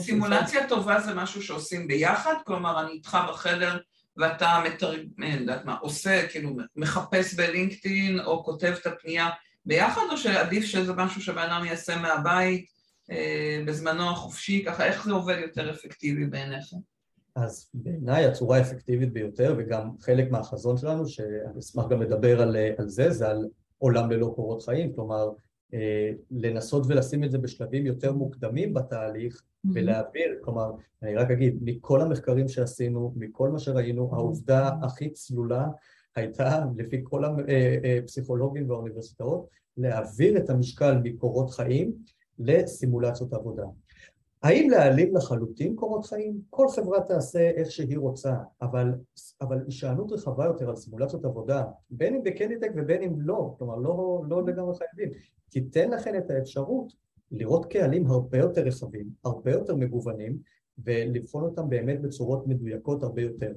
סימולציה 0.00 0.62
שם... 0.62 0.68
טובה 0.68 1.00
זה 1.00 1.14
משהו 1.14 1.42
שעושים 1.42 1.88
ביחד? 1.88 2.34
כלומר, 2.44 2.80
אני 2.82 2.90
איתך 2.90 3.18
בחדר 3.28 3.78
ואתה 4.16 4.62
מתר... 4.66 4.92
יודעת 5.18 5.64
מה, 5.64 5.76
עושה, 5.76 6.28
כאילו 6.28 6.56
מחפש 6.76 7.34
בלינקדאין 7.34 8.20
או 8.20 8.44
כותב 8.44 8.74
את 8.80 8.86
הפנייה 8.86 9.28
ביחד, 9.64 10.02
או 10.10 10.16
שעדיף 10.16 10.64
שזה 10.64 10.92
משהו 10.92 11.20
שבן 11.20 11.38
אדם 11.38 11.64
יעשה 11.64 11.96
מהבית 11.96 12.66
אה, 13.10 13.62
בזמנו 13.66 14.10
החופשי, 14.10 14.64
ככה 14.66 14.84
איך 14.84 15.04
זה 15.04 15.12
עובד 15.12 15.36
יותר 15.38 15.70
אפקטיבי 15.70 16.26
בעיניך? 16.26 16.74
אז 17.36 17.70
בעיניי 17.74 18.24
הצורה 18.24 18.58
האפקטיבית 18.58 19.12
ביותר, 19.12 19.54
וגם 19.58 19.90
חלק 20.00 20.30
מהחזון 20.30 20.76
שלנו, 20.76 21.08
שאני 21.08 21.58
אשמח 21.58 21.84
גם 21.90 22.02
לדבר 22.02 22.42
על, 22.42 22.56
על 22.78 22.88
זה, 22.88 23.10
זה 23.10 23.28
על 23.28 23.48
עולם 23.78 24.10
ללא 24.10 24.32
קורות 24.36 24.62
חיים, 24.62 24.92
כלומר 24.94 25.28
אה, 25.28 25.47
לנסות 26.30 26.84
ולשים 26.88 27.24
את 27.24 27.30
זה 27.30 27.38
בשלבים 27.38 27.86
יותר 27.86 28.12
מוקדמים 28.12 28.74
בתהליך 28.74 29.36
mm-hmm. 29.36 29.70
ולהעביר, 29.74 30.38
כלומר, 30.40 30.72
אני 31.02 31.16
רק 31.16 31.30
אגיד, 31.30 31.58
מכל 31.62 32.00
המחקרים 32.00 32.48
שעשינו, 32.48 33.12
מכל 33.16 33.48
מה 33.48 33.58
שראינו, 33.58 34.14
העובדה 34.14 34.70
הכי 34.82 35.10
צלולה 35.10 35.66
הייתה, 36.16 36.64
לפי 36.76 37.00
כל 37.02 37.22
הפסיכולוגים 37.24 38.64
אה, 38.64 38.70
והאוניברסיטאות, 38.70 39.48
להעביר 39.76 40.36
את 40.36 40.50
המשקל 40.50 40.98
מקורות 41.02 41.50
חיים 41.50 41.92
לסימולציות 42.38 43.32
עבודה. 43.32 43.64
האם 44.42 44.70
להעלים 44.70 45.16
לחלוטין 45.16 45.76
קורות 45.76 46.06
חיים? 46.06 46.40
כל 46.50 46.66
חברה 46.68 47.00
תעשה 47.00 47.50
איך 47.50 47.70
שהיא 47.70 47.98
רוצה, 47.98 48.34
אבל, 48.62 48.94
אבל 49.40 49.58
הישענות 49.66 50.12
רחבה 50.12 50.44
יותר 50.44 50.68
על 50.68 50.76
סימולציות 50.76 51.24
עבודה, 51.24 51.64
בין 51.90 52.14
אם 52.14 52.22
בקנדיטק 52.24 52.70
ובין 52.76 53.02
אם 53.02 53.20
לא, 53.20 53.54
כלומר 53.58 53.76
לא, 53.76 54.22
לא 54.28 54.46
לגמרי 54.46 54.74
חייבים, 54.78 55.18
תיתן 55.50 55.90
לכם 55.90 56.12
את 56.18 56.30
האפשרות 56.30 56.92
לראות 57.30 57.72
קהלים 57.72 58.06
הרבה 58.06 58.38
יותר 58.38 58.60
רחבים, 58.60 59.06
הרבה 59.24 59.50
יותר 59.50 59.74
מגוונים, 59.76 60.38
ולבחון 60.84 61.44
אותם 61.44 61.68
באמת 61.68 62.02
בצורות 62.02 62.46
מדויקות 62.46 63.02
הרבה 63.02 63.22
יותר. 63.22 63.52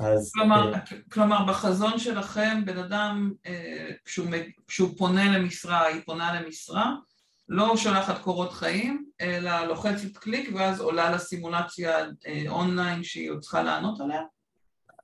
אז... 0.00 0.32
כלומר, 0.34 0.74
אה, 0.74 0.78
כלומר 1.12 1.44
בחזון 1.48 1.98
שלכם, 1.98 2.64
בן 2.66 2.78
אדם, 2.78 3.32
אה, 3.46 3.90
כשהוא, 4.04 4.26
כשהוא 4.66 4.90
פונה 4.98 5.38
למשרה, 5.38 5.86
היא 5.86 6.02
פונה 6.06 6.40
למשרה, 6.40 6.94
לא 7.48 7.76
שולחת 7.76 8.22
קורות 8.22 8.52
חיים, 8.52 9.06
אלא 9.20 9.64
לוחצת 9.64 10.16
קליק 10.16 10.50
ואז 10.54 10.80
עולה 10.80 11.10
לסימולציה 11.10 11.98
אה, 12.26 12.44
אונליין 12.48 13.02
שהיא 13.02 13.30
עוד 13.30 13.40
צריכה 13.40 13.62
לענות 13.62 14.00
עליה? 14.00 14.22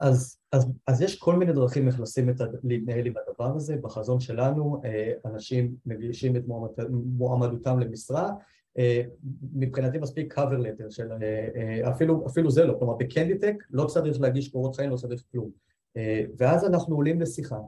אז, 0.00 0.38
אז, 0.52 0.66
אז 0.87 1.02
יש 1.02 1.18
כל 1.18 1.37
מיני 1.37 1.52
דרכים 1.52 1.87
איך 1.87 2.00
לשים 2.00 2.30
את, 2.30 2.40
להתנהל 2.64 3.06
עם 3.06 3.12
הדבר 3.16 3.56
הזה. 3.56 3.76
בחזון 3.76 4.20
שלנו 4.20 4.80
אה, 4.84 5.12
אנשים 5.24 5.74
מגישים 5.87 6.37
את 6.37 6.46
מועמד, 6.46 6.70
מועמדותם 6.90 7.78
למשרה, 7.78 8.30
אה, 8.78 9.02
מבחינתי 9.52 9.98
מספיק 9.98 10.38
cover 10.38 10.58
letter 10.58 10.90
של 10.90 11.08
אפילו, 11.88 12.26
אפילו 12.26 12.50
זה 12.50 12.64
לא, 12.64 12.74
כלומר 12.78 12.94
בקנדיטק 12.94 13.54
לא 13.70 13.84
צריך 13.87 14.20
להגיש 14.20 14.48
קורות 14.48 14.76
חיים, 14.76 14.90
לא 14.90 14.96
צריך 14.96 15.22
כלום. 15.32 15.50
ואז 16.38 16.64
אנחנו 16.64 16.96
עולים 16.96 17.20
לשיחה, 17.20 17.58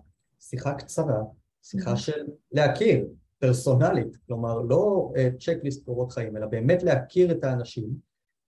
שיחה 0.40 0.74
קצרה, 0.74 1.22
שיחה 1.62 1.96
של 1.96 2.26
להכיר, 2.52 3.06
פרסונלית, 3.40 4.16
כלומר 4.26 4.60
לא 4.60 5.12
צ'קליסט 5.38 5.80
אה, 5.80 5.84
קורות 5.84 6.12
חיים, 6.12 6.36
אלא 6.36 6.46
באמת 6.46 6.82
להכיר 6.82 7.32
את 7.32 7.44
האנשים, 7.44 7.88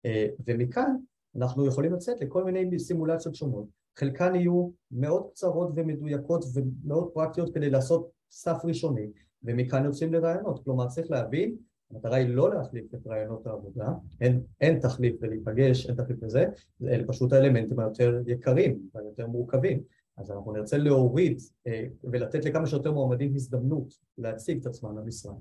אה, 0.06 0.28
ומכאן 0.48 0.96
אנחנו 1.36 1.66
יכולים 1.66 1.94
לצאת 1.94 2.22
לכל 2.22 2.44
מיני 2.44 2.80
סימולציות 2.80 3.36
שונות, 3.36 3.66
חלקן 4.00 4.36
יהיו 4.36 4.70
מאוד 4.92 5.24
קצרות 5.32 5.70
ומדויקות 5.76 6.46
ומאוד 6.54 7.10
פרקטיות 7.14 7.54
כדי 7.54 7.70
לעשות 7.70 8.10
סף 8.32 8.58
ראשוני, 8.64 9.08
ומכאן 9.44 9.86
יוצאים 9.86 10.14
לרעיונות, 10.14 10.64
כלומר 10.64 10.88
צריך 10.88 11.12
להבין, 11.12 11.56
המטרה 11.92 12.18
היא 12.18 12.30
לא 12.30 12.54
להחליף 12.54 12.94
את 12.94 13.08
רעיונות 13.08 13.48
העבודה, 13.48 13.88
אין, 14.22 14.42
אין 14.62 14.80
תחליף 14.80 15.16
ולהיפגש, 15.22 15.86
אין 15.86 15.96
תחליף 15.96 16.24
לזה, 16.24 16.46
אלה 16.84 17.08
פשוט 17.08 17.34
האלמנטים 17.34 17.80
היותר 17.80 18.22
יקרים 18.28 18.80
והיותר 18.94 19.28
מורכבים. 19.28 19.84
אז 20.18 20.32
אנחנו 20.32 20.52
נרצה 20.52 20.78
להוריד 20.78 21.42
אה, 21.68 21.86
ולתת 22.04 22.46
לכמה 22.46 22.68
שיותר 22.68 22.92
מועמדים 22.92 23.36
הזדמנות 23.36 23.94
להציג 24.18 24.60
את 24.60 24.66
עצמם 24.66 24.98
למשרה. 24.98 25.34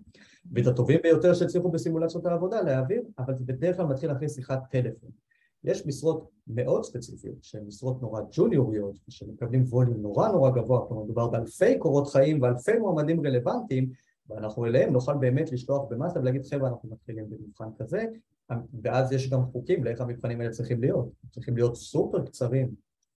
ואת 0.52 0.66
הטובים 0.66 0.98
ביותר 1.02 1.34
שהצליחו 1.34 1.70
בסימולציות 1.70 2.26
העבודה 2.26 2.62
להעביר, 2.62 3.02
אבל 3.18 3.34
בדרך 3.40 3.76
כלל 3.76 3.86
מתחיל 3.86 4.12
אחרי 4.12 4.28
שיחת 4.28 4.60
טלפון. 4.70 5.10
יש 5.64 5.86
משרות 5.86 6.30
מאוד 6.46 6.84
ספציפיות, 6.84 7.44
שהן 7.44 7.64
משרות 7.66 8.02
נורא 8.02 8.20
ג'וניוריות, 8.30 8.94
שמקבלים 9.08 9.64
ווליום 9.68 10.02
נורא 10.02 10.28
נורא 10.28 10.50
גבוה, 10.50 10.86
כלומר 10.88 11.02
מדובר 11.04 11.28
באלפי 11.28 11.78
קורות 11.78 12.08
חיים 12.08 12.42
ואלפי 12.42 12.78
מועמדים 12.78 13.26
רלוונטיים, 13.26 13.90
ואנחנו 14.28 14.66
אליהם 14.66 14.92
נוכל 14.92 15.16
באמת 15.16 15.52
לשלוח 15.52 15.82
במאסה 15.90 16.20
ולהגיד 16.20 16.44
חבר'ה 16.44 16.68
אנחנו 16.68 16.88
מתחילים 16.88 17.30
במבחן 17.30 17.68
כזה, 17.78 18.04
ואז 18.82 19.12
יש 19.12 19.30
גם 19.30 19.44
חוקים 19.52 19.84
לאיך 19.84 20.00
המבחנים 20.00 20.40
האלה 20.40 20.52
צריכים 20.52 20.80
להיות, 20.80 21.08
צריכים 21.30 21.56
להיות 21.56 21.76
סופר 21.76 22.26
קצרים, 22.26 22.74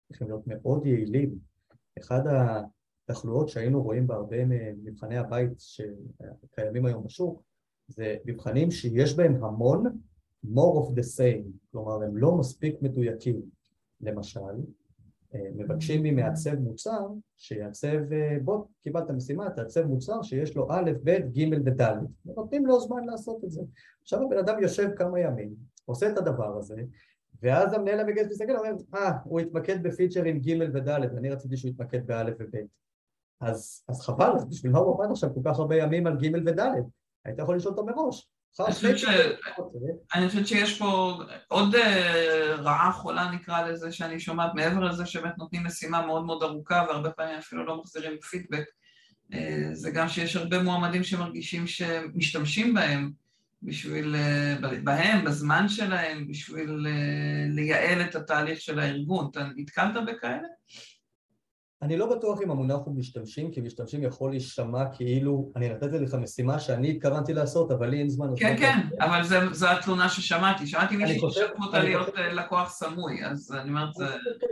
צריכים 0.09 0.28
להיות 0.28 0.46
מאוד 0.46 0.87
יעילים. 0.87 1.38
אחד 1.98 2.22
התחלואות 3.09 3.48
שהיינו 3.48 3.83
רואים 3.83 4.07
בהרבה 4.07 4.37
ממבחני 4.44 5.16
הבית 5.16 5.50
שקיימים 5.59 6.87
היום 6.87 7.05
בשוק, 7.05 7.42
זה 7.88 8.16
מבחנים 8.24 8.70
שיש 8.70 9.16
בהם 9.16 9.44
המון 9.44 9.98
more 10.44 10.83
of 10.83 10.94
the 10.94 11.18
same, 11.18 11.44
כלומר 11.72 12.02
הם 12.02 12.16
לא 12.16 12.37
מספיק 12.37 12.83
מדויקים. 12.83 13.42
למשל, 14.00 14.40
מבקשים 15.35 16.02
ממעצב 16.02 16.55
מוצר 16.55 17.07
שיעצב, 17.37 17.98
בוא 18.44 18.64
קיבלת 18.83 19.11
משימה, 19.11 19.50
תעצב 19.50 19.87
מוצר 19.87 20.22
שיש 20.22 20.57
לו 20.57 20.66
א', 20.70 20.90
ב', 21.05 21.11
ג' 21.11 21.52
וד', 21.66 21.83
ונותנים 22.26 22.66
לו 22.66 22.81
זמן 22.81 23.05
לעשות 23.05 23.44
את 23.44 23.50
זה. 23.50 23.62
עכשיו 24.02 24.22
הבן 24.22 24.38
אדם 24.38 24.62
יושב 24.62 24.88
כמה 24.96 25.20
ימים, 25.20 25.55
עושה 25.85 26.12
את 26.12 26.18
הדבר 26.18 26.57
הזה, 26.59 26.83
ואז 27.42 27.72
המנהל 27.72 28.00
המגייס 28.00 28.28
מסתכל 28.31 28.52
ואומר, 28.52 28.72
אה, 28.94 29.12
הוא 29.24 29.40
התמקד 29.40 29.83
בפיצ'רים 29.83 30.38
ג' 30.38 30.61
וד', 30.74 30.88
אני 30.88 31.31
רציתי 31.31 31.57
שהוא 31.57 31.70
יתמקד 31.70 32.07
באלף 32.07 32.35
וב'. 32.40 32.57
אז, 33.40 33.85
אז 33.88 34.00
חבל, 34.00 34.33
בשביל 34.50 34.72
מה 34.72 34.78
הוא 34.78 34.94
עבד 34.94 35.11
עכשיו 35.11 35.35
כל 35.35 35.40
כך 35.44 35.59
הרבה 35.59 35.76
ימים 35.76 36.07
על 36.07 36.16
ג' 36.16 36.48
וד'? 36.48 36.61
היית 37.24 37.38
יכול 37.38 37.57
לשאול 37.57 37.74
אותו 37.74 37.87
מראש. 37.87 38.31
אני 40.15 40.29
חושבת 40.29 40.47
שיש 40.47 40.79
פה 40.79 41.19
עוד 41.49 41.75
אה, 41.75 42.55
רעה 42.55 42.93
חולה 42.93 43.31
נקרא 43.31 43.69
לזה 43.69 43.93
שאני 43.93 44.21
שומעת 44.21 44.55
מעבר 44.55 44.81
לזה 44.81 45.07
שבאמת 45.07 45.38
נותנים 45.38 45.67
משימה 45.67 46.07
מאוד 46.07 46.25
מאוד 46.25 46.43
ארוכה 46.43 46.85
והרבה 46.88 47.11
פעמים 47.11 47.38
אפילו 47.38 47.67
לא 47.67 47.81
מחזירים 47.81 48.21
פידבק 48.21 48.65
אה, 49.35 49.69
זה 49.73 49.91
גם 49.91 50.09
שיש 50.09 50.37
הרבה 50.37 50.62
מועמדים 50.62 51.05
שמרגישים 51.05 51.67
שמשתמשים 51.67 52.75
בהם 52.75 53.11
בשביל, 53.62 54.17
אה, 54.17 54.79
בהם, 54.85 55.25
בזמן 55.25 55.69
שלהם, 55.69 56.29
בשביל 56.29 56.87
לייעל 57.49 58.01
את 58.01 58.15
התהליך 58.15 58.61
של 58.61 58.79
הארגון. 58.79 59.29
אתה 59.31 59.49
נתקלת 59.57 59.95
בכאלה? 60.07 60.49
אני 61.83 61.97
לא 61.97 62.16
בטוח 62.16 62.42
אם 62.42 62.51
המונח 62.51 62.79
הוא 62.85 62.95
משתמשים, 62.97 63.51
כי 63.51 63.61
משתמשים 63.61 64.03
יכול 64.03 64.31
להישמע 64.31 64.85
כאילו 64.92 65.53
אני 65.57 65.68
נתתי 65.68 65.99
לך 65.99 66.14
משימה 66.14 66.59
שאני 66.59 66.90
התכוונתי 66.90 67.33
לעשות, 67.33 67.71
אבל 67.71 67.88
לי 67.88 67.99
אין 67.99 68.09
זמן. 68.09 68.27
כן, 68.37 68.57
כן, 68.59 68.79
אבל 69.01 69.23
זו 69.53 69.68
התלונה 69.68 70.09
ששמעתי. 70.09 70.66
שמעתי 70.66 70.97
מישהי 70.97 71.21
ששלחו 71.31 71.62
אותה 71.64 71.83
להיות 71.83 72.18
אה, 72.18 72.33
לקוח 72.33 72.71
סמוי, 72.71 73.25
אז 73.25 73.53
אני 73.61 73.68
אומרת 73.68 73.95
זה... 73.95 74.05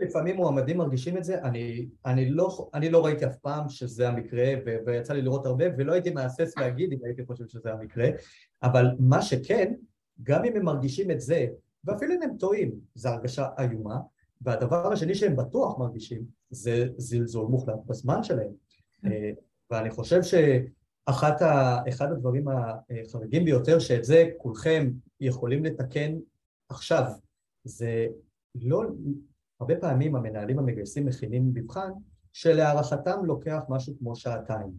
לפעמים 0.03 0.37
מועמדים 0.37 0.79
מרגישים 0.79 1.17
את 1.17 1.25
זה, 1.25 1.37
אני 2.07 2.31
לא, 2.31 2.69
לא 2.91 3.05
ראיתי 3.05 3.27
אף 3.27 3.37
פעם 3.37 3.69
שזה 3.69 4.09
המקרה, 4.09 4.55
ויצא 4.87 5.13
לי 5.13 5.23
לראות 5.23 5.47
הרבה, 5.47 5.65
ולא 5.79 5.93
הייתי 5.93 6.11
מהסס 6.11 6.59
להגיד 6.59 6.93
אם 6.93 6.99
הייתי 7.05 7.23
חושב 7.27 7.45
שזה 7.49 7.73
המקרה, 7.73 8.09
אבל 8.63 8.87
מה 8.99 9.23
שכן, 9.23 9.73
גם 10.23 10.45
אם 10.45 10.57
הם 10.57 10.65
מרגישים 10.65 11.11
את 11.11 11.21
זה, 11.21 11.47
ואפילו 11.85 12.15
אם 12.15 12.23
הם 12.23 12.31
טועים, 12.39 12.71
זו 12.95 13.09
הרגשה 13.09 13.47
איומה, 13.59 13.97
והדבר 14.41 14.93
השני 14.93 15.15
שהם 15.15 15.37
בטוח 15.37 15.79
מרגישים 15.79 16.25
זה 16.51 16.87
זלזול 16.97 17.47
מוחלט 17.47 17.79
בזמן 17.87 18.23
שלהם. 18.23 18.53
כן. 19.03 19.13
אה, 19.13 19.31
ואני 19.71 19.91
חושב 19.91 20.21
שאחד 20.23 22.13
הדברים 22.13 22.47
החריגים 22.49 23.45
ביותר 23.45 23.79
שאת 23.79 24.05
זה 24.05 24.31
כולכם 24.37 24.91
יכולים 25.21 25.65
לתקן 25.65 26.17
עכשיו, 26.69 27.05
זה 27.65 28.07
לא, 28.55 28.83
הרבה 29.61 29.77
פעמים 29.77 30.17
המנהלים 30.17 30.59
המגייסים 30.59 31.07
מכינים 31.07 31.51
מבחן 31.55 31.91
שלהערכתם 32.33 33.25
לוקח 33.25 33.61
משהו 33.69 33.95
כמו 33.99 34.17
שעתיים. 34.17 34.71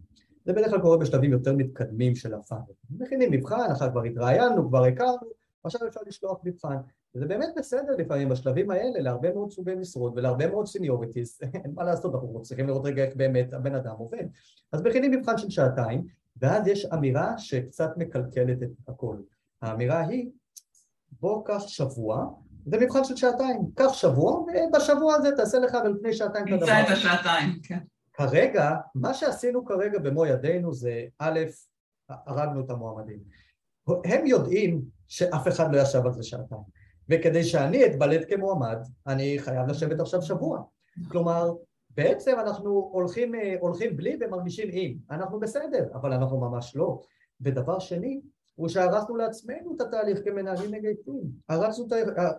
זה 0.44 0.52
בדרך 0.52 0.70
כלל 0.70 0.80
קורה 0.80 0.96
בשלבים 0.98 1.32
יותר 1.32 1.52
מתקדמים 1.56 2.14
של 2.14 2.34
ה 2.34 2.37
funnel. 2.37 2.60
מכינים 2.90 3.30
מבחן, 3.30 3.70
אחר 3.72 3.90
כבר 3.90 4.02
התראיינו, 4.02 4.68
כבר 4.68 4.84
הכרנו, 4.84 5.26
עכשיו 5.64 5.88
אפשר 5.88 6.00
לשלוח 6.06 6.40
מבחן. 6.44 6.76
וזה 7.14 7.26
באמת 7.26 7.48
בסדר 7.56 7.92
לפעמים 7.98 8.28
בשלבים 8.28 8.70
האלה 8.70 9.00
להרבה 9.00 9.34
מאוד 9.34 9.50
סוגי 9.50 9.74
משרות 9.74 10.12
ולהרבה 10.16 10.46
מאוד 10.46 10.66
seniorities, 10.66 11.40
אין 11.64 11.72
מה 11.74 11.84
לעשות, 11.84 12.14
אנחנו 12.14 12.42
צריכים 12.42 12.66
לראות 12.66 12.82
רגע 12.84 13.04
איך 13.04 13.16
באמת 13.16 13.52
הבן 13.52 13.74
אדם 13.74 13.94
עובד. 13.98 14.24
אז 14.72 14.82
מכינים 14.82 15.10
מבחן 15.10 15.38
של 15.38 15.50
שעתיים, 15.50 16.06
ואז 16.36 16.66
יש 16.66 16.84
אמירה 16.84 17.38
שקצת 17.38 17.90
מקלקלת 17.96 18.62
את 18.62 18.88
הכל. 18.88 19.16
האמירה 19.62 20.06
היא, 20.06 20.30
בוא 21.20 21.44
קח 21.44 21.66
שבוע, 21.66 22.26
זה 22.66 22.78
מבחן 22.78 23.04
של 23.04 23.16
שעתיים, 23.16 23.60
קח 23.74 23.92
שבוע, 23.92 24.40
ובשבוע 24.40 25.14
הזה 25.14 25.28
תעשה 25.36 25.58
לך 25.58 25.74
על 25.74 25.98
פני 26.00 26.12
שעתיים 26.12 26.48
את 26.48 26.52
הדבר. 26.52 26.66
נמצא 26.66 26.82
את 26.82 26.96
השעתיים, 26.96 27.60
כן. 27.62 27.78
כרגע, 28.12 28.70
מה 28.94 29.14
שעשינו 29.14 29.64
כרגע 29.64 29.98
במו 29.98 30.26
ידינו 30.26 30.74
זה, 30.74 31.04
א', 31.18 31.40
הרגנו 32.08 32.60
את 32.60 32.70
המועמדים. 32.70 33.18
הם 34.04 34.26
יודעים 34.26 34.82
שאף 35.08 35.48
אחד 35.48 35.74
לא 35.74 35.80
ישב 35.80 36.06
על 36.06 36.12
זה 36.12 36.22
שעתיים. 36.22 36.81
וכדי 37.12 37.44
שאני 37.44 37.86
אתבלט 37.86 38.24
כמועמד, 38.28 38.76
אני 39.06 39.38
חייב 39.38 39.68
לשבת 39.68 40.00
עכשיו 40.00 40.22
שבוע. 40.22 40.62
כלומר, 41.08 41.52
בעצם 41.90 42.36
אנחנו 42.40 42.90
הולכים, 42.92 43.32
הולכים 43.60 43.96
בלי 43.96 44.16
ומרגישים 44.20 44.68
עם. 44.72 44.96
אנחנו 45.10 45.40
בסדר, 45.40 45.88
אבל 45.94 46.12
אנחנו 46.12 46.40
ממש 46.40 46.76
לא. 46.76 47.00
ודבר 47.40 47.78
שני, 47.78 48.20
הוא 48.54 48.68
שהרסנו 48.68 49.16
לעצמנו 49.16 49.74
את 49.76 49.80
התהליך 49.80 50.24
כמנהלים 50.24 50.70
מגייסים, 50.70 51.22
הרסנו, 51.48 51.86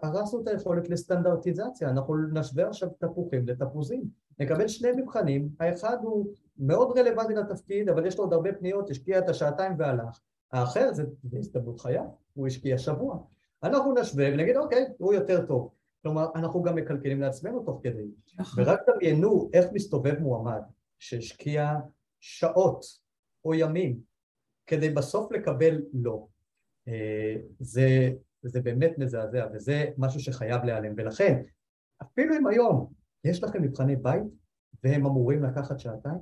הרסנו 0.03 0.41
את 0.41 0.47
היכולת 0.47 0.89
לסטנדרטיזציה, 0.89 1.89
אנחנו 1.89 2.15
נשווה 2.33 2.67
עכשיו 2.67 2.89
תפוחים 2.99 3.47
לתפוזים, 3.47 4.03
נקבל 4.39 4.67
שני 4.67 4.91
מבחנים, 4.91 5.49
האחד 5.59 5.97
הוא 6.01 6.25
מאוד 6.57 6.97
רלוונטי 6.97 7.33
לתפקיד 7.33 7.89
אבל 7.89 8.05
יש 8.05 8.17
לו 8.17 8.23
עוד 8.23 8.33
הרבה 8.33 8.53
פניות, 8.53 8.89
השקיע 8.89 9.19
את 9.19 9.29
השעתיים 9.29 9.71
והלך, 9.77 10.19
האחר 10.51 10.93
זה 10.93 11.03
הזדמנות 11.33 11.79
חיה, 11.79 12.03
הוא 12.33 12.47
השקיע 12.47 12.77
שבוע, 12.77 13.17
אנחנו 13.63 13.93
נשווה 13.93 14.33
ונגיד 14.33 14.57
אוקיי, 14.57 14.85
הוא 14.97 15.13
יותר 15.13 15.45
טוב, 15.45 15.69
כלומר 16.01 16.27
אנחנו 16.35 16.63
גם 16.63 16.75
מקלקלים 16.75 17.21
לעצמנו 17.21 17.63
תוך 17.63 17.79
כדי, 17.83 18.05
נכון. 18.39 18.63
ורק 18.63 18.79
דמיינו 18.89 19.49
איך 19.53 19.65
מסתובב 19.73 20.19
מועמד 20.19 20.61
שהשקיע 20.99 21.73
שעות 22.19 22.85
או 23.45 23.53
ימים 23.53 23.99
כדי 24.67 24.89
בסוף 24.89 25.31
לקבל 25.31 25.81
לא. 25.93 26.27
אה, 26.87 27.35
זה, 27.59 28.11
זה 28.41 28.61
באמת 28.61 28.97
מזעזע 28.97 29.47
וזה 29.53 29.85
משהו 29.97 30.19
שחייב 30.19 30.63
להיעלם 30.63 30.93
ולכן 30.97 31.41
אפילו 32.01 32.37
אם 32.37 32.47
היום 32.47 32.93
יש 33.23 33.43
לכם 33.43 33.61
מבחני 33.61 33.95
בית 33.95 34.23
והם 34.83 35.05
אמורים 35.05 35.43
לקחת 35.43 35.79
שעתיים, 35.79 36.19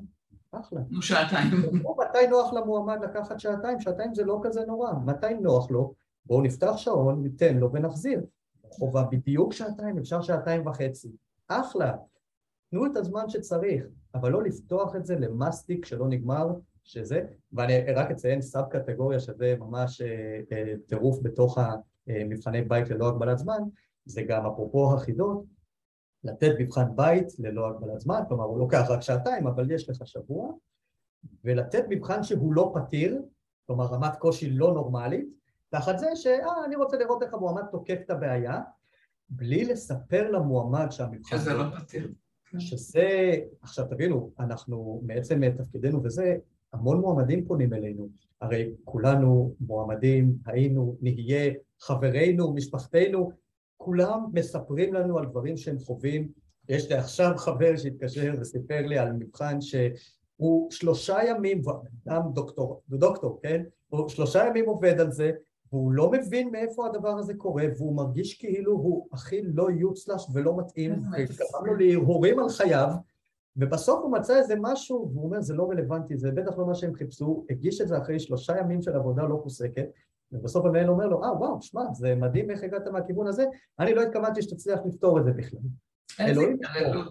אחלה. 0.52 0.82
נו 0.90 1.02
שעתיים. 1.02 1.48
מתי 1.74 2.28
נוח 2.30 2.54
למועמד 2.54 2.98
לקחת 3.04 3.40
שעתיים? 3.40 3.80
שעתיים 3.80 4.16
זה 4.16 4.24
לא 4.24 4.40
כזה 4.44 4.66
נורא. 4.66 4.94
מתי 5.06 5.34
נוח 5.34 5.72
לו? 5.72 5.94
בואו 6.26 6.42
נפתח 6.42 6.78
שעון, 6.78 7.24
ניתן 7.24 7.58
לו 7.58 7.72
ונחזיר. 7.74 8.22
חובה 8.64 9.04
בדיוק 9.04 9.54
שעתיים, 9.54 9.98
אפשר 9.98 10.22
שעתיים 10.22 10.68
וחצי. 10.68 11.12
אחלה. 11.48 11.94
תנו 12.72 12.86
את 12.86 12.98
הזמן 12.98 13.30
שצריך, 13.30 13.86
אבל 14.16 14.32
לא 14.32 14.44
לפתוח 14.44 14.96
את 14.96 15.06
זה 15.06 15.16
למסטיק 15.16 15.86
שלא 15.86 16.08
נגמר 16.08 16.48
שזה, 16.84 17.22
ואני 17.54 17.94
רק 17.94 18.12
אציין 18.12 18.42
sub 18.42 18.66
קטגוריה 18.70 19.20
שזה 19.20 19.56
ממש 19.60 20.02
אה, 20.02 20.40
אה, 20.52 20.74
טירוף 20.88 21.20
בתוך 21.22 21.58
המבחני 22.08 22.62
בית 22.62 22.90
ללא 22.90 23.10
הגבלת 23.10 23.38
זמן, 23.38 23.60
זה 24.06 24.22
גם 24.22 24.46
אפרופו 24.46 24.94
החידות, 24.94 25.46
לתת 26.24 26.52
מבחן 26.60 26.96
בית 26.96 27.40
ללא 27.40 27.68
הגבלת 27.68 28.00
זמן, 28.00 28.22
כלומר 28.28 28.44
הוא 28.44 28.60
לוקח 28.60 28.86
רק 28.90 29.02
שעתיים 29.02 29.48
אבל 29.48 29.72
יש 29.72 29.90
לך 29.90 30.08
שבוע, 30.08 30.54
ולתת 31.44 31.84
מבחן 31.90 32.24
שהוא 32.24 32.54
לא 32.54 32.74
פתיר, 32.76 33.22
כלומר 33.68 33.86
רמת 33.86 34.16
קושי 34.16 34.50
לא 34.50 34.74
נורמלית, 34.74 35.41
תחת 35.72 36.00
זה 36.00 36.08
שאה, 36.16 36.66
אני 36.66 36.76
רוצה 36.76 36.98
לראות 36.98 37.24
איך 37.24 37.34
המועמד 37.34 37.64
תוקף 37.72 37.98
את 38.06 38.10
הבעיה, 38.10 38.62
בלי 39.30 39.66
לספר 39.66 40.32
למועמד 40.32 40.88
שהמבחן... 40.92 41.38
שזה 41.38 41.54
לא 41.54 41.64
פתיר. 41.80 42.12
שזה, 42.60 43.36
עכשיו 43.62 43.86
תבינו, 43.86 44.32
אנחנו 44.40 45.02
מעצם 45.06 45.50
תפקידנו 45.58 46.04
וזה, 46.04 46.36
המון 46.74 47.02
מועמדים 47.02 47.46
פונים 47.46 47.74
אלינו, 47.74 48.10
הרי 48.42 48.74
כולנו 48.84 49.56
מועמדים, 49.60 50.36
היינו, 50.46 50.98
נהיה, 51.02 51.54
חברינו, 51.80 52.54
משפחתנו, 52.54 53.32
כולם 53.78 54.26
מספרים 54.34 54.94
לנו 54.94 55.18
על 55.18 55.26
דברים 55.26 55.58
שהם 55.58 55.80
חווים. 55.80 56.32
יש 56.70 56.92
לי 56.92 56.98
עכשיו 56.98 57.34
חבר 57.38 57.78
שהתקשר 57.78 58.34
וסיפר 58.40 58.82
לי 58.88 58.98
על 58.98 59.14
מבחן 59.14 59.62
שהוא 59.62 60.72
שלושה 60.72 61.18
ימים, 61.28 61.62
גם 62.08 62.22
דוקטור, 62.34 62.82
דוקטור, 62.90 63.40
כן? 63.44 63.64
הוא 63.90 64.10
שלושה 64.10 64.48
ימים 64.48 64.66
עובד 64.66 65.00
על 65.00 65.12
זה, 65.12 65.32
והוא 65.72 65.92
לא 65.92 66.12
מבין 66.12 66.52
מאיפה 66.52 66.88
הדבר 66.88 67.18
הזה 67.18 67.34
קורה, 67.34 67.64
והוא 67.78 67.96
מרגיש 67.96 68.40
כאילו 68.40 68.72
הוא 68.72 69.08
הכי 69.12 69.42
לא 69.42 69.68
יוצלש 69.72 70.28
ולא 70.34 70.58
מתאים, 70.58 70.92
וקרם 70.94 71.66
לו 71.66 71.76
להרהורים 71.76 72.40
על 72.40 72.50
חייו, 72.50 72.90
ובסוף 73.56 74.00
הוא 74.04 74.12
מצא 74.12 74.38
איזה 74.38 74.54
משהו, 74.62 75.12
והוא 75.14 75.26
אומר 75.26 75.42
זה 75.42 75.54
לא 75.54 75.70
רלוונטי, 75.70 76.18
זה 76.18 76.32
בטח 76.32 76.58
לא 76.58 76.66
מה 76.66 76.76
שהם 76.76 76.94
חיפשו, 76.94 77.46
הגיש 77.50 77.82
את 77.82 77.88
זה 77.88 77.98
אחרי 77.98 78.20
שלושה 78.20 78.58
ימים 78.58 78.82
של 78.82 78.96
עבודה 78.96 79.24
לא 79.24 79.40
פוסקת, 79.44 79.86
ובסוף 80.32 80.66
המנהל 80.66 80.90
אומר 80.90 81.08
לו, 81.08 81.24
אה 81.24 81.38
וואו, 81.38 81.62
שמע, 81.62 81.94
זה 81.94 82.16
מדהים 82.16 82.52
איך 82.52 82.64
הגעת 82.64 82.88
מהכיוון 82.88 83.28
הזה, 83.28 83.46
אני 83.80 83.94
לא 83.94 84.02
התכוונתי 84.02 84.42
שתצליח 84.42 84.80
לפתור 84.86 85.20
את 85.20 85.24
זה 85.24 85.32
בכלל. 85.32 85.60
אלוהים 86.20 86.58
ישמור. 86.62 87.04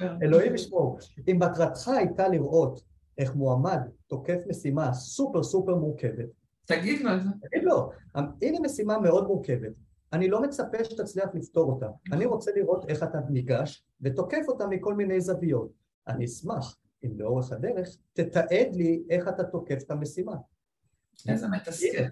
לא 0.00 0.06
אלוהים 0.22 0.54
ישמור. 0.54 0.98
אם 1.28 1.38
מטרתך 1.42 1.88
הייתה 1.88 2.28
לראות 2.28 2.80
איך 3.18 3.34
מועמד 3.34 3.80
תוקף 4.06 4.38
משימה 4.48 4.92
סופר 4.92 5.42
סופר 5.42 5.74
מורכבת, 5.74 6.28
תגיד 6.68 7.00
לו 7.00 7.14
את 7.14 7.22
זה. 7.22 7.28
תגיד 7.42 7.64
לו, 7.64 7.90
הנה 8.14 8.58
משימה 8.64 8.98
מאוד 8.98 9.26
מורכבת, 9.26 9.72
אני 10.12 10.28
לא 10.28 10.42
מצפה 10.42 10.84
שתצליח 10.84 11.28
לפתור 11.34 11.72
אותה, 11.72 11.86
אני 12.12 12.26
רוצה 12.26 12.50
לראות 12.56 12.90
איך 12.90 13.02
אתה 13.02 13.18
ניגש 13.30 13.84
ותוקף 14.00 14.42
אותה 14.48 14.66
מכל 14.66 14.94
מיני 14.94 15.20
זוויות. 15.20 15.70
אני 16.08 16.24
אשמח 16.24 16.76
אם 17.04 17.10
לאורך 17.16 17.52
הדרך 17.52 17.88
תתעד 18.12 18.74
לי 18.74 19.02
איך 19.10 19.28
אתה 19.28 19.44
תוקף 19.44 19.78
את 19.82 19.90
המשימה. 19.90 20.32
איזה 21.28 21.48
מתסכל. 21.48 22.04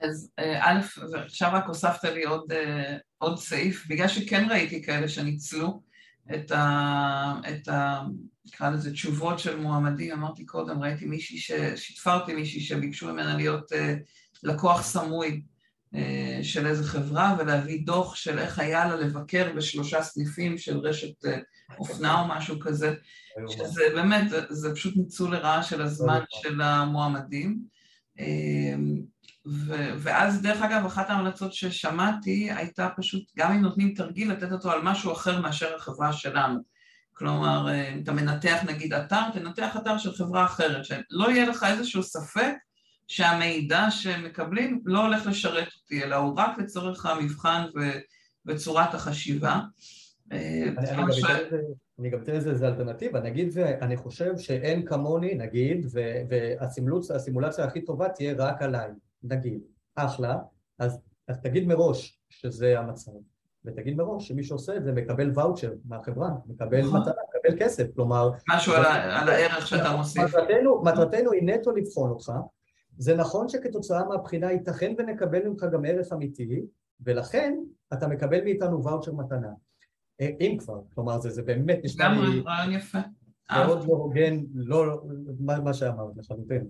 אז 0.00 0.30
אה, 0.38 0.70
א', 0.70 0.80
עכשיו 1.24 1.50
רק 1.52 1.64
הוספת 1.66 2.04
לי 2.04 2.24
עוד, 2.24 2.52
אה, 2.52 2.96
עוד 3.18 3.38
סעיף, 3.38 3.86
בגלל 3.88 4.08
שכן 4.08 4.46
ראיתי 4.50 4.82
כאלה 4.82 5.08
שניצלו 5.08 5.82
את 6.34 6.50
ה... 6.50 7.40
את 7.48 7.68
ה 7.68 8.00
נקרא 8.46 8.70
לזה 8.70 8.92
תשובות 8.92 9.38
של 9.38 9.56
מועמדים, 9.56 10.12
אמרתי 10.12 10.46
קודם, 10.46 10.82
ראיתי 10.82 11.06
מישהי 11.06 11.38
ששיתפה 11.38 12.14
אותי 12.14 12.34
מישהי 12.34 12.60
שביקשו 12.60 13.12
ממנה 13.12 13.36
להיות 13.36 13.72
uh, 13.72 13.76
לקוח 14.42 14.82
סמוי 14.82 15.42
uh, 15.94 15.98
של 16.42 16.66
איזה 16.66 16.84
חברה 16.84 17.36
ולהביא 17.38 17.86
דוח 17.86 18.14
של 18.14 18.38
איך 18.38 18.58
היה 18.58 18.88
לה 18.88 18.96
לבקר 18.96 19.52
בשלושה 19.56 20.02
סניפים 20.02 20.58
של 20.58 20.78
רשת 20.78 21.24
uh, 21.24 21.28
אופנה 21.78 22.20
או 22.20 22.28
משהו 22.28 22.60
כזה, 22.60 22.94
שזה 23.48 23.82
באמת, 23.94 24.30
זה 24.48 24.74
פשוט 24.74 24.96
ניצול 24.96 25.36
לרעה 25.36 25.62
של 25.62 25.82
הזמן 25.82 26.20
של 26.42 26.60
המועמדים. 26.60 27.58
ו- 29.46 29.92
ואז 29.98 30.42
דרך 30.42 30.62
אגב 30.62 30.86
אחת 30.86 31.10
ההמלצות 31.10 31.52
ששמעתי 31.52 32.52
הייתה 32.52 32.88
פשוט 32.96 33.22
גם 33.36 33.52
אם 33.52 33.60
נותנים 33.60 33.94
תרגיל 33.94 34.32
לתת 34.32 34.52
אותו 34.52 34.72
על 34.72 34.82
משהו 34.82 35.12
אחר 35.12 35.40
מאשר 35.40 35.74
החברה 35.76 36.12
שלנו 36.12 36.60
כלומר 37.20 37.68
אם 37.94 38.02
אתה 38.02 38.12
מנתח 38.12 38.64
נגיד 38.68 38.92
אתר 38.92 39.30
תנתח 39.32 39.76
אתר 39.76 39.98
של 39.98 40.12
חברה 40.12 40.44
אחרת 40.44 40.84
שלא 40.84 41.30
יהיה 41.30 41.48
לך 41.48 41.66
איזשהו 41.70 42.02
ספק 42.02 42.52
שהמידע 43.08 43.90
שמקבלים 43.90 44.82
לא 44.84 45.06
הולך 45.06 45.26
לשרת 45.26 45.68
אותי 45.82 46.04
אלא 46.04 46.16
הוא 46.16 46.34
רק 46.36 46.58
לצורך 46.58 47.06
המבחן 47.06 47.64
ו- 47.76 47.98
וצורת 48.46 48.94
החשיבה. 48.94 49.60
אני 51.98 52.10
גם 52.10 52.22
אתן 52.22 52.34
לזה 52.34 52.68
אלטרנטיבה, 52.68 53.20
נגיד 53.20 53.48
ואני 53.52 53.96
חושב 53.96 54.38
שאין 54.38 54.86
כמוני, 54.86 55.34
נגיד, 55.34 55.86
והסימולציה 56.28 57.64
הכי 57.64 57.80
טובה 57.80 58.08
תהיה 58.08 58.34
רק 58.38 58.62
עליי, 58.62 58.90
נגיד, 59.22 59.60
אחלה, 59.96 60.36
אז 60.78 60.98
תגיד 61.42 61.66
מראש 61.66 62.20
שזה 62.30 62.78
המצב, 62.78 63.12
ותגיד 63.64 63.96
מראש 63.96 64.28
שמי 64.28 64.44
שעושה 64.44 64.76
את 64.76 64.84
זה 64.84 64.92
מקבל 64.92 65.30
ואוצ'ר 65.34 65.72
מהחברה, 65.84 66.30
מקבל 66.46 66.80
נכון. 66.80 67.00
מתנה, 67.00 67.12
מקבל 67.28 67.58
כסף, 67.58 67.94
כלומר... 67.94 68.30
משהו 68.48 68.72
על, 68.72 68.84
הערך 69.28 69.66
שאתה 69.66 69.96
מוסיף. 69.96 70.22
מטרתנו, 70.22 70.82
מטרתנו 70.82 71.32
היא 71.32 71.42
נטו 71.42 71.70
לבחון 71.70 72.10
אותך, 72.10 72.32
זה 72.98 73.16
נכון 73.16 73.48
שכתוצאה 73.48 74.04
מהבחינה 74.04 74.52
ייתכן 74.52 74.94
ונקבל 74.98 75.48
ממך 75.48 75.64
גם 75.72 75.84
ערך 75.84 76.12
אמיתי, 76.12 76.62
ולכן 77.00 77.58
אתה 77.92 78.08
מקבל 78.08 78.44
מאיתנו 78.44 78.84
ואוצ'ר 78.84 79.12
מתנה. 79.12 79.52
אה, 80.20 80.30
אם 80.40 80.56
כבר, 80.58 80.80
כלומר 80.94 81.20
זה, 81.20 81.30
זה 81.30 81.42
באמת 81.42 81.78
נשמע 81.84 82.08
לי... 82.08 82.16
גם 82.16 82.46
רעיון 82.46 82.72
יפה. 82.72 82.98
מאוד 83.50 83.88
לא 83.88 83.94
הוגן, 83.94 84.40
לא, 84.54 85.02
מה, 85.40 85.60
מה 85.60 85.74
שאמרת 85.74 86.16
לחלוטין. 86.16 86.66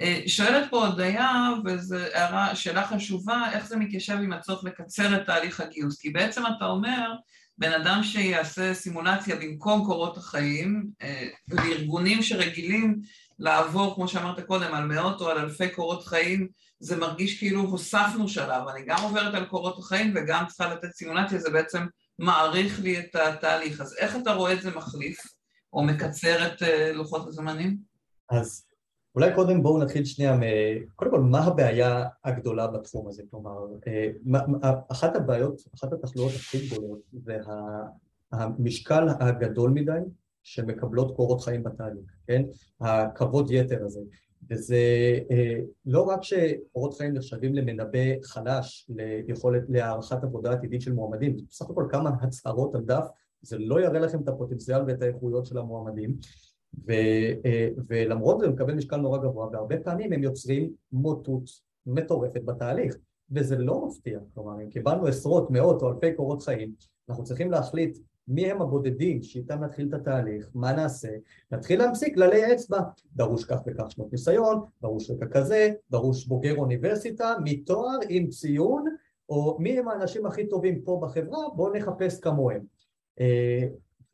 אה, 0.00 0.20
שואלת 0.26 0.70
פה 0.70 0.86
הודיה, 0.86 1.48
וזו 1.64 1.96
הערה, 1.96 2.56
שאלה 2.56 2.86
חשובה, 2.86 3.42
איך 3.52 3.66
זה 3.66 3.76
מתיישב 3.76 4.14
עם 4.22 4.32
הצורך 4.32 4.64
לקצר 4.64 5.16
את 5.16 5.26
תהליך 5.26 5.60
הגיוס? 5.60 6.00
כי 6.00 6.10
בעצם 6.10 6.42
אתה 6.56 6.66
אומר, 6.66 7.12
בן 7.58 7.72
אדם 7.72 8.02
שיעשה 8.02 8.74
סימולציה 8.74 9.36
במקום 9.36 9.84
קורות 9.84 10.16
החיים, 10.16 10.86
אה, 11.02 11.28
לארגונים 11.48 12.22
שרגילים 12.22 13.00
לעבור, 13.38 13.94
כמו 13.94 14.08
שאמרת 14.08 14.40
קודם, 14.40 14.74
על 14.74 14.84
מאות 14.84 15.20
או 15.20 15.28
על 15.28 15.38
אלפי 15.38 15.68
קורות 15.68 16.04
חיים, 16.06 16.48
זה 16.80 16.96
מרגיש 16.96 17.38
כאילו 17.38 17.60
הוספנו 17.60 18.28
שלב, 18.28 18.68
אני 18.68 18.84
גם 18.86 18.96
עוברת 19.02 19.34
על 19.34 19.44
קורות 19.44 19.78
החיים 19.78 20.14
וגם 20.16 20.44
צריכה 20.46 20.74
לתת 20.74 20.92
סימולציה, 20.92 21.38
זה 21.38 21.50
בעצם 21.50 21.86
מעריך 22.18 22.80
לי 22.80 22.98
את 22.98 23.16
התהליך. 23.16 23.80
אז 23.80 23.96
איך 23.98 24.16
אתה 24.16 24.32
רואה 24.32 24.52
את 24.52 24.62
זה 24.62 24.70
מחליף, 24.76 25.18
או 25.72 25.84
מקצר 25.84 26.46
את 26.46 26.62
אה, 26.62 26.92
לוחות 26.92 27.26
הזמנים? 27.26 27.76
אז 28.30 28.63
אולי 29.14 29.34
קודם 29.34 29.62
בואו 29.62 29.78
נתחיל 29.78 30.04
שנייה, 30.04 30.38
קודם 30.96 31.10
כל 31.10 31.20
מה 31.20 31.38
הבעיה 31.38 32.04
הגדולה 32.24 32.66
בתחום 32.66 33.08
הזה, 33.08 33.22
כלומר 33.30 33.66
אה, 33.86 34.10
אחת 34.88 35.16
הבעיות, 35.16 35.60
אחת 35.74 35.92
התחלואות 35.92 36.32
הכי 36.34 36.68
גדולות 36.68 37.00
זה 37.12 37.38
המשקל 38.32 39.06
הגדול 39.20 39.70
מדי 39.70 39.98
שמקבלות 40.42 41.16
קורות 41.16 41.40
חיים 41.40 41.62
בתהליך, 41.62 42.04
כן? 42.26 42.42
הכבוד 42.80 43.50
יתר 43.50 43.84
הזה. 43.84 44.00
וזה 44.50 44.76
אה, 45.30 45.58
לא 45.86 46.02
רק 46.02 46.22
שקורות 46.22 46.94
חיים 46.94 47.14
נחשבים 47.14 47.54
למנבא 47.54 48.22
חלש 48.22 48.90
ליכולת 48.96 49.62
להערכת 49.68 50.24
עבודה 50.24 50.52
עתידית 50.52 50.82
של 50.82 50.92
מועמדים, 50.92 51.36
בסך 51.48 51.70
הכל 51.70 51.86
כמה 51.90 52.10
הצהרות 52.20 52.74
על 52.74 52.80
דף, 52.80 53.08
זה 53.42 53.58
לא 53.58 53.80
יראה 53.80 54.00
לכם 54.00 54.20
את 54.22 54.28
הפוטנציאל 54.28 54.80
ואת 54.86 55.02
האיכויות 55.02 55.46
של 55.46 55.58
המועמדים 55.58 56.16
ו, 56.86 56.92
אה, 57.44 57.68
ולמרות 57.86 58.40
זה 58.40 58.46
הוא 58.46 58.54
מקבל 58.54 58.74
משקל 58.74 58.96
נורא 58.96 59.18
גבוה, 59.18 59.48
והרבה 59.52 59.80
פעמים 59.80 60.12
הם 60.12 60.22
יוצרים 60.22 60.70
מוטות 60.92 61.50
מטורפת 61.86 62.42
בתהליך, 62.44 62.96
וזה 63.30 63.58
לא 63.58 63.86
מפתיע, 63.86 64.18
כלומר 64.34 64.62
אם 64.62 64.70
קיבלנו 64.70 65.06
עשרות, 65.06 65.50
מאות 65.50 65.82
או 65.82 65.92
אלפי 65.92 66.12
קורות 66.12 66.42
חיים, 66.42 66.72
אנחנו 67.08 67.24
צריכים 67.24 67.50
להחליט 67.50 67.98
מי 68.28 68.50
הם 68.50 68.62
הבודדים 68.62 69.22
שאיתם 69.22 69.64
נתחיל 69.64 69.88
את 69.88 69.94
התהליך, 69.94 70.50
מה 70.54 70.72
נעשה, 70.72 71.08
נתחיל 71.52 71.78
להמשיג 71.78 72.14
כללי 72.14 72.52
אצבע, 72.52 72.78
דרוש 73.16 73.44
כך 73.44 73.60
וכך 73.66 73.90
שנות 73.90 74.12
ניסיון, 74.12 74.60
דרוש 74.82 75.10
רקע 75.10 75.26
כזה, 75.26 75.72
דרוש 75.90 76.26
בוגר 76.26 76.56
אוניברסיטה, 76.56 77.34
מתואר 77.44 77.98
עם 78.08 78.28
ציון, 78.28 78.84
או 79.28 79.56
מי 79.60 79.78
הם 79.78 79.88
האנשים 79.88 80.26
הכי 80.26 80.46
טובים 80.46 80.82
פה 80.82 81.00
בחברה, 81.02 81.38
בואו 81.56 81.72
נחפש 81.72 82.20
כמוהם. 82.20 82.64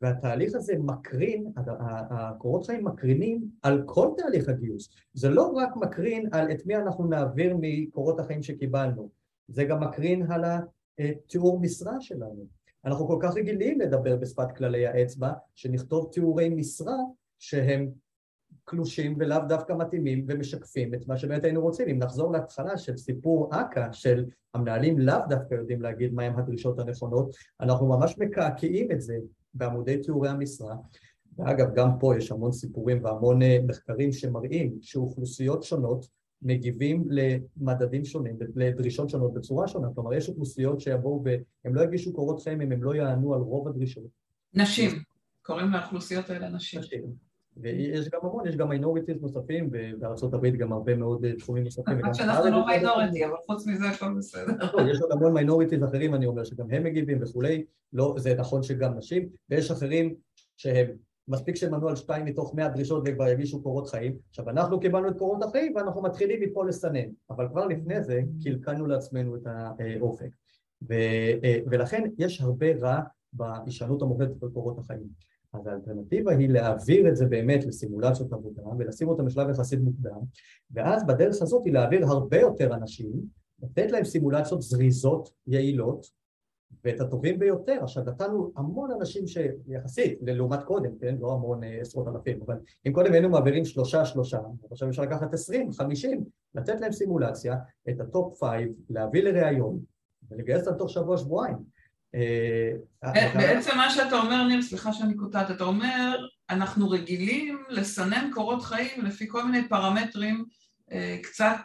והתהליך 0.01 0.55
הזה 0.55 0.73
מקרין, 0.79 1.51
הקורות 2.09 2.65
חיים 2.65 2.85
מקרינים 2.85 3.49
על 3.61 3.83
כל 3.85 4.09
תהליך 4.17 4.49
הגיוס. 4.49 4.89
זה 5.13 5.29
לא 5.29 5.51
רק 5.55 5.75
מקרין 5.75 6.29
על 6.31 6.51
את 6.51 6.65
מי 6.65 6.75
אנחנו 6.75 7.05
נעביר 7.05 7.57
מקורות 7.59 8.19
החיים 8.19 8.43
שקיבלנו, 8.43 9.09
זה 9.47 9.63
גם 9.63 9.83
מקרין 9.83 10.31
על 10.31 10.43
התיאור 10.99 11.59
משרה 11.59 12.01
שלנו. 12.01 12.45
אנחנו 12.85 13.07
כל 13.07 13.17
כך 13.21 13.35
רגילים 13.35 13.81
לדבר 13.81 14.15
בשפת 14.15 14.51
כללי 14.57 14.87
האצבע, 14.87 15.31
שנכתוב 15.55 16.09
תיאורי 16.11 16.49
משרה 16.49 16.97
שהם 17.39 17.91
קלושים 18.63 19.15
ולאו 19.19 19.37
דווקא 19.47 19.73
מתאימים 19.73 20.25
ומשקפים 20.27 20.93
את 20.93 21.07
מה 21.07 21.17
שבאמת 21.17 21.43
היינו 21.43 21.61
רוצים. 21.61 21.87
אם 21.89 21.97
נחזור 21.97 22.31
להתחלה 22.31 22.77
של 22.77 22.97
סיפור 22.97 23.49
אכ"א, 23.51 23.91
של 23.91 24.25
המנהלים 24.53 24.99
לאו 24.99 25.19
דווקא 25.29 25.53
יודעים 25.53 25.81
להגיד 25.81 26.13
מהם 26.13 26.39
הדרישות 26.39 26.79
הנכונות, 26.79 27.35
אנחנו 27.61 27.87
ממש 27.87 28.17
מקעקעים 28.17 28.91
את 28.91 29.01
זה 29.01 29.17
בעמודי 29.53 29.97
תיאורי 29.97 30.29
המשרה. 30.29 30.75
ואגב, 31.37 31.67
גם 31.75 31.89
פה 31.99 32.17
יש 32.17 32.31
המון 32.31 32.51
סיפורים 32.51 33.03
והמון 33.03 33.41
אה, 33.41 33.57
מחקרים 33.67 34.11
שמראים 34.11 34.77
שאוכלוסיות 34.81 35.63
שונות 35.63 36.05
מגיבים 36.41 37.05
למדדים 37.09 38.05
שונים, 38.05 38.37
לדרישות 38.55 39.09
שונות 39.09 39.33
בצורה 39.33 39.67
שונה. 39.67 39.87
כלומר, 39.95 40.13
יש 40.13 40.29
אוכלוסיות 40.29 40.81
שיבואו 40.81 41.23
והם 41.25 41.75
לא 41.75 41.81
יגישו 41.81 42.13
קורות 42.13 42.41
חיים 42.41 42.61
אם 42.61 42.71
הם 42.71 42.83
לא 42.83 42.95
יענו 42.95 43.33
על 43.33 43.41
רוב 43.41 43.67
הדרישות. 43.67 44.03
נשים, 44.53 44.91
קוראים 45.41 45.71
לאוכלוסיות 45.71 46.29
האלה 46.29 46.49
נשים. 46.49 46.79
נשים. 46.79 47.30
ויש 47.61 48.09
גם 48.09 48.19
המון, 48.23 48.47
יש 48.47 48.55
גם 48.55 48.69
minorities 48.69 49.21
נוספים, 49.21 49.69
הברית 50.33 50.55
גם 50.55 50.73
הרבה 50.73 50.95
מאוד 50.95 51.25
אה, 51.25 51.33
תחומים 51.33 51.63
נוספים. 51.63 52.05
רק 52.05 52.13
שאנחנו 52.13 52.49
לא 52.49 52.65
minority, 52.65 53.25
אבל 53.25 53.35
חוץ 53.45 53.67
מזה 53.67 53.89
הכל 53.89 54.13
בסדר. 54.17 54.53
יש 54.91 54.99
עוד 55.01 55.11
המון 55.11 55.33
minorities 55.33 55.83
אחרים, 55.83 56.15
אני 56.15 56.25
אומר, 56.25 56.43
שגם 56.43 56.65
הם 56.71 56.83
מגיבים 56.83 57.23
וכולי, 57.23 57.65
לא, 57.93 58.15
זה 58.17 58.35
נכון 58.35 58.63
שגם 58.63 58.97
נשים, 58.97 59.29
ויש 59.49 59.71
אחרים 59.71 60.15
שהם, 60.57 60.87
מספיק 61.27 61.55
שהם 61.55 61.73
ענו 61.73 61.89
על 61.89 61.95
שתיים 61.95 62.25
מתוך 62.25 62.55
מאה 62.55 62.67
דרישות 62.67 63.03
וכבר 63.05 63.27
יגישו 63.27 63.63
קורות 63.63 63.87
חיים. 63.87 64.17
עכשיו, 64.29 64.49
אנחנו 64.49 64.79
קיבלנו 64.79 65.09
את 65.09 65.17
קורות 65.17 65.43
החיים 65.43 65.75
ואנחנו 65.75 66.01
מתחילים 66.01 66.41
מפה 66.41 66.65
לסנן, 66.65 67.09
אבל 67.29 67.47
כבר 67.47 67.65
לפני 67.65 68.03
זה 68.03 68.21
קלקלנו 68.43 68.87
לעצמנו 68.87 69.35
את 69.35 69.41
האופק. 69.45 70.29
אה, 70.91 71.57
ולכן 71.65 72.03
יש 72.17 72.41
הרבה 72.41 72.67
רע 72.81 73.01
בהישענות 73.33 74.01
המוחלטת 74.01 74.35
בקורות 74.35 74.79
החיים. 74.79 75.30
אז 75.53 75.67
האלטרנטיבה 75.67 76.31
היא 76.31 76.49
להעביר 76.49 77.09
את 77.09 77.15
זה 77.15 77.25
באמת 77.25 77.65
לסימולציות 77.65 78.33
עבודה 78.33 78.63
ולשים 78.77 79.07
אותם 79.07 79.25
בשלב 79.25 79.49
יחסית 79.49 79.79
מוקדם 79.79 80.19
ואז 80.71 81.05
בדרך 81.07 81.41
הזאת 81.41 81.65
היא 81.65 81.73
להעביר 81.73 82.05
הרבה 82.05 82.39
יותר 82.39 82.73
אנשים, 82.73 83.11
לתת 83.63 83.91
להם 83.91 84.03
סימולציות 84.03 84.61
זריזות, 84.61 85.29
יעילות 85.47 86.05
ואת 86.83 86.99
הטובים 86.99 87.39
ביותר. 87.39 87.79
עכשיו 87.83 88.03
נתנו 88.03 88.51
המון 88.55 88.91
אנשים 88.91 89.23
שיחסית, 89.27 90.19
לעומת 90.21 90.63
קודם, 90.63 90.97
כן? 90.99 91.15
לא 91.19 91.33
המון 91.33 91.63
אה, 91.63 91.81
עשרות 91.81 92.07
אלפים, 92.07 92.41
אבל 92.45 92.55
אם 92.87 92.93
קודם 92.93 93.13
היינו 93.13 93.29
מעבירים 93.29 93.65
שלושה 93.65 94.05
שלושה, 94.05 94.39
עכשיו 94.71 94.89
אפשר 94.89 95.01
לקחת 95.01 95.33
עשרים, 95.33 95.71
חמישים, 95.71 96.25
לתת 96.55 96.81
להם 96.81 96.91
סימולציה, 96.91 97.55
את 97.89 97.99
ה 97.99 98.09
top 98.09 98.39
five, 98.39 98.71
להביא 98.89 99.23
לראיון 99.23 99.79
ולגייס 100.29 100.67
אותם 100.67 100.77
תוך 100.77 100.89
שבוע 100.89 101.17
שבועיים 101.17 101.57
בעצם 103.33 103.77
מה 103.77 103.89
שאתה 103.89 104.19
אומר, 104.19 104.43
ניר, 104.43 104.61
סליחה 104.61 104.93
שאני 104.93 105.15
קוטעת, 105.15 105.51
אתה 105.51 105.63
אומר, 105.63 106.17
אנחנו 106.49 106.89
רגילים 106.89 107.63
לסנן 107.69 108.29
קורות 108.33 108.61
חיים 108.61 109.05
לפי 109.05 109.27
כל 109.27 109.43
מיני 109.43 109.69
פרמטרים 109.69 110.45
אה, 110.91 111.17
קצת 111.23 111.57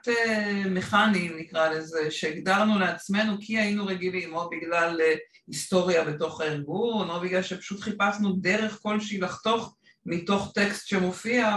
מכניים 0.70 1.36
נקרא 1.38 1.68
לזה, 1.68 2.10
שהגדרנו 2.10 2.78
לעצמנו 2.78 3.36
כי 3.40 3.58
היינו 3.58 3.86
רגילים, 3.86 4.34
או 4.34 4.50
בגלל 4.50 5.00
היסטוריה 5.48 6.04
בתוך 6.04 6.40
הארגון, 6.40 7.10
או 7.10 7.20
בגלל 7.20 7.42
שפשוט 7.42 7.80
חיפשנו 7.80 8.32
דרך 8.32 8.78
כלשהי 8.82 9.18
לחתוך 9.18 9.76
מתוך 10.06 10.52
טקסט 10.54 10.86
שמופיע 10.86 11.56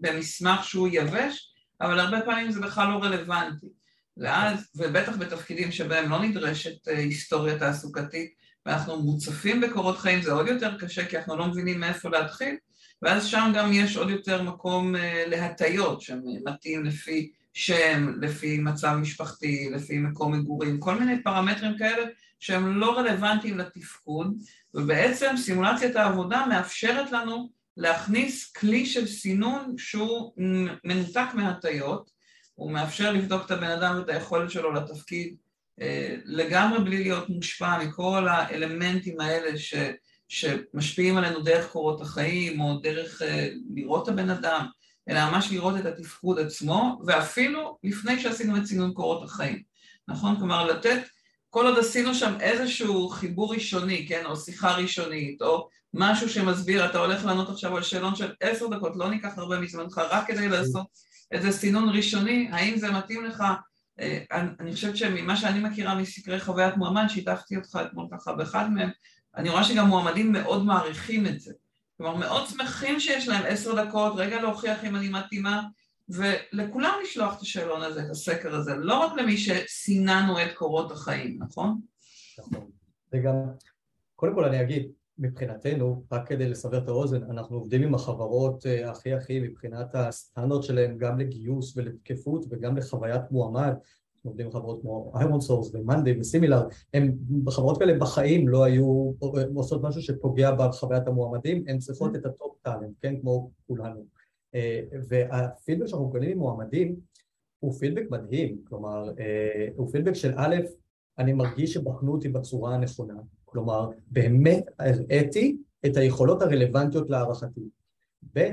במסמך 0.00 0.64
שהוא 0.64 0.88
יבש, 0.92 1.52
אבל 1.80 2.00
הרבה 2.00 2.20
פעמים 2.20 2.50
זה 2.50 2.60
בכלל 2.60 2.88
לא 2.88 2.96
רלוונטי. 2.96 3.77
ואז, 4.18 4.68
ובטח 4.74 5.16
בתפקידים 5.16 5.72
שבהם 5.72 6.10
לא 6.10 6.22
נדרשת 6.22 6.88
אה, 6.88 6.98
היסטוריה 6.98 7.58
תעסוקתית, 7.58 8.34
ואנחנו 8.66 9.02
מוצפים 9.02 9.60
בקורות 9.60 9.98
חיים, 9.98 10.22
זה 10.22 10.32
עוד 10.32 10.48
יותר 10.48 10.78
קשה 10.78 11.04
כי 11.04 11.18
אנחנו 11.18 11.36
לא 11.36 11.46
מבינים 11.46 11.80
מאיפה 11.80 12.08
להתחיל, 12.08 12.56
ואז 13.02 13.26
שם 13.26 13.52
גם 13.54 13.72
יש 13.72 13.96
עוד 13.96 14.10
יותר 14.10 14.42
מקום 14.42 14.96
אה, 14.96 15.24
להטיות 15.26 16.00
שמתאים 16.00 16.84
לפי 16.84 17.30
שם, 17.52 18.12
לפי 18.20 18.58
מצב 18.58 18.92
משפחתי, 19.00 19.70
לפי 19.72 19.98
מקום 19.98 20.34
מגורים, 20.34 20.80
כל 20.80 20.94
מיני 20.94 21.22
פרמטרים 21.22 21.78
כאלה 21.78 22.04
שהם 22.40 22.80
לא 22.80 22.98
רלוונטיים 22.98 23.58
לתפקוד, 23.58 24.34
ובעצם 24.74 25.34
סימולציית 25.36 25.96
העבודה 25.96 26.46
מאפשרת 26.48 27.12
לנו 27.12 27.50
להכניס 27.76 28.52
כלי 28.52 28.86
של 28.86 29.06
סינון 29.06 29.74
שהוא 29.78 30.32
מנותק 30.84 31.26
מהטיות, 31.34 32.10
הוא 32.58 32.70
מאפשר 32.70 33.12
לבדוק 33.12 33.46
את 33.46 33.50
הבן 33.50 33.70
אדם 33.70 33.96
ואת 33.98 34.08
היכולת 34.08 34.50
שלו 34.50 34.72
לתפקיד 34.72 35.36
אה, 35.80 36.14
לגמרי 36.24 36.84
בלי 36.84 37.02
להיות 37.02 37.28
מושפע 37.28 37.78
מכל 37.84 38.28
האלמנטים 38.28 39.20
האלה 39.20 39.58
ש, 39.58 39.74
שמשפיעים 40.28 41.16
עלינו 41.16 41.40
דרך 41.40 41.70
קורות 41.70 42.00
החיים 42.00 42.60
או 42.60 42.78
דרך 42.82 43.22
אה, 43.22 43.48
לראות 43.74 44.08
את 44.08 44.12
הבן 44.12 44.30
אדם, 44.30 44.66
אלא 45.08 45.30
ממש 45.30 45.52
לראות 45.52 45.76
את 45.80 45.86
התפקוד 45.86 46.38
עצמו, 46.38 47.00
ואפילו 47.06 47.78
לפני 47.84 48.20
שעשינו 48.20 48.56
את 48.56 48.66
סינון 48.66 48.92
קורות 48.92 49.24
החיים, 49.24 49.62
נכון? 50.08 50.36
כלומר 50.36 50.66
לתת, 50.66 51.00
כל 51.50 51.66
עוד 51.66 51.78
עשינו 51.78 52.14
שם 52.14 52.36
איזשהו 52.40 53.08
חיבור 53.08 53.54
ראשוני, 53.54 54.06
כן, 54.08 54.26
או 54.26 54.36
שיחה 54.36 54.76
ראשונית, 54.76 55.42
או 55.42 55.68
משהו 55.94 56.28
שמסביר, 56.28 56.86
אתה 56.86 56.98
הולך 56.98 57.24
לענות 57.24 57.48
עכשיו 57.48 57.76
על 57.76 57.82
שאלון 57.82 58.16
של 58.16 58.32
עשר 58.40 58.66
דקות, 58.66 58.92
לא 58.96 59.10
ניקח 59.10 59.38
הרבה 59.38 59.60
מזמנך, 59.60 59.98
רק 60.10 60.26
כדי 60.26 60.48
לעשות 60.48 61.07
איזה 61.30 61.52
סינון 61.52 61.88
ראשוני, 61.88 62.48
האם 62.52 62.78
זה 62.78 62.90
מתאים 62.90 63.24
לך, 63.24 63.44
אה, 64.00 64.24
אני 64.60 64.74
חושבת 64.74 64.96
שממה 64.96 65.36
שאני 65.36 65.60
מכירה 65.60 65.94
מסקרי 65.94 66.40
חוויית 66.40 66.76
מועמד, 66.76 67.04
שיתפתי 67.08 67.56
אותך 67.56 67.78
אתמול 67.86 68.06
ככה 68.12 68.32
באחד 68.32 68.70
מהם, 68.72 68.90
אני 69.36 69.48
רואה 69.50 69.64
שגם 69.64 69.86
מועמדים 69.86 70.32
מאוד 70.32 70.64
מעריכים 70.64 71.26
את 71.26 71.40
זה. 71.40 71.52
כלומר, 71.96 72.16
מאוד 72.16 72.46
שמחים 72.46 73.00
שיש 73.00 73.28
להם 73.28 73.42
עשר 73.48 73.84
דקות, 73.84 74.12
רגע 74.16 74.42
להוכיח 74.42 74.84
אם 74.84 74.96
אני 74.96 75.08
מתאימה, 75.08 75.62
ולכולם 76.08 76.92
לשלוח 77.02 77.36
את 77.36 77.40
השאלון 77.40 77.82
הזה, 77.82 78.02
את 78.02 78.10
הסקר 78.10 78.54
הזה, 78.54 78.74
לא 78.76 78.98
רק 78.98 79.12
למי 79.16 79.36
שסיננו 79.36 80.42
את 80.42 80.52
קורות 80.54 80.92
החיים, 80.92 81.38
נכון? 81.40 81.80
נכון. 82.38 82.70
וגם, 83.12 83.34
קודם 84.16 84.34
כל 84.34 84.44
אני 84.44 84.62
אגיד, 84.62 84.88
מבחינתנו, 85.18 86.02
רק 86.12 86.28
כדי 86.28 86.48
לסבר 86.48 86.78
את 86.78 86.88
האוזן, 86.88 87.22
אנחנו 87.22 87.56
עובדים 87.56 87.82
עם 87.82 87.94
החברות 87.94 88.66
אה, 88.66 88.90
הכי 88.90 89.12
הכי 89.12 89.40
מבחינת 89.40 89.94
הסטנדרט 89.94 90.62
שלהם 90.62 90.98
גם 90.98 91.18
לגיוס 91.18 91.76
ולתקפות 91.76 92.44
וגם 92.50 92.76
לחוויית 92.76 93.22
מועמד. 93.30 93.74
אנחנו 94.14 94.30
עובדים 94.30 94.46
עם 94.46 94.52
חברות 94.52 94.80
כמו 94.82 95.12
ironSource 95.14 95.40
ו 95.40 95.74
monday 95.74 96.20
ו 96.20 96.62
SimilarWeb, 96.94 97.16
חברות 97.44 97.78
כאלה 97.78 97.98
בחיים 97.98 98.48
לא 98.48 98.64
היו 98.64 99.12
עושות 99.54 99.82
משהו 99.82 100.02
שפוגע 100.02 100.50
בחוויית 100.54 101.06
המועמדים, 101.06 101.64
הן 101.68 101.78
צריכות 101.78 102.16
את 102.16 102.26
ה 102.26 102.34
top 102.34 102.56
talent, 102.62 102.96
כן, 103.00 103.20
כמו 103.20 103.50
כולנו. 103.66 104.04
אה, 104.54 104.80
והפידבק 105.08 105.86
שאנחנו 105.86 106.08
מקבלים 106.08 106.30
עם 106.30 106.38
מועמדים 106.38 106.96
הוא 107.58 107.72
פידבק 107.72 108.10
מדהים, 108.10 108.58
כלומר, 108.64 109.10
אה, 109.18 109.68
הוא 109.76 109.90
פידבק 109.92 110.12
של 110.12 110.32
א', 110.36 110.56
אני 111.18 111.32
מרגיש 111.32 111.74
שבחנו 111.74 112.12
אותי 112.12 112.28
בצורה 112.28 112.74
הנכונה, 112.74 113.14
כלומר, 113.50 113.90
באמת 114.10 114.64
הראיתי 114.78 115.56
את 115.86 115.96
היכולות 115.96 116.42
הרלוונטיות 116.42 117.10
להערכתי. 117.10 117.60
ב', 118.34 118.48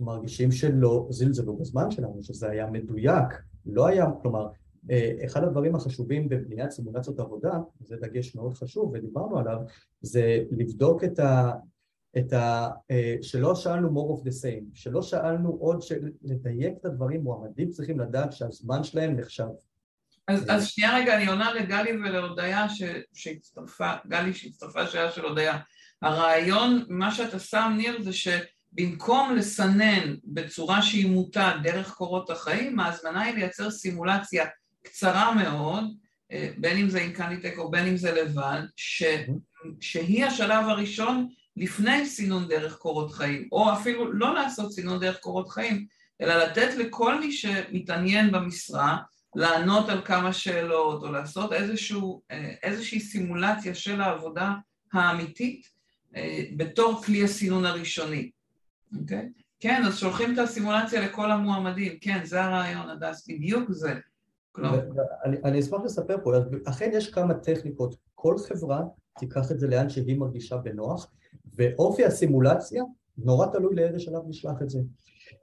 מרגישים 0.00 0.52
שלא 0.52 1.06
זלזלו 1.10 1.56
בזמן 1.56 1.90
שלנו, 1.90 2.22
שזה 2.22 2.50
היה 2.50 2.66
מדויק, 2.66 3.24
לא 3.66 3.86
היה, 3.86 4.06
כלומר, 4.22 4.48
אה, 4.90 5.12
אחד 5.24 5.44
הדברים 5.44 5.74
החשובים 5.74 6.28
בבניית 6.28 6.70
סימולציות 6.70 7.20
עבודה, 7.20 7.58
זה 7.80 7.96
דגש 7.96 8.34
מאוד 8.36 8.54
חשוב 8.54 8.90
ודיברנו 8.94 9.38
עליו, 9.38 9.58
זה 10.00 10.44
לבדוק 10.50 11.04
את 11.04 11.18
ה... 11.18 11.52
את 12.18 12.32
ה... 12.32 12.68
אה, 12.90 13.16
שלא 13.22 13.54
שאלנו 13.54 13.88
more 13.88 14.18
of 14.18 14.22
the 14.22 14.30
same, 14.30 14.64
שלא 14.74 15.02
שאלנו 15.02 15.50
עוד, 15.50 15.82
של... 15.82 16.10
לדייק 16.22 16.78
את 16.80 16.84
הדברים, 16.84 17.22
מועמדים 17.22 17.70
צריכים 17.70 18.00
לדעת 18.00 18.32
שהזמן 18.32 18.84
שלהם 18.84 19.16
נחשב. 19.16 19.48
אז, 20.30 20.44
אז 20.48 20.68
שנייה 20.68 20.96
רגע, 20.96 21.16
אני 21.16 21.26
עונה 21.26 21.54
לגלי 21.54 21.92
ולהודיה 21.92 22.66
שהצטרפה, 23.14 23.92
גלי 24.06 24.34
שהצטרפה 24.34 24.86
שהיה 24.86 25.12
של 25.12 25.24
הודיה. 25.24 25.58
הרעיון, 26.02 26.84
מה 26.88 27.14
שאתה 27.14 27.38
שם, 27.38 27.72
ניר, 27.76 28.02
זה 28.02 28.38
במקום 28.72 29.36
לסנן 29.36 30.14
בצורה 30.24 30.82
שהיא 30.82 31.10
מוטה 31.10 31.52
דרך 31.62 31.90
קורות 31.92 32.30
החיים, 32.30 32.80
ההזמנה 32.80 33.22
היא 33.22 33.34
לייצר 33.34 33.70
סימולציה 33.70 34.46
קצרה 34.82 35.34
מאוד, 35.34 35.84
אה, 36.32 36.50
בין 36.58 36.76
אם 36.76 36.88
זה 36.88 37.00
עם 37.00 37.12
קניטק 37.12 37.54
או 37.58 37.70
בין 37.70 37.86
אם 37.86 37.96
זה 37.96 38.22
לבד, 38.22 38.62
ש, 38.76 39.02
שהיא 39.80 40.24
השלב 40.24 40.68
הראשון 40.68 41.28
לפני 41.56 42.06
סינון 42.06 42.48
דרך 42.48 42.76
קורות 42.76 43.12
חיים, 43.12 43.48
או 43.52 43.72
אפילו 43.72 44.12
לא 44.12 44.34
לעשות 44.34 44.72
סינון 44.72 45.00
דרך 45.00 45.18
קורות 45.18 45.48
חיים, 45.48 45.86
אלא 46.20 46.34
לתת 46.34 46.74
לכל 46.76 47.20
מי 47.20 47.32
שמתעניין 47.32 48.32
במשרה 48.32 48.96
לענות 49.34 49.88
על 49.88 50.02
כמה 50.04 50.32
שאלות 50.32 51.02
או 51.02 51.12
לעשות 51.12 51.52
איזשהו, 51.52 52.22
אה, 52.30 52.54
איזושהי 52.62 53.00
סימולציה 53.00 53.74
של 53.74 54.00
העבודה 54.00 54.54
האמיתית 54.92 55.66
אה, 56.16 56.42
בתור 56.56 57.02
כלי 57.04 57.24
הסינון 57.24 57.66
הראשוני, 57.66 58.30
אוקיי? 59.00 59.28
כן, 59.60 59.82
אז 59.86 59.98
שולחים 59.98 60.34
את 60.34 60.38
הסימולציה 60.38 61.00
לכל 61.00 61.30
המועמדים, 61.30 61.98
כן, 62.00 62.24
זה 62.24 62.44
הרעיון, 62.44 62.88
הדס, 62.90 63.28
בדיוק 63.28 63.70
זה. 63.70 63.94
אני, 65.24 65.36
אני 65.44 65.60
אשמח 65.60 65.80
לספר 65.84 66.16
פה, 66.24 66.32
אכן 66.64 66.90
יש 66.92 67.10
כמה 67.10 67.34
טכניקות, 67.34 67.94
כל 68.14 68.34
חברה 68.48 68.82
תיקח 69.18 69.50
את 69.50 69.60
זה 69.60 69.68
לאן 69.68 69.88
שהיא 69.88 70.18
מרגישה 70.18 70.56
בנוח, 70.56 71.10
ואופי 71.54 72.04
הסימולציה 72.04 72.82
נורא 73.18 73.46
תלוי 73.46 73.74
לאיזה 73.74 73.98
שלב 73.98 74.22
נשלח 74.28 74.62
את 74.62 74.70
זה. 74.70 74.80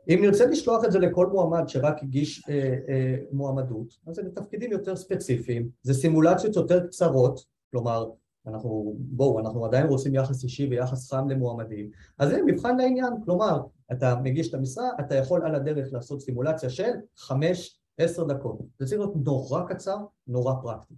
אם 0.09 0.19
נרצה 0.21 0.45
לשלוח 0.45 0.85
את 0.85 0.91
זה 0.91 0.99
לכל 0.99 1.27
מועמד 1.27 1.67
שרק 1.67 2.03
הגיש 2.03 2.43
אה, 2.49 2.75
אה, 2.89 3.15
מועמדות, 3.31 3.97
אז 4.07 4.15
זה 4.15 4.21
לתפקידים 4.21 4.71
יותר 4.71 4.95
ספציפיים, 4.95 5.69
זה 5.81 5.93
סימולציות 5.93 6.55
יותר 6.55 6.87
קצרות, 6.87 7.45
כלומר, 7.71 8.09
אנחנו, 8.47 8.95
בואו, 8.97 9.39
אנחנו 9.39 9.65
עדיין 9.65 9.87
רוצים 9.87 10.15
יחס 10.15 10.43
אישי 10.43 10.67
ויחס 10.67 11.11
חם 11.11 11.29
למועמדים, 11.29 11.89
אז 12.19 12.29
זה 12.29 12.41
מבחן 12.45 12.77
לעניין, 12.77 13.13
כלומר, 13.25 13.61
אתה 13.91 14.15
מגיש 14.23 14.49
את 14.49 14.53
המשרה, 14.53 14.89
אתה 14.99 15.15
יכול 15.15 15.45
על 15.45 15.55
הדרך 15.55 15.93
לעשות 15.93 16.21
סימולציה 16.21 16.69
של 16.69 16.91
חמש, 17.17 17.79
עשר 17.97 18.23
דקות, 18.23 18.59
זה 18.79 18.85
צריך 18.85 18.99
להיות 18.99 19.15
נורא 19.25 19.63
קצר, 19.63 19.97
נורא 20.27 20.53
פרקטי. 20.61 20.93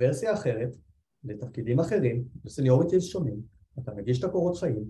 ורסיה 0.00 0.34
אחרת, 0.34 0.76
לתפקידים 1.24 1.80
אחרים, 1.80 2.24
ב 2.44 2.49
seniorities 2.49 3.04
שונים, 3.04 3.40
אתה 3.78 3.92
מגיש 3.94 4.18
את 4.18 4.24
הקורות 4.24 4.56
חיים, 4.56 4.84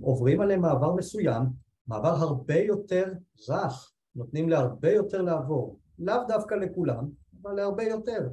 עוברים 0.00 0.40
עליהם 0.40 0.60
מעבר 0.60 0.94
מסוים, 0.94 1.42
מעבר 1.90 2.08
הרבה 2.08 2.58
יותר 2.58 3.12
רך, 3.48 3.92
נותנים 4.16 4.48
להרבה 4.48 4.92
יותר 4.92 5.22
לעבור, 5.22 5.78
לאו 5.98 6.16
דווקא 6.28 6.54
לכולם, 6.54 7.08
אבל 7.42 7.52
להרבה 7.52 7.82
יותר. 7.82 8.28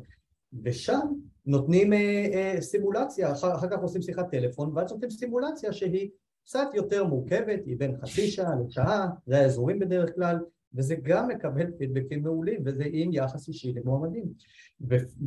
ושם 0.63 1.07
נותנים 1.45 1.93
אה, 1.93 2.27
אה, 2.33 2.61
סימולציה, 2.61 3.31
אחר, 3.31 3.55
אחר 3.55 3.69
כך 3.69 3.79
עושים 3.79 4.01
שיחת 4.01 4.31
טלפון, 4.31 4.71
ואז 4.75 4.91
נותנים 4.91 5.09
סימולציה 5.09 5.73
שהיא 5.73 6.09
קצת 6.43 6.67
יותר 6.73 7.03
מורכבת, 7.03 7.65
היא 7.65 7.77
בין 7.77 7.97
חצי 8.01 8.27
שעה 8.27 8.55
לשעה, 8.65 9.07
זה 9.25 9.37
האזורים 9.37 9.79
בדרך 9.79 10.15
כלל, 10.15 10.37
וזה 10.73 10.95
גם 10.95 11.27
מקבל 11.27 11.71
פידבקים 11.77 12.23
מעולים, 12.23 12.61
וזה 12.65 12.83
עם 12.91 13.09
יחס 13.13 13.47
אישי 13.47 13.73
למועמדים. 13.73 14.25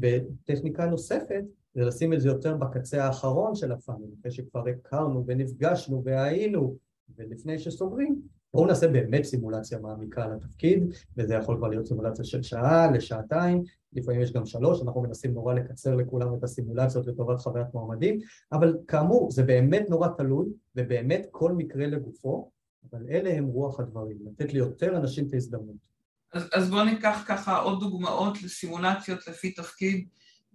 וטכניקה 0.01 0.87
נוספת 0.87 1.45
זה 1.75 1.81
לשים 1.81 2.13
את 2.13 2.21
זה 2.21 2.29
יותר 2.29 2.57
בקצה 2.57 3.05
האחרון 3.05 3.55
של 3.55 3.73
הפאנל, 3.73 4.07
אחרי 4.21 4.31
שכבר 4.31 4.65
הכרנו 4.69 5.25
ונפגשנו 5.27 6.03
והיינו, 6.05 6.77
ולפני 7.19 7.59
שסוגרים, 7.59 8.23
בואו 8.55 8.67
נעשה 8.67 8.89
באמת 8.89 9.25
סימולציה 9.25 9.79
מעמיקה 9.79 10.25
על 10.25 10.33
התפקיד, 10.33 10.85
וזה 11.17 11.35
יכול 11.35 11.57
כבר 11.57 11.69
להיות 11.69 11.87
סימולציה 11.87 12.25
של 12.25 12.43
שעה 12.43 12.91
לשעתיים, 12.91 13.63
לפעמים 13.93 14.21
יש 14.21 14.33
גם 14.33 14.47
שלוש, 14.47 14.83
אנחנו 14.83 15.03
מנסים 15.03 15.35
נורא 15.35 15.55
לקצר 15.55 15.95
לכולם 15.95 16.35
את 16.39 16.45
הסימולציות 16.45 17.07
לטובת 17.07 17.41
חוויית 17.41 17.67
מועמדים, 17.75 18.19
אבל 18.53 18.77
כאמור, 18.89 19.31
זה 19.31 19.43
באמת 19.43 19.85
נורא 19.89 20.09
תלוי, 20.19 20.47
ובאמת 20.77 21.27
כל 21.31 21.53
מקרה 21.53 21.87
לגופו, 21.87 22.51
אבל 22.91 23.07
אלה 23.11 23.31
הם 23.31 23.45
רוח 23.45 23.81
הדברים, 23.81 24.17
לתת 24.27 24.53
ליותר 24.53 24.97
אנשים 24.97 25.27
את 25.27 25.35
ההזדמנות. 25.35 25.91
אז, 26.33 26.49
אז 26.53 26.71
בואו 26.71 26.85
ניקח 26.85 27.25
ככה 27.29 27.57
עוד 27.57 27.81
דוגמאות 27.81 28.43
לסימולציות 28.43 29.29
לפי 29.29 29.53
תפקיד. 29.53 30.09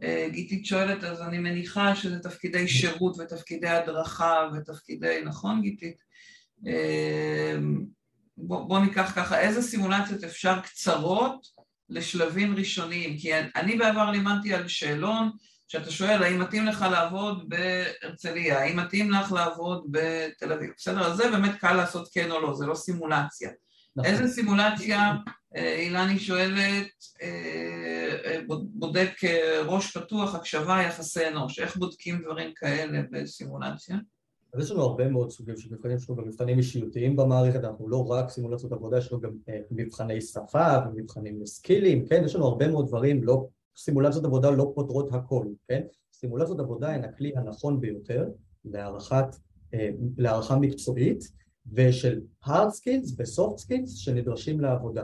אה, 0.03 0.27
גיתית 0.31 0.65
שואלת, 0.65 1.03
אז 1.03 1.21
אני 1.21 1.37
מניחה 1.37 1.95
שזה 1.95 2.19
תפקידי 2.19 2.67
שירות 2.67 3.19
ותפקידי 3.19 3.67
הדרכה 3.67 4.49
ותפקידי, 4.53 5.21
נכון 5.25 5.61
גיתית? 5.61 5.97
אה, 6.67 7.55
בוא, 8.37 8.67
בוא 8.67 8.79
ניקח 8.79 9.11
ככה, 9.15 9.39
איזה 9.39 9.61
סימולציות 9.61 10.23
אפשר 10.23 10.59
קצרות 10.59 11.47
לשלבים 11.89 12.55
ראשוניים? 12.55 13.17
כי 13.17 13.31
אני 13.55 13.77
בעבר 13.77 14.11
לימדתי 14.11 14.53
על 14.53 14.67
שאלון 14.67 15.31
שאתה 15.67 15.91
שואל 15.91 16.23
האם 16.23 16.39
מתאים 16.39 16.65
לך 16.65 16.85
לעבוד 16.91 17.49
בהרצליה, 17.49 18.59
האם 18.59 18.79
מתאים 18.79 19.11
לך 19.11 19.31
לעבוד 19.31 19.85
בתל 19.91 20.53
אביב, 20.53 20.71
בסדר? 20.77 21.11
אז 21.11 21.17
זה 21.17 21.31
באמת 21.31 21.55
קל 21.59 21.73
לעשות 21.73 22.09
כן 22.13 22.31
או 22.31 22.41
לא, 22.41 22.53
זה 22.55 22.65
לא 22.65 22.75
סימולציה. 22.75 23.49
נכון. 23.95 24.11
איזה 24.11 24.27
סימולציה, 24.27 25.13
אה, 25.55 25.75
אילני 25.75 26.19
שואלת, 26.19 26.87
אה, 27.21 28.15
אה, 28.25 28.39
בודק 28.73 29.11
ראש 29.65 29.97
פתוח, 29.97 30.35
הקשבה, 30.35 30.81
יחסי 30.81 31.27
אנוש, 31.27 31.59
איך 31.59 31.77
בודקים 31.77 32.21
דברים 32.21 32.51
כאלה 32.55 32.99
בסימולציה? 33.11 33.95
אז 34.55 34.63
יש 34.63 34.71
לנו 34.71 34.81
הרבה 34.81 35.07
מאוד 35.07 35.31
סוגים 35.31 35.57
של 35.57 35.73
מבחנים, 35.73 35.95
יש 35.95 36.09
לנו 36.09 36.17
גם 36.21 36.27
מבחנים 36.27 36.57
אישיותיים 36.57 37.15
במערכת, 37.15 37.63
אנחנו 37.63 37.89
לא 37.89 38.07
רק 38.07 38.29
סימולציות 38.29 38.71
עבודה, 38.71 38.97
יש 38.97 39.11
לנו 39.11 39.21
גם 39.21 39.31
מבחני 39.71 40.21
שפה 40.21 40.67
ומבחנים 40.87 41.41
לסקילים, 41.41 42.05
כן? 42.05 42.21
יש 42.25 42.35
לנו 42.35 42.45
הרבה 42.45 42.67
מאוד 42.67 42.87
דברים, 42.87 43.23
לא, 43.23 43.47
סימולציות 43.77 44.25
עבודה 44.25 44.49
לא 44.49 44.71
פותרות 44.75 45.13
הכל, 45.13 45.45
כן? 45.67 45.81
סימולציות 46.13 46.59
עבודה 46.59 46.89
הן 46.89 47.03
הכלי 47.03 47.31
הנכון 47.35 47.81
ביותר 47.81 48.27
להערכת, 48.65 49.35
להערכה 50.17 50.59
מקצועית 50.59 51.23
ושל 51.73 52.21
hard 52.45 52.49
skills 52.49 53.13
ו-soft 53.17 53.59
skills 53.59 53.87
שנדרשים 53.87 54.59
לעבודה. 54.61 55.03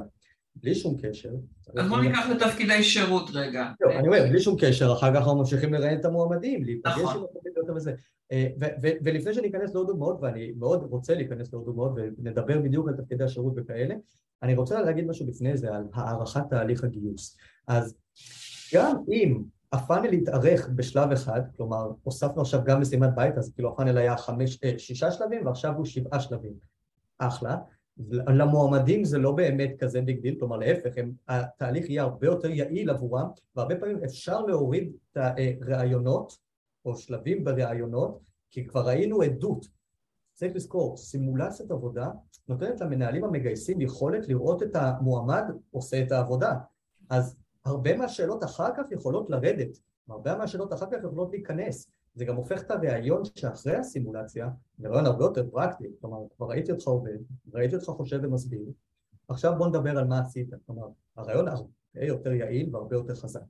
בלי 0.55 0.75
שום 0.75 0.97
קשר. 1.01 1.29
אז 1.77 1.89
בוא 1.89 2.01
ניקח 2.01 2.25
לתפקידי 2.29 2.83
שירות 2.83 3.29
רגע. 3.33 3.71
לא, 3.81 3.91
אני 3.91 4.07
אומר, 4.07 4.25
בלי 4.29 4.41
שום 4.41 4.55
קשר, 4.59 4.93
אחר 4.93 5.11
כך 5.13 5.17
אנחנו 5.17 5.35
ממשיכים 5.35 5.73
לראיין 5.73 5.99
את 5.99 6.05
המועמדים, 6.05 6.63
להיפגש 6.63 6.93
נכון. 6.97 7.17
עם 7.17 7.23
יותר 7.61 7.73
וזה. 7.75 7.93
אה, 8.31 8.47
ולפני 8.81 9.33
שאני 9.33 9.49
אכנס 9.49 9.73
לעוד 9.73 9.87
דוגמאות, 9.87 10.17
ואני 10.21 10.51
מאוד 10.57 10.83
רוצה 10.83 11.15
להיכנס 11.15 11.53
לעוד 11.53 11.65
דוגמאות 11.65 11.91
ונדבר 11.95 12.59
בדיוק 12.59 12.87
על 12.87 12.95
תפקידי 12.95 13.23
השירות 13.23 13.53
וכאלה, 13.55 13.95
אני 14.43 14.55
רוצה 14.55 14.81
להגיד 14.81 15.07
משהו 15.07 15.27
לפני 15.27 15.57
זה 15.57 15.75
על 15.75 15.83
הארכת 15.93 16.41
תהליך 16.49 16.83
הגיוס. 16.83 17.37
אז 17.67 17.95
גם 18.73 18.95
אם 19.11 19.43
ה 19.71 19.77
funnel 19.77 20.13
התארך 20.13 20.69
בשלב 20.75 21.11
אחד, 21.11 21.41
כלומר 21.57 21.91
הוספנו 22.03 22.41
עכשיו 22.41 22.61
גם 22.65 22.81
משימת 22.81 23.09
בית, 23.15 23.37
אז 23.37 23.51
כאילו 23.53 23.69
ה 23.69 23.73
funnel 23.73 23.97
היה 23.97 24.17
חמש, 24.17 24.59
אה, 24.63 24.73
שישה 24.77 25.11
שלבים 25.11 25.45
ועכשיו 25.45 25.75
הוא 25.75 25.85
שבעה 25.85 26.19
שלבים. 26.19 26.53
אחלה. 27.17 27.57
למועמדים 28.27 29.03
זה 29.03 29.17
לא 29.17 29.31
באמת 29.31 29.71
כזה 29.79 30.01
big 30.01 30.21
deal, 30.21 30.35
כלומר 30.39 30.57
להפך, 30.57 30.91
הם, 30.97 31.11
התהליך 31.27 31.89
יהיה 31.89 32.03
הרבה 32.03 32.27
יותר 32.27 32.49
יעיל 32.49 32.89
עבורם, 32.89 33.27
והרבה 33.55 33.75
פעמים 33.75 34.03
אפשר 34.03 34.41
להוריד 34.41 34.91
את 35.11 35.17
הראיונות 35.17 36.37
או 36.85 36.95
שלבים 36.95 37.43
בראיונות, 37.43 38.19
כי 38.49 38.67
כבר 38.67 38.87
ראינו 38.87 39.21
עדות. 39.21 39.65
צריך 40.33 40.55
לזכור, 40.55 40.97
סימולציית 40.97 41.71
עבודה 41.71 42.09
נותנת 42.47 42.81
למנהלים 42.81 43.23
המגייסים 43.23 43.81
יכולת 43.81 44.27
לראות 44.27 44.63
את 44.63 44.75
המועמד 44.75 45.43
עושה 45.71 46.03
את 46.03 46.11
העבודה. 46.11 46.53
אז 47.09 47.35
הרבה 47.65 47.97
מהשאלות 47.97 48.43
אחר 48.43 48.69
כך 48.77 48.91
יכולות 48.91 49.29
לרדת, 49.29 49.77
הרבה 50.09 50.37
מהשאלות 50.37 50.73
אחר 50.73 50.85
כך 50.91 50.97
יכולות 51.03 51.31
להיכנס. 51.31 51.91
זה 52.15 52.25
גם 52.25 52.35
הופך 52.35 52.61
את 52.61 52.71
הראיון 52.71 53.21
שאחרי 53.35 53.75
הסימולציה 53.75 54.49
לרעיון 54.79 55.05
הרבה 55.05 55.23
יותר 55.23 55.49
פרקטי, 55.51 55.87
כלומר 56.01 56.17
כבר 56.37 56.47
ראיתי 56.47 56.71
אותך 56.71 56.87
עובד, 56.87 57.17
ראיתי 57.53 57.75
אותך 57.75 57.85
חושב 57.85 58.19
ומסביר, 58.23 58.65
עכשיו 59.27 59.53
בוא 59.57 59.67
נדבר 59.67 59.97
על 59.97 60.07
מה 60.07 60.19
עשית, 60.19 60.49
כלומר 60.65 60.87
הרעיון 61.17 61.47
הרבה 61.47 61.65
יותר 61.95 62.31
יעיל 62.31 62.75
והרבה 62.75 62.95
יותר 62.95 63.15
חזק. 63.15 63.41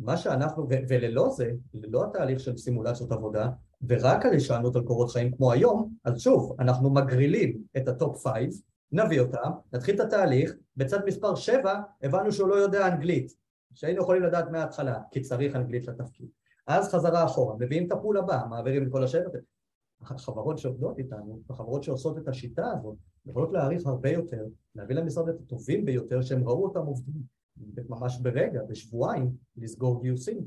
מה 0.00 0.16
שאנחנו, 0.16 0.62
ו- 0.68 0.82
וללא 0.88 1.30
זה, 1.30 1.52
ללא 1.74 2.04
התהליך 2.04 2.40
של 2.40 2.56
סימולציות 2.56 3.12
עבודה, 3.12 3.48
ורק 3.88 4.26
על 4.26 4.32
הישענות 4.32 4.76
על 4.76 4.82
קורות 4.82 5.10
חיים 5.10 5.36
כמו 5.36 5.52
היום, 5.52 5.94
אז 6.04 6.20
שוב, 6.20 6.56
אנחנו 6.58 6.90
מגרילים 6.90 7.62
את 7.76 7.88
ה 7.88 7.96
top 7.96 8.22
five, 8.22 8.50
נביא 8.92 9.20
אותם, 9.20 9.50
נתחיל 9.72 9.94
את 9.94 10.00
התהליך, 10.00 10.52
בצעד 10.76 11.04
מספר 11.06 11.34
7 11.34 11.80
הבנו 12.02 12.32
שהוא 12.32 12.48
לא 12.48 12.54
יודע 12.54 12.88
אנגלית, 12.88 13.32
שהיינו 13.74 14.02
יכולים 14.02 14.22
לדעת 14.22 14.50
מההתחלה, 14.50 14.98
כי 15.10 15.20
צריך 15.20 15.56
אנגלית 15.56 15.88
לתפקיד. 15.88 16.28
אז 16.66 16.88
חזרה 16.88 17.24
אחורה, 17.24 17.56
מביאים 17.58 17.86
את 17.86 17.92
ה 17.92 17.97
pool 17.97 18.18
הבא, 18.18 18.42
מעבירים 18.50 18.82
את 18.82 18.92
כל 18.92 19.04
השבט. 19.04 19.40
החברות 20.00 20.58
שעובדות 20.58 20.98
איתנו, 20.98 21.40
החברות 21.50 21.82
שעושות 21.82 22.18
את 22.18 22.28
השיטה 22.28 22.70
הזאת, 22.70 22.96
יכולות 23.26 23.52
להעריך 23.52 23.86
הרבה 23.86 24.10
יותר, 24.10 24.46
להביא 24.74 24.96
למשרד 24.96 25.28
את 25.28 25.40
הטובים 25.40 25.84
ביותר 25.84 26.22
שהם 26.22 26.48
ראו 26.48 26.64
אותם 26.64 26.80
עובדים, 26.80 27.39
ממש 27.88 28.18
ברגע, 28.22 28.60
בשבועיים, 28.68 29.30
לסגור 29.56 30.02
גיוסים. 30.02 30.38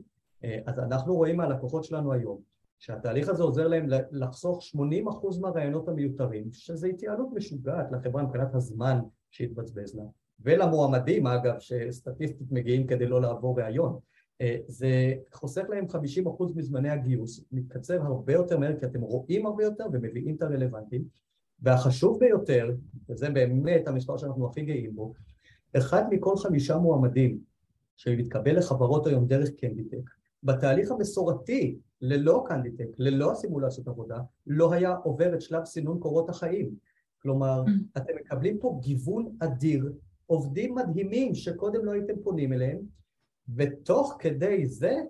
אה, 0.43 0.59
אז 0.66 0.80
אנחנו 0.80 1.16
רואים 1.16 1.38
מהלקוחות 1.38 1.84
שלנו 1.84 2.14
היום, 2.14 2.39
שהתהליך 2.80 3.30
הזה 3.30 3.43
עוזר 3.43 3.68
להם 3.68 3.88
לחסוך 4.11 4.61
80% 4.76 5.39
מהרעיונות 5.41 5.89
המיותרים, 5.89 6.51
שזה 6.51 6.88
התייעלות 6.88 7.28
משוגעת 7.34 7.91
לחברה 7.91 8.24
מבחינת 8.24 8.55
הזמן 8.55 8.99
שהתבזבז 9.32 9.95
לה, 9.95 10.03
ולמועמדים 10.39 11.28
אגב, 11.28 11.59
שסטטיסטית 11.59 12.51
מגיעים 12.51 12.88
כדי 12.88 13.05
לא 13.05 13.22
לעבור 13.22 13.59
ראיון. 13.59 13.99
אה, 14.41 14.57
זה 14.68 15.14
חוסך 15.34 15.64
להם 15.70 15.86
50% 15.86 15.95
מזמני 16.55 16.89
הגיוס, 16.89 17.45
מתקצר 17.51 18.01
הרבה 18.01 18.34
יותר 18.34 18.57
מהר 18.57 18.80
כי 18.80 18.86
אתם 18.86 19.01
רואים 19.01 19.45
הרבה 19.45 19.64
יותר 19.64 19.86
ומביאים 19.93 20.36
את 20.36 20.41
הרלוונטים 20.41 21.03
והחשוב 21.59 22.20
ביותר, 22.20 22.72
וזה 23.09 23.30
באמת 23.30 23.88
המספר 23.88 24.18
שאנחנו 24.18 24.47
הכי 24.47 24.61
גאים 24.61 24.95
בו, 24.95 25.14
אחד 25.78 26.04
מכל 26.10 26.38
חמישה 26.38 26.78
מועמדים 26.78 27.40
שמתקבל 27.96 28.58
לחברות 28.58 29.08
היום 29.08 29.28
דרך 29.28 29.50
קנדיטק, 29.50 30.10
בתהליך 30.44 30.92
המסורתי, 30.92 31.78
ללא 32.02 32.44
קנדיטק, 32.48 32.88
ללא 32.98 33.32
הסימולציות 33.32 33.88
עבודה, 33.88 34.20
לא 34.48 34.74
היה 34.74 34.96
עובר 34.96 35.34
את 35.34 35.42
שלב 35.42 35.66
סינון 35.66 36.00
קורות 36.00 36.30
החיים. 36.30 36.76
כלומר. 37.24 37.64
אתם 37.98 38.14
מקבלים 38.22 38.58
פה 38.60 38.80
גיוון 38.82 39.36
אדיר, 39.40 39.94
עובדים 40.26 40.76
מדהימים 40.76 41.36
שקודם 41.36 41.86
לא 41.86 41.92
הייתם 41.92 42.14
פונים 42.24 42.54
אליהם, 42.54 42.80
ותוך 43.56 44.16
כדי 44.20 44.68
זה 44.68 45.02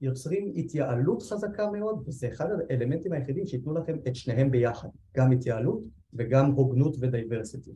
יוצרים 0.00 0.52
התייעלות 0.56 1.22
חזקה 1.22 1.70
מאוד, 1.70 2.02
וזה 2.06 2.28
אחד 2.28 2.46
האלמנטים 2.70 3.12
היחידים 3.12 3.46
שייתנו 3.46 3.74
לכם 3.74 3.96
את 4.08 4.16
שניהם 4.16 4.50
ביחד, 4.50 4.88
גם 5.16 5.32
התייעלות 5.32 5.80
וגם 6.14 6.46
הוגנות 6.46 6.96
ודייברסיטי. 7.00 7.70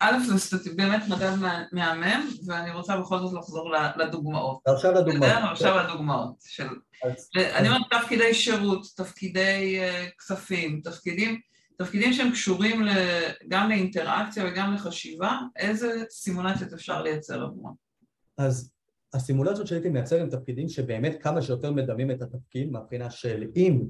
א', 0.00 0.18
זה 0.36 0.70
באמת 0.76 1.02
מדד 1.08 1.32
מהמם, 1.72 2.28
ואני 2.46 2.70
רוצה 2.70 2.96
בכל 2.96 3.18
זאת 3.18 3.32
לחזור 3.32 3.72
לדוגמאות. 3.96 4.58
עכשיו 4.66 4.92
לדוגמאות. 4.92 5.32
עכשיו 5.50 5.84
לדוגמאות. 5.84 6.34
אני 7.34 7.68
אומרת 7.68 7.82
תפקידי 7.90 8.34
שירות, 8.34 8.86
תפקידי 8.96 9.78
אה, 9.78 10.06
כספים, 10.18 10.80
תפקידים... 10.84 11.40
תפקידים 11.76 12.12
שהם 12.12 12.30
קשורים 12.30 12.82
גם 13.48 13.68
לאינטראקציה 13.68 14.44
וגם 14.46 14.74
לחשיבה, 14.74 15.38
איזה 15.56 16.04
סימולציות 16.10 16.72
אפשר 16.72 17.02
לייצר 17.02 17.42
עבורם? 17.42 17.72
אז 18.38 18.72
הסימולציות 19.14 19.66
שהייתי 19.66 19.88
מייצר 19.88 20.20
הם 20.20 20.30
תפקידים 20.30 20.68
שבאמת 20.68 21.22
כמה 21.22 21.42
שיותר 21.42 21.72
מדמים 21.72 22.10
את 22.10 22.22
התפקיד 22.22 22.70
מהבחינה 22.70 23.10
של 23.10 23.44
אם 23.56 23.80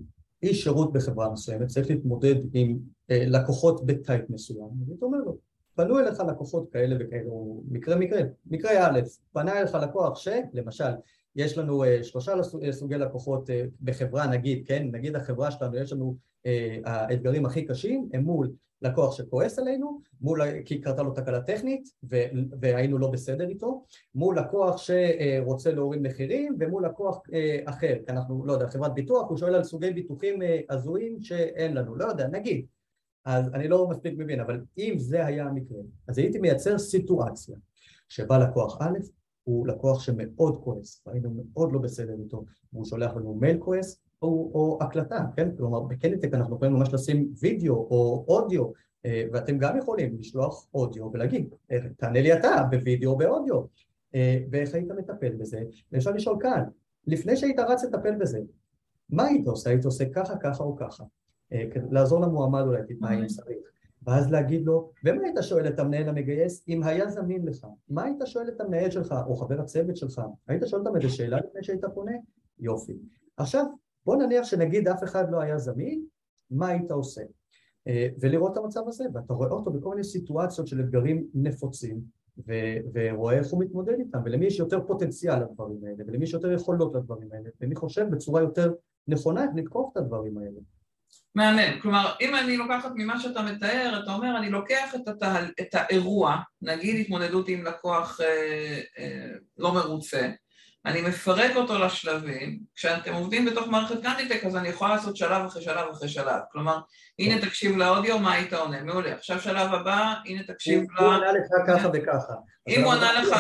איש 0.45 0.65
שירות 0.65 0.93
בחברה 0.93 1.31
מסוימת 1.33 1.67
צריך 1.67 1.91
להתמודד 1.91 2.35
עם 2.53 2.79
אה, 3.11 3.25
לקוחות 3.27 3.87
בטייפ 3.87 4.31
מסוים, 4.31 4.69
אז 4.83 4.93
אתה 4.97 5.07
אומר 5.07 5.19
לו, 5.19 5.37
פנו 5.75 5.99
אליך 5.99 6.21
לקוחות 6.21 6.73
כאלה 6.73 6.97
וכאלה, 7.01 7.31
מקרה 7.71 7.97
מקרה, 7.97 8.21
מקרה 8.47 8.87
א', 8.87 9.01
פנה 9.33 9.61
אליך 9.61 9.75
לקוח 9.75 10.19
שלמשל 10.19 10.93
יש 11.37 11.59
לנו 11.59 11.85
אה, 11.85 12.05
שלושה 12.05 12.33
אה, 12.63 12.73
סוגי 12.73 12.95
לקוחות 12.95 13.51
אה, 13.51 13.65
בחברה 13.83 14.27
נגיד, 14.27 14.67
כן, 14.67 14.89
נגיד 14.93 15.17
החברה 15.17 15.51
שלנו 15.51 15.77
יש 15.77 15.93
לנו 15.93 16.17
האתגרים 16.85 17.47
הכי 17.47 17.65
קשים 17.65 18.09
הם 18.13 18.23
מול 18.23 18.53
לקוח 18.83 19.17
שכועס 19.17 19.59
עלינו, 19.59 20.01
מול, 20.21 20.63
כי 20.65 20.81
קרתה 20.81 21.03
לו 21.03 21.11
תקלה 21.11 21.41
טכנית 21.41 21.89
והיינו 22.61 22.99
לא 22.99 23.11
בסדר 23.11 23.49
איתו, 23.49 23.85
מול 24.15 24.39
לקוח 24.39 24.77
שרוצה 24.77 25.73
להוריד 25.73 26.03
מחירים 26.03 26.57
ומול 26.61 26.87
לקוח 26.87 27.23
אחר, 27.65 27.95
כי 28.07 28.13
אנחנו, 28.13 28.47
לא 28.47 28.53
יודע, 28.53 28.67
חברת 28.67 28.95
ביטוח, 28.95 29.29
הוא 29.29 29.37
שואל 29.37 29.55
על 29.55 29.65
סוגי 29.65 29.91
ביטוחים 29.91 30.39
הזויים 30.71 31.21
שאין 31.21 31.75
לנו, 31.75 31.97
לא 31.97 32.05
יודע, 32.05 32.29
נגיד, 32.29 32.67
אז 33.25 33.49
אני 33.55 33.69
לא 33.69 33.89
מספיק 33.89 34.15
מבין, 34.19 34.41
אבל 34.41 34.61
אם 34.79 34.95
זה 34.99 35.27
היה 35.27 35.47
המקרה, 35.47 35.79
אז 36.09 36.19
הייתי 36.19 36.39
מייצר 36.39 36.79
סיטואציה 36.79 37.57
שבה 38.09 38.39
לקוח 38.39 38.79
א' 38.81 38.99
הוא 39.45 39.67
לקוח 39.67 40.01
שמאוד 40.01 40.61
כועס, 40.65 41.03
והיינו 41.07 41.31
מאוד 41.35 41.73
לא 41.73 41.79
בסדר 41.79 42.15
איתו, 42.19 42.45
והוא 42.73 42.85
שולח 42.85 43.17
לנו 43.17 43.35
מייל 43.35 43.59
כועס 43.59 44.01
או, 44.23 44.51
או 44.55 44.79
הקלטה, 44.81 45.27
כן? 45.37 45.57
כלומר 45.57 45.81
בקנטק 45.81 46.35
אנחנו 46.35 46.57
יכולים 46.57 46.75
ממש 46.75 46.95
לשים 46.95 47.33
וידאו 47.41 47.75
או 47.75 48.25
אודיו, 48.29 48.71
אה, 49.07 49.25
ואתם 49.33 49.59
גם 49.59 49.79
יכולים 49.79 50.17
לשלוח 50.19 50.67
אודיו 50.75 51.11
ולהגיד, 51.13 51.49
אה, 51.71 51.79
תענה 51.97 52.21
לי 52.21 52.33
אתה 52.33 52.63
בווידאו 52.71 53.11
או 53.11 53.17
באודיו, 53.17 53.61
אה, 54.15 54.39
ואיך 54.51 54.75
היית 54.75 54.89
מטפל 54.91 55.33
בזה? 55.33 55.63
ואפשר 55.93 56.11
לשאול 56.11 56.37
כאן, 56.41 56.63
לפני 57.07 57.37
שהיית 57.37 57.59
רץ 57.59 57.85
לטפל 57.85 58.15
בזה, 58.15 58.41
מה 59.11 59.25
היית 59.25 59.47
עושה? 59.47 59.71
היית 59.71 59.85
עושה 59.85 60.05
ככה, 60.15 60.37
ככה 60.37 60.65
או 60.65 60.77
ככה? 60.77 61.05
לעזור 61.91 62.21
למועמד 62.21 62.63
אולי 62.67 62.83
טיפה 62.87 63.15
אם 63.15 63.27
צריך. 63.27 63.57
ואז 64.07 64.31
להגיד 64.31 64.67
לו, 64.67 64.91
ומה 65.05 65.23
היית 65.23 65.37
שואל 65.41 65.69
את 65.69 65.79
המנהל 65.79 66.09
המגייס 66.09 66.65
אם 66.69 66.83
היה 66.83 67.09
זמין 67.11 67.47
לך? 67.47 67.67
מה 67.89 68.05
היית 68.05 68.19
שואל 68.25 68.49
את 68.49 68.61
המנהל 68.61 68.91
שלך 68.91 69.15
או 69.27 69.37
חבר 69.37 69.61
הצוות 69.61 69.97
שלך? 69.97 70.21
היית 70.49 70.63
שואל 70.67 70.83
אותם 70.83 70.97
איזה 70.97 71.09
שאלה 71.09 71.37
לפני 71.37 71.63
שהיית 71.63 71.85
פונה? 71.95 72.13
יופי. 72.59 72.99
עכשיו, 73.37 73.65
בוא 74.07 74.17
נניח 74.17 74.45
שנגיד 74.45 74.89
אף 74.89 75.05
אחד 75.05 75.31
לא 75.31 75.41
היה 75.41 75.59
זמין, 75.59 76.05
מה 76.51 76.69
היית 76.69 76.91
עושה? 76.91 77.23
אה, 77.87 78.09
ולראות 78.21 78.53
את 78.53 78.57
המצב 78.57 78.89
הזה, 78.89 79.05
ואתה 79.15 79.35
רואה 79.35 79.49
אותו 79.49 79.71
בכל 79.71 79.91
מיני 79.91 80.05
סיטואציות 80.05 80.67
של 80.67 80.81
אתגרים 80.81 81.27
נפוצים, 81.35 82.01
ו- 82.39 82.79
ורואה 82.95 83.39
איך 83.39 83.51
הוא 83.51 83.61
מתמודד 83.61 83.99
איתם, 83.99 84.19
ולמי 84.25 84.47
יש 84.47 84.59
יותר 84.59 84.81
פוטנציאל 84.87 85.43
לדברים 85.43 85.85
האלה, 85.85 86.05
ולמי 86.07 86.25
יש 86.25 86.33
יותר 86.33 86.53
יכולות 86.53 86.95
לדברים 86.95 87.33
האלה, 87.33 87.51
ומי 87.61 87.75
חושב 87.75 88.07
בצורה 88.11 88.41
יותר 88.41 88.75
נכונה 89.09 89.45
איך 89.45 89.51
לתקוף 89.57 89.93
את 89.93 89.97
הדברים 89.97 90.39
האלה. 90.39 90.61
מהמם, 91.35 91.81
כלומר 91.81 92.13
אם 92.21 92.37
אני 92.37 92.57
לוקחת 92.57 92.91
ממה 92.95 93.21
שאתה 93.21 93.43
מתאר, 93.43 94.01
אתה 94.05 94.13
אומר 94.13 94.39
אני 94.39 94.51
לוקח 94.51 94.95
את, 94.95 95.09
התהל, 95.09 95.51
את 95.61 95.75
האירוע, 95.75 96.37
נגיד 96.63 97.01
התמודדות 97.01 97.49
עם 97.49 97.65
לקוח 97.65 98.21
אה, 98.21 98.81
אה, 98.99 99.27
לא 99.59 99.75
מרוצה, 99.75 100.31
אני 100.87 101.03
מפרק 101.03 101.57
אותו 101.57 101.79
לשלבים, 101.79 102.61
כשאתם 102.75 103.15
עובדים 103.15 103.45
בתוך 103.45 103.69
מערכת 103.69 104.03
קנדיטק 104.03 104.45
אז 104.45 104.57
אני 104.57 104.69
יכולה 104.69 104.95
לעשות 104.95 105.17
שלב 105.17 105.45
אחרי 105.45 105.63
שלב 105.63 105.89
אחרי 105.91 106.09
שלב, 106.09 106.41
כלומר 106.53 106.79
הנה 107.19 107.41
תקשיב 107.41 107.77
לאודיו 107.77 108.19
מה 108.19 108.33
היית 108.33 108.53
עונה, 108.53 108.83
מעולה, 108.83 109.15
עכשיו 109.15 109.41
שלב 109.41 109.75
הבא, 109.75 110.15
הנה 110.25 110.43
תקשיב 110.43 110.83
ל... 110.83 111.03
הוא 111.03 111.13
ענה 111.13 111.33
לך 111.33 111.47
ככה 111.67 111.89
וככה. 111.93 112.35
אם 112.69 112.85
הוא 112.85 112.93
ענה 112.93 113.13
לך... 113.13 113.37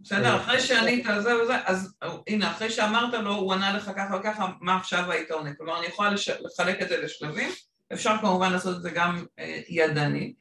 בסדר, 0.00 0.36
אחרי 0.36 0.60
שענית 0.60 1.06
על 1.06 1.22
זה 1.22 1.42
וזה, 1.42 1.54
אז 1.64 1.94
הנה, 2.26 2.50
אחרי 2.50 2.70
שאמרת 2.70 3.14
לו, 3.14 3.34
הוא 3.34 3.52
ענה 3.52 3.76
לך 3.76 3.90
ככה 3.96 4.16
וככה, 4.16 4.48
מה 4.60 4.76
עכשיו 4.76 5.10
היית 5.10 5.30
עונה? 5.30 5.54
כלומר, 5.54 5.78
אני 5.78 5.86
יכולה 5.86 6.10
לש... 6.10 6.28
לחלק 6.28 6.82
את 6.82 6.88
זה 6.88 7.02
לשלבים, 7.02 7.50
אפשר 7.92 8.16
כמובן 8.20 8.52
לעשות 8.52 8.76
את 8.76 8.82
זה 8.82 8.90
גם 8.90 9.24
אה, 9.38 9.60
ידני. 9.68 10.34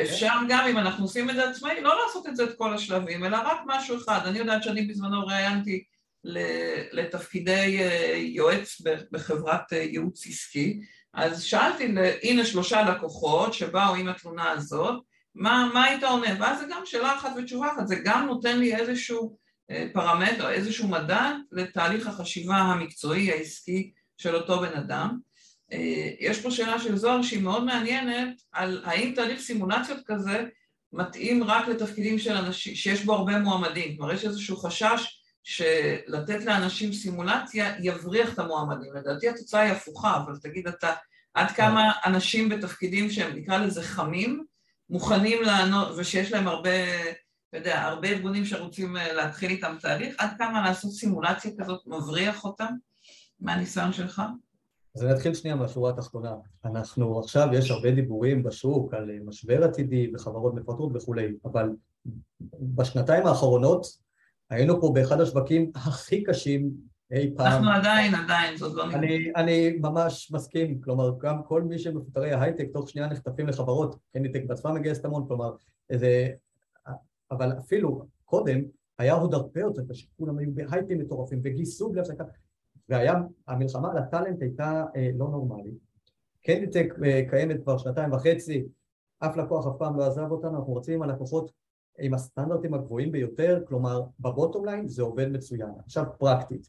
אפשר 0.00 0.34
גם, 0.48 0.66
אם 0.68 0.78
אנחנו 0.78 1.04
עושים 1.04 1.30
את 1.30 1.34
זה 1.34 1.50
עצמאי, 1.50 1.80
לא 1.80 2.02
לעשות 2.04 2.26
את 2.26 2.36
זה 2.36 2.44
את 2.44 2.56
כל 2.58 2.74
השלבים, 2.74 3.24
אלא 3.24 3.36
רק 3.36 3.60
משהו 3.66 3.96
אחד. 3.96 4.20
אני 4.26 4.38
יודעת 4.38 4.62
שאני 4.62 4.82
בזמנו 4.82 5.26
ראיינתי 5.26 5.84
לתפקידי 6.92 7.78
אה, 7.80 8.14
יועץ 8.16 8.82
בחברת 9.12 9.72
אה, 9.72 9.78
ייעוץ 9.78 10.26
עסקי, 10.26 10.80
אז 11.14 11.42
שאלתי, 11.42 11.94
הנה 12.22 12.44
שלושה 12.44 12.82
לקוחות 12.82 13.54
שבאו 13.54 13.94
עם 13.94 14.08
התלונה 14.08 14.50
הזאת, 14.50 15.02
מה, 15.34 15.70
מה 15.74 15.84
היית 15.84 16.02
עונה? 16.02 16.28
ואז 16.40 16.58
זה 16.58 16.64
גם 16.70 16.82
שאלה 16.84 17.14
אחת 17.14 17.30
ותשובה 17.36 17.72
אחת, 17.72 17.88
זה 17.88 17.96
גם 18.04 18.26
נותן 18.26 18.58
לי 18.58 18.76
איזשהו 18.76 19.36
אה, 19.70 19.86
פרמטר, 19.92 20.50
איזשהו 20.50 20.88
מדד 20.88 21.34
לתהליך 21.52 22.06
החשיבה 22.06 22.56
המקצועי 22.56 23.32
העסקי 23.32 23.92
של 24.16 24.34
אותו 24.34 24.60
בן 24.60 24.76
אדם. 24.76 25.18
אה, 25.72 26.10
יש 26.20 26.40
פה 26.40 26.50
שאלה 26.50 26.78
של 26.78 26.96
זוהר 26.96 27.22
שהיא 27.22 27.42
מאוד 27.42 27.64
מעניינת 27.64 28.42
על 28.52 28.82
האם 28.84 29.12
תהליך 29.14 29.40
סימולציות 29.40 29.98
כזה 30.06 30.44
מתאים 30.92 31.44
רק 31.44 31.68
לתפקידים 31.68 32.18
של 32.18 32.32
אנשים, 32.32 32.74
שיש 32.74 33.04
בו 33.04 33.14
הרבה 33.14 33.38
מועמדים, 33.38 33.96
כלומר 33.96 34.12
יש 34.12 34.24
איזשהו 34.24 34.56
חשש 34.56 35.22
שלתת 35.44 36.44
לאנשים 36.44 36.92
סימולציה 36.92 37.74
יבריח 37.80 38.34
את 38.34 38.38
המועמדים, 38.38 38.94
לדעתי 38.94 39.28
התוצאה 39.28 39.60
היא 39.60 39.72
הפוכה, 39.72 40.16
אבל 40.16 40.36
תגיד 40.42 40.68
אתה 40.68 40.92
עד 41.34 41.50
כמה 41.50 41.92
אנשים 42.06 42.48
בתפקידים 42.48 43.10
שהם 43.10 43.36
נקרא 43.36 43.58
לזה 43.58 43.82
חמים 43.82 44.44
מוכנים 44.92 45.42
לענות, 45.42 45.88
ושיש 45.96 46.32
להם 46.32 46.48
הרבה, 46.48 46.70
אתה 47.48 47.56
יודע, 47.58 47.82
הרבה 47.82 48.08
ארגונים 48.08 48.44
שרוצים 48.44 48.96
אה, 48.96 49.12
להתחיל 49.12 49.50
איתם 49.50 49.76
תהליך, 49.80 50.14
עד 50.18 50.30
כמה 50.38 50.62
לעשות 50.62 50.90
סימולציה 50.90 51.50
כזאת 51.58 51.86
מבריח 51.86 52.44
אותם? 52.44 52.74
מהניסיון 53.40 53.92
שלך? 53.92 54.22
אז 54.96 55.04
אני 55.04 55.12
אתחיל 55.12 55.34
שנייה 55.34 55.56
מהשורה 55.56 55.90
התחתונה. 55.90 56.34
אנחנו 56.64 57.20
עכשיו, 57.20 57.48
יש 57.52 57.70
הרבה 57.70 57.90
דיבורים 57.90 58.42
בשוק 58.42 58.94
על 58.94 59.10
אה, 59.10 59.16
משבר 59.24 59.64
עתידי 59.64 60.10
וחברות 60.14 60.54
מפטרות 60.54 60.92
וכולי, 60.94 61.32
אבל 61.44 61.68
בשנתיים 62.60 63.26
האחרונות 63.26 63.86
היינו 64.50 64.80
פה 64.80 64.90
באחד 64.94 65.20
השווקים 65.20 65.70
הכי 65.74 66.24
קשים 66.24 66.70
אי 67.12 67.34
פעם. 67.36 67.46
אנחנו 67.46 67.70
עדיין, 67.70 68.14
עדיין, 68.14 68.56
זאת 68.56 68.74
לא 68.74 68.86
נגמר. 68.86 69.00
אני 69.36 69.72
ממש 69.80 70.32
מסכים, 70.32 70.80
כלומר, 70.80 71.10
גם 71.18 71.42
כל 71.42 71.62
מי 71.62 71.78
שמפוטרי 71.78 72.32
ההייטק 72.32 72.66
תוך 72.72 72.90
שנייה 72.90 73.08
נחטפים 73.08 73.46
לחברות, 73.46 73.96
קנדיטק 74.12 74.42
בעצמה 74.46 74.72
מגייסת 74.72 75.04
המון, 75.04 75.28
כלומר, 75.28 75.50
איזה... 75.90 76.28
אבל 77.30 77.52
אפילו 77.58 78.06
קודם 78.24 78.60
היה 78.98 79.14
עוד 79.14 79.34
הרבה 79.34 79.60
יותר 79.60 79.82
קשה, 79.88 80.06
כולם 80.16 80.38
היו 80.38 80.54
בהייפים 80.54 80.98
מטורפים 80.98 81.40
וגייסו 81.44 81.90
בלי 81.90 82.00
הפסקה, 82.00 82.24
והיה, 82.88 83.14
המלחמה 83.48 83.90
על 83.90 83.98
ה 83.98 84.04
talent 84.04 84.42
הייתה 84.42 84.84
אה, 84.96 85.10
לא 85.14 85.28
נורמלית. 85.28 85.74
קנדיטק 86.44 86.94
אה, 87.04 87.22
קיימת 87.30 87.62
כבר 87.62 87.78
שנתיים 87.78 88.12
וחצי, 88.12 88.64
אף 89.18 89.36
לקוח 89.36 89.66
אף 89.66 89.72
פעם 89.78 89.98
לא 89.98 90.06
עזב 90.06 90.30
אותנו, 90.30 90.58
אנחנו 90.58 90.72
רוצים 90.72 90.94
עם 90.94 91.02
הלקוחות 91.02 91.52
עם 91.98 92.14
הסטנדרטים 92.14 92.74
הגבוהים 92.74 93.12
ביותר, 93.12 93.62
כלומר 93.68 94.02
ב 94.20 94.26
bottom 94.26 94.64
line 94.64 94.88
זה 94.88 95.02
עובד 95.02 95.28
מצוין. 95.28 95.70
עכשיו 95.84 96.04
פרקטית, 96.18 96.68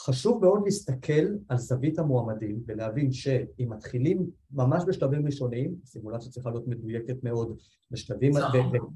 חשוב 0.00 0.44
מאוד 0.44 0.62
להסתכל 0.64 1.26
על 1.48 1.56
זווית 1.56 1.98
המועמדים 1.98 2.62
ולהבין 2.66 3.12
שאם 3.12 3.68
מתחילים 3.68 4.30
ממש 4.50 4.84
בשלבים 4.86 5.26
ראשוניים, 5.26 5.74
סימולציה 5.84 6.30
צריכה 6.30 6.50
להיות 6.50 6.66
מדויקת 6.66 7.22
מאוד 7.22 7.58
בשלבים 7.90 8.32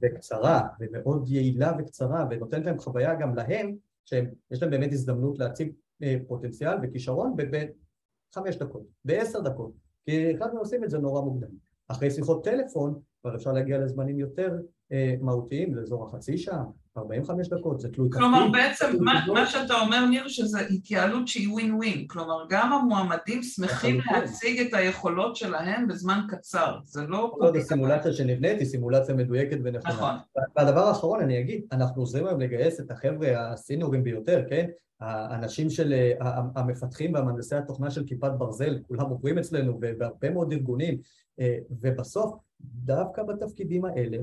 וקצרה 0.03 0.69
ומאוד 0.81 1.29
יעילה 1.29 1.73
וקצרה 1.79 2.27
ונותנת 2.31 2.67
להם 2.67 2.79
חוויה 2.79 3.15
גם 3.15 3.35
להם 3.35 3.77
שיש 4.05 4.63
להם 4.63 4.71
באמת 4.71 4.93
הזדמנות 4.93 5.39
להציג 5.39 5.73
אה, 6.03 6.17
פוטנציאל 6.29 6.77
וכישרון 6.83 7.37
בחמש 7.37 8.57
דקות, 8.57 8.83
בעשר 9.05 9.41
דקות 9.41 9.73
כי 10.05 10.35
החלטנו 10.35 10.59
עושים 10.59 10.85
את 10.85 10.91
זה 10.91 10.99
נורא 10.99 11.21
מוקדם. 11.21 11.49
אחרי 11.89 12.11
שיחות 12.11 12.45
טלפון 12.45 13.01
כבר 13.21 13.37
אפשר 13.37 13.53
להגיע 13.53 13.79
לזמנים 13.79 14.19
יותר 14.19 14.59
אה, 14.93 15.15
מהותיים, 15.21 15.75
לאזור 15.75 16.05
החצי 16.05 16.39
שעה, 16.39 16.65
45 16.99 17.49
דקות, 17.49 17.81
זה 17.81 17.89
תלוי 17.89 18.09
תפקיד. 18.09 18.23
כלומר 18.23 18.49
בעצם 18.53 18.87
מה, 19.01 19.27
מה 19.35 19.47
שאתה 19.47 19.75
אומר 19.81 20.07
ניר 20.07 20.29
שזה 20.29 20.61
התייעלות 20.61 21.29
שהיא 21.29 21.49
ווין 21.49 21.75
ווין, 21.75 22.07
כלומר 22.07 22.47
גם 22.51 22.73
המועמדים 22.73 23.43
שמחים 23.43 24.01
להציג 24.07 24.61
את 24.61 24.75
היכולות 24.75 25.37
שלהם 25.37 25.89
בזמן 25.89 26.21
קצר, 26.29 26.79
זה 26.85 27.07
לא... 27.07 27.33
כל 27.35 27.45
עוד 27.45 27.57
הסימולציה 27.57 28.13
שנבנית 28.13 28.59
היא 28.59 28.67
סימולציה 28.67 29.15
מדויקת 29.15 29.59
ונכונה. 29.65 29.95
נכון. 29.95 30.15
והדבר 30.57 30.81
האחרון 30.81 31.21
אני 31.21 31.41
אגיד, 31.41 31.65
אנחנו 31.73 32.03
עוזרים 32.03 32.27
היום 32.27 32.41
לגייס 32.41 32.81
את 32.81 32.91
החבר'ה 32.91 33.53
הסיניורים 33.53 34.05
ביותר, 34.05 34.45
כן? 34.49 34.67
האנשים 35.01 35.71
של, 35.71 35.93
המפתחים 36.55 37.15
והמהנדסי 37.15 37.57
התוכנה 37.57 37.91
של 37.91 38.05
כיפת 38.07 38.31
ברזל, 38.39 38.79
כולם 38.89 39.11
עוברים 39.11 39.39
אצלנו 39.39 39.81
בהרבה 39.81 40.31
מאוד 40.31 40.53
ארגונים, 40.53 40.99
אה, 41.41 41.59
ובסוף 41.81 42.35
דווקא 42.61 43.23
בתפקידים 43.23 43.85
האלה 43.85 44.19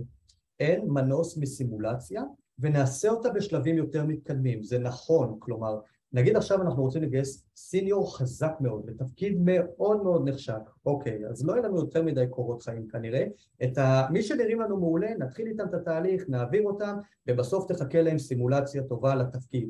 אין 0.59 0.81
מנוס 0.87 1.37
מסימולציה 1.37 2.23
ונעשה 2.59 3.09
אותה 3.09 3.29
בשלבים 3.29 3.77
יותר 3.77 4.05
מתקדמים, 4.05 4.63
זה 4.63 4.79
נכון, 4.79 5.35
כלומר 5.39 5.79
נגיד 6.13 6.35
עכשיו 6.35 6.61
אנחנו 6.61 6.83
רוצים 6.83 7.03
לגייס 7.03 7.45
סיניור 7.55 8.17
חזק 8.17 8.53
מאוד 8.59 8.89
לתפקיד 8.89 9.37
מאוד 9.41 10.03
מאוד 10.03 10.29
נחשק, 10.29 10.61
אוקיי, 10.85 11.27
אז 11.27 11.45
לא 11.45 11.53
יהיה 11.53 11.63
לנו 11.63 11.77
יותר 11.77 12.03
מדי 12.03 12.25
קורות 12.29 12.61
חיים 12.61 12.87
כנראה, 12.87 13.25
את 13.63 13.77
ה... 13.77 14.07
מי 14.11 14.23
שנראים 14.23 14.61
לנו 14.61 14.77
מעולה, 14.77 15.09
נתחיל 15.19 15.47
איתם 15.47 15.63
את 15.69 15.73
התהליך, 15.73 16.23
נעביר 16.29 16.63
אותם 16.63 16.97
ובסוף 17.27 17.71
תחכה 17.71 18.01
להם 18.01 18.17
סימולציה 18.17 18.83
טובה 18.83 19.15
לתפקיד. 19.15 19.69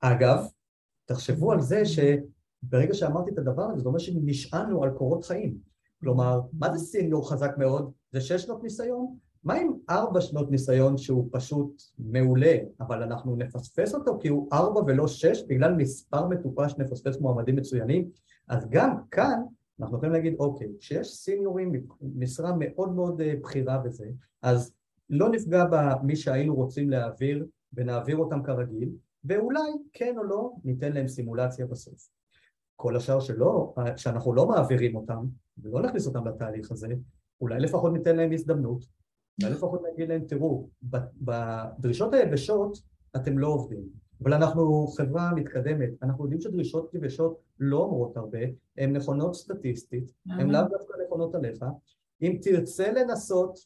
אגב, 0.00 0.46
תחשבו 1.04 1.52
על 1.52 1.60
זה 1.60 1.82
שברגע 1.84 2.94
שאמרתי 2.94 3.30
את 3.30 3.38
הדבר 3.38 3.62
הזה, 3.62 3.82
זה 3.82 3.88
אומר 3.88 3.98
שנשענו 3.98 4.84
על 4.84 4.90
קורות 4.90 5.24
חיים. 5.24 5.58
כלומר, 6.00 6.40
מה 6.52 6.76
זה 6.76 6.86
סיניור 6.86 7.30
חזק 7.30 7.50
מאוד? 7.58 7.92
זה 8.12 8.20
שש 8.20 8.42
שנות 8.42 8.62
ניסיון? 8.62 9.16
מה 9.44 9.54
עם 9.54 9.72
ארבע 9.90 10.20
שנות 10.20 10.50
ניסיון 10.50 10.98
שהוא 10.98 11.28
פשוט 11.32 11.82
מעולה, 11.98 12.56
אבל 12.80 13.02
אנחנו 13.02 13.36
נפספס 13.36 13.94
אותו 13.94 14.18
כי 14.20 14.28
הוא 14.28 14.48
ארבע 14.52 14.80
ולא 14.80 15.08
שש 15.08 15.42
בגלל 15.48 15.74
מספר 15.74 16.28
מטופש 16.28 16.74
נפספס 16.78 17.20
מועמדים 17.20 17.56
מצוינים? 17.56 18.10
אז 18.48 18.66
גם 18.70 18.96
כאן 19.10 19.40
אנחנו 19.80 19.96
יכולים 19.96 20.12
להגיד, 20.12 20.34
אוקיי, 20.38 20.68
כשיש 20.78 21.08
סיניורים, 21.08 21.72
משרה 22.16 22.52
מאוד 22.58 22.92
מאוד 22.92 23.20
אה, 23.20 23.34
בכירה 23.42 23.78
בזה, 23.78 24.06
אז 24.42 24.72
לא 25.10 25.28
נפגע 25.28 25.64
במי 25.70 26.16
שהיינו 26.16 26.54
רוצים 26.54 26.90
להעביר 26.90 27.46
ונעביר 27.72 28.16
אותם 28.16 28.42
כרגיל, 28.42 28.88
ואולי 29.24 29.70
כן 29.92 30.14
או 30.18 30.24
לא 30.24 30.52
ניתן 30.64 30.92
להם 30.92 31.08
סימולציה 31.08 31.66
בסוף. 31.66 32.08
כל 32.76 32.96
השאר 32.96 33.20
שלא, 33.20 33.74
שאנחנו 33.96 34.34
לא 34.34 34.46
מעבירים 34.46 34.96
אותם 34.96 35.26
ולא 35.58 35.82
נכניס 35.82 36.06
אותם 36.06 36.28
לתהליך 36.28 36.70
הזה, 36.70 36.88
אולי 37.40 37.60
לפחות 37.60 37.92
ניתן 37.92 38.16
להם 38.16 38.32
הזדמנות, 38.32 38.84
אולי 39.42 39.54
לפחות 39.54 39.80
נגיד 39.92 40.08
להם, 40.08 40.24
תראו, 40.28 40.68
בדרישות 41.20 42.14
היבשות 42.14 42.78
אתם 43.16 43.38
לא 43.38 43.46
עובדים, 43.48 43.82
אבל 44.22 44.34
אנחנו 44.34 44.86
חברה 44.86 45.32
מתקדמת, 45.34 45.90
אנחנו 46.02 46.24
יודעים 46.24 46.40
שדרישות 46.40 46.94
יבשות 46.94 47.40
לא 47.60 47.78
אומרות 47.78 48.16
הרבה, 48.16 48.38
הן 48.78 48.96
נכונות 48.96 49.34
סטטיסטית, 49.34 50.12
הן 50.30 50.50
לאו 50.50 50.60
דווקא 50.62 50.92
נכונות 51.06 51.34
עליך, 51.34 51.64
אם 52.22 52.38
תרצה 52.42 52.92
לנסות, 52.92 53.58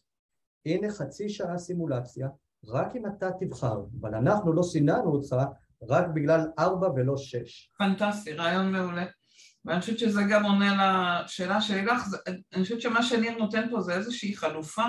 הנה 0.67 0.91
חצי 0.91 1.29
שעה 1.29 1.59
סימולציה, 1.59 2.29
רק 2.65 2.97
אם 2.97 3.07
אתה 3.07 3.31
תבחר, 3.41 3.83
אבל 4.01 4.15
אנחנו 4.15 4.53
לא 4.53 4.63
סיננו 4.63 5.13
אותך 5.13 5.37
רק 5.89 6.07
בגלל 6.15 6.41
ארבע 6.59 6.89
ולא 6.97 7.17
שש. 7.17 7.73
פנטסטי, 7.79 8.33
רעיון 8.33 8.73
מעולה. 8.73 9.05
ואני 9.65 9.81
חושבת 9.81 9.99
שזה 9.99 10.21
גם 10.31 10.45
עונה 10.45 11.23
לשאלה 11.25 11.61
שלי 11.61 11.85
לך, 11.85 12.03
אני 12.55 12.63
חושבת 12.63 12.81
שמה 12.81 13.03
שניר 13.03 13.39
נותן 13.39 13.71
פה 13.71 13.81
זה 13.81 13.95
איזושהי 13.95 14.37
חלופה 14.37 14.83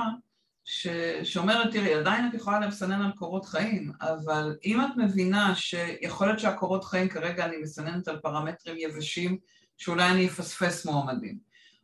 ש... 0.71 0.87
שאומרת, 1.23 1.71
תראי, 1.71 1.93
עדיין 1.93 2.27
את 2.27 2.33
יכולה 2.33 2.59
לסנן 2.59 3.01
על 3.01 3.11
קורות 3.11 3.45
חיים, 3.45 3.91
אבל 4.01 4.55
אם 4.65 4.81
את 4.81 4.97
מבינה 4.97 5.55
שיכול 5.55 6.27
להיות 6.27 6.39
שהקורות 6.39 6.83
חיים 6.83 7.09
כרגע 7.09 7.45
אני 7.45 7.57
מסננת 7.57 8.07
על 8.07 8.19
פרמטרים 8.19 8.75
יבשים 8.77 9.37
שאולי 9.77 10.09
אני 10.09 10.27
אפספס 10.27 10.85
מועמדים, 10.85 11.37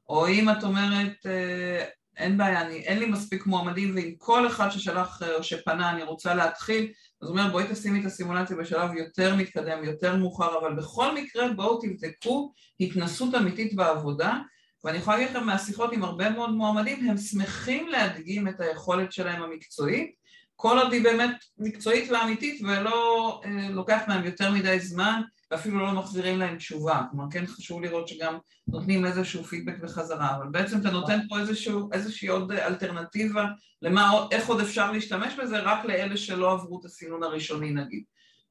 או 0.09 0.27
אם 0.27 0.49
את 0.49 0.63
אומרת, 0.63 1.25
אה, 1.25 1.85
אין 2.17 2.37
בעיה, 2.37 2.61
אני, 2.61 2.75
אין 2.75 2.99
לי 2.99 3.05
מספיק 3.05 3.45
מועמדים 3.45 3.95
ועם 3.95 4.13
כל 4.17 4.47
אחד 4.47 4.69
ששלח 4.69 5.21
או 5.37 5.43
שפנה 5.43 5.91
אני 5.91 6.03
רוצה 6.03 6.33
להתחיל, 6.33 6.91
אז 7.21 7.29
הוא 7.29 7.37
אומר 7.37 7.51
בואי 7.51 7.65
תשימי 7.71 8.01
את 8.01 8.05
הסימולציה 8.05 8.55
בשלב 8.55 8.93
יותר 8.93 9.35
מתקדם, 9.35 9.83
יותר 9.83 10.15
מאוחר, 10.15 10.59
אבל 10.59 10.75
בכל 10.75 11.15
מקרה 11.15 11.53
בואו 11.53 11.81
תבדקו 11.81 12.53
התנסות 12.79 13.35
אמיתית 13.35 13.75
בעבודה 13.75 14.39
ואני 14.85 14.97
יכולה 14.97 15.17
להגיד 15.17 15.35
לכם 15.35 15.45
מהשיחות 15.45 15.93
עם 15.93 16.03
הרבה 16.03 16.29
מאוד 16.29 16.49
מועמדים, 16.49 17.09
הם 17.09 17.17
שמחים 17.17 17.87
להדגים 17.87 18.47
את 18.47 18.59
היכולת 18.59 19.11
שלהם 19.11 19.43
המקצועית, 19.43 20.15
כל 20.55 20.79
עוד 20.79 20.93
היא 20.93 21.03
באמת 21.03 21.35
מקצועית 21.57 22.11
ואמיתית 22.11 22.61
ולא 22.61 23.41
אה, 23.45 23.69
לוקח 23.69 24.01
להם 24.07 24.25
יותר 24.25 24.51
מדי 24.51 24.79
זמן 24.79 25.21
ואפילו 25.51 25.79
לא 25.79 25.91
מחזירים 25.91 26.39
להם 26.39 26.57
תשובה, 26.57 27.01
כלומר 27.11 27.25
כן 27.31 27.45
חשוב 27.45 27.81
לראות 27.81 28.07
שגם 28.07 28.37
נותנים 28.67 29.05
איזשהו 29.05 29.43
פידבק 29.43 29.79
בחזרה, 29.79 30.35
אבל 30.35 30.47
בעצם 30.51 30.81
אתה 30.81 30.91
נותן 30.91 31.19
פה 31.29 31.39
איזשהו, 31.39 31.89
איזושהי 31.93 32.27
עוד 32.27 32.51
אלטרנטיבה 32.51 33.45
למה, 33.81 34.11
איך 34.31 34.47
עוד 34.47 34.61
אפשר 34.61 34.91
להשתמש 34.91 35.33
בזה 35.39 35.59
רק 35.59 35.85
לאלה 35.85 36.17
שלא 36.17 36.51
עברו 36.51 36.79
את 36.79 36.85
הסינון 36.85 37.23
הראשוני 37.23 37.71
נגיד, 37.71 38.03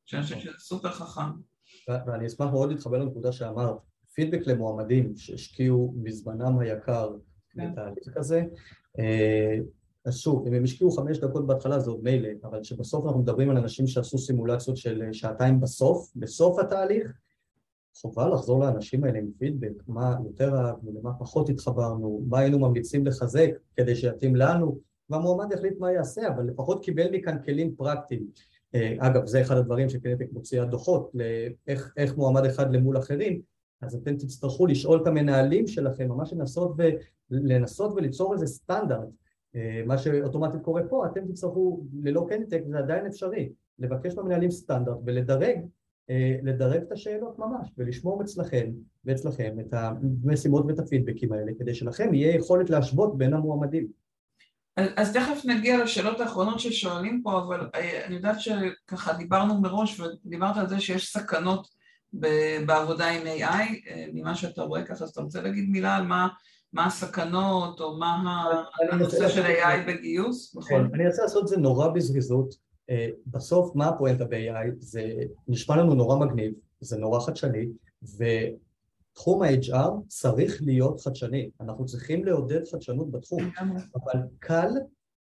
שאני 0.07 0.23
חושבת 0.23 0.41
שזה 0.41 0.59
סופר 0.59 0.93
חכם. 0.93 1.31
ואני 2.07 2.27
אשמח 2.27 2.51
מאוד 2.51 2.71
להתחבר 2.71 2.99
לנקודה 2.99 3.33
שאמרת, 3.33 3.94
פידבק 4.15 4.47
למועמדים 4.47 5.17
שהשקיעו 5.17 5.95
מזמנם 6.03 6.59
היקר 6.59 7.17
כן. 7.51 7.73
בתהליך 7.73 8.09
כזה, 8.15 8.43
אה, 8.99 9.59
אז 10.05 10.19
שוב, 10.19 10.47
אם 10.47 10.55
הם 10.55 10.65
השקיעו 10.65 10.91
חמש 10.91 11.19
דקות 11.19 11.47
בהתחלה 11.47 11.79
זה 11.79 11.91
עוד 11.91 12.03
מילא, 12.03 12.29
אבל 12.45 12.63
שבסוף 12.63 13.07
אנחנו 13.07 13.21
מדברים 13.21 13.51
על 13.51 13.57
אנשים 13.57 13.87
שעשו 13.87 14.19
סימולציות 14.19 14.77
של 14.77 15.03
אה, 15.03 15.13
שעתיים 15.13 15.61
בסוף, 15.61 16.13
בסוף 16.17 16.59
התהליך, 16.59 17.13
חובה 17.97 18.29
לחזור 18.29 18.61
לאנשים 18.61 19.05
האלה 19.05 19.19
עם 19.19 19.31
פידבק, 19.39 19.83
מה 19.89 20.17
יותר 20.25 20.57
אהבנו, 20.57 20.93
למה 21.01 21.13
פחות 21.19 21.49
התחברנו, 21.49 22.23
מה 22.29 22.39
היינו 22.39 22.59
ממליצים 22.59 23.07
לחזק 23.07 23.51
כדי 23.77 23.97
שיתאים 23.97 24.37
לנו, 24.37 24.79
והמועמד 25.11 25.53
יחליט 25.53 25.79
מה 25.79 25.93
יעשה, 25.93 26.29
אבל 26.29 26.45
לפחות 26.45 26.85
קיבל 26.85 27.11
מכאן 27.11 27.43
כלים 27.45 27.75
פרקטיים. 27.77 28.27
אה, 28.75 28.95
אגב, 28.99 29.27
זה 29.27 29.41
אחד 29.43 29.57
הדברים 29.57 29.89
שקנטק 29.89 30.27
מוציאה 30.33 30.65
דוחות, 30.65 31.13
לאיך 31.15 32.17
מועמד 32.17 32.45
אחד 32.45 32.73
למול 32.73 32.99
אחרים, 32.99 33.41
אז 33.83 33.95
אתם 33.95 34.17
תצטרכו 34.17 34.67
לשאול 34.67 35.03
את 35.03 35.07
המנהלים 35.07 35.67
שלכם, 35.67 36.09
ממש 36.09 36.33
לנסות, 36.33 36.75
ו, 36.79 36.83
לנסות 37.31 37.93
וליצור 37.97 38.33
איזה 38.33 38.47
סטנדרט 38.47 39.09
אה, 39.57 39.83
מה 39.87 39.99
שאוטומטית 39.99 40.63
קורה 40.63 40.83
פה, 40.89 41.07
אתם 41.07 41.21
תצטרכו, 41.29 41.85
ללא 42.03 42.27
קנטק 42.29 42.63
זה 42.67 42.79
עדיין 42.79 43.07
אפשרי, 43.07 43.53
לבקש 43.79 44.15
מהמנהלים 44.15 44.51
סטנדרט 44.51 44.99
ולדרג 45.05 45.59
אה, 46.11 46.37
לדרג 46.43 46.83
את 46.83 46.93
השאלות 46.93 47.39
ממש 47.39 47.69
ולשמור 47.79 48.23
אצלכם 48.23 48.71
ואצלכם 49.05 49.57
את 49.61 49.75
המשימות 49.75 50.65
ואת 50.69 50.79
הפידבקים 50.79 51.33
האלה 51.33 51.53
כדי 51.59 51.75
שלכם 51.75 52.15
יהיה 52.15 52.35
יכולת 52.35 52.71
להשוות 52.71 53.19
בין 53.19 53.35
המועמדים. 53.35 53.87
אז, 54.77 54.89
אז 54.97 55.13
תכף 55.13 55.45
נגיע 55.45 55.85
לשאלות 55.85 56.21
האחרונות 56.21 56.61
ששואלים 56.61 57.21
פה, 57.25 57.39
אבל 57.39 57.69
אה, 57.75 58.07
אני 58.07 58.15
יודעת 58.15 58.37
שככה 58.41 59.13
דיברנו 59.13 59.61
מראש 59.61 60.01
ודיברת 60.01 60.57
על 60.57 60.69
זה 60.69 60.81
שיש 60.81 61.13
סכנות 61.13 61.69
בעבודה 62.67 63.07
עם 63.11 63.23
AI, 63.27 63.91
ממה 64.13 64.35
שאתה 64.35 64.63
רואה 64.63 64.85
ככה, 64.85 65.05
אז 65.05 65.11
אתה 65.11 65.21
רוצה 65.21 65.43
להגיד 65.43 65.69
מילה 65.69 65.97
על 65.97 66.07
מה 66.07 66.29
מה 66.75 66.87
הסכנות, 66.87 67.81
או 67.81 67.97
מה 67.97 68.45
הנושא 68.93 69.29
של 69.29 69.43
AI 69.43 69.89
בגיוס? 69.89 70.57
כן, 70.69 70.85
אני 70.95 71.07
רוצה 71.07 71.23
לעשות 71.23 71.43
את 71.43 71.49
זה 71.49 71.57
נורא 71.57 71.89
בזריזות. 71.89 72.55
אה, 72.91 73.09
בסוף, 73.27 73.77
מה 73.77 73.89
הפואנטה 73.89 74.25
ב-AI? 74.25 74.69
זה 74.79 75.13
נשמע 75.49 75.77
לנו 75.77 75.95
נורא 75.95 76.17
מגניב, 76.17 76.53
זה 76.81 76.97
נורא 76.97 77.21
חדשני, 77.21 77.67
ותחום 78.03 79.43
ה-HR 79.43 79.91
צריך 80.09 80.63
להיות 80.63 81.01
חדשני. 81.01 81.51
אנחנו 81.61 81.87
צריכים 81.87 82.25
לעודד 82.25 82.61
חדשנות 82.73 83.11
בתחום, 83.11 83.51
אבל 83.95 84.21
קל 84.39 84.71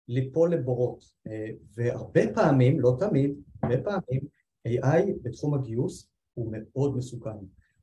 ליפול 0.09 0.55
לבורות. 0.55 1.05
אה, 1.26 1.49
והרבה 1.74 2.34
פעמים, 2.34 2.80
לא 2.80 2.97
תמיד, 2.99 3.34
הרבה 3.62 3.76
פעמים, 3.82 4.20
AI 4.68 5.12
בתחום 5.22 5.55
הגיוס 5.55 6.09
הוא 6.35 6.53
מאוד 6.53 6.97
מסוכן. 6.97 7.39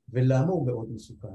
ולמה 0.10 0.52
הוא 0.52 0.68
מאוד 0.68 0.92
מסוכן? 0.92 1.28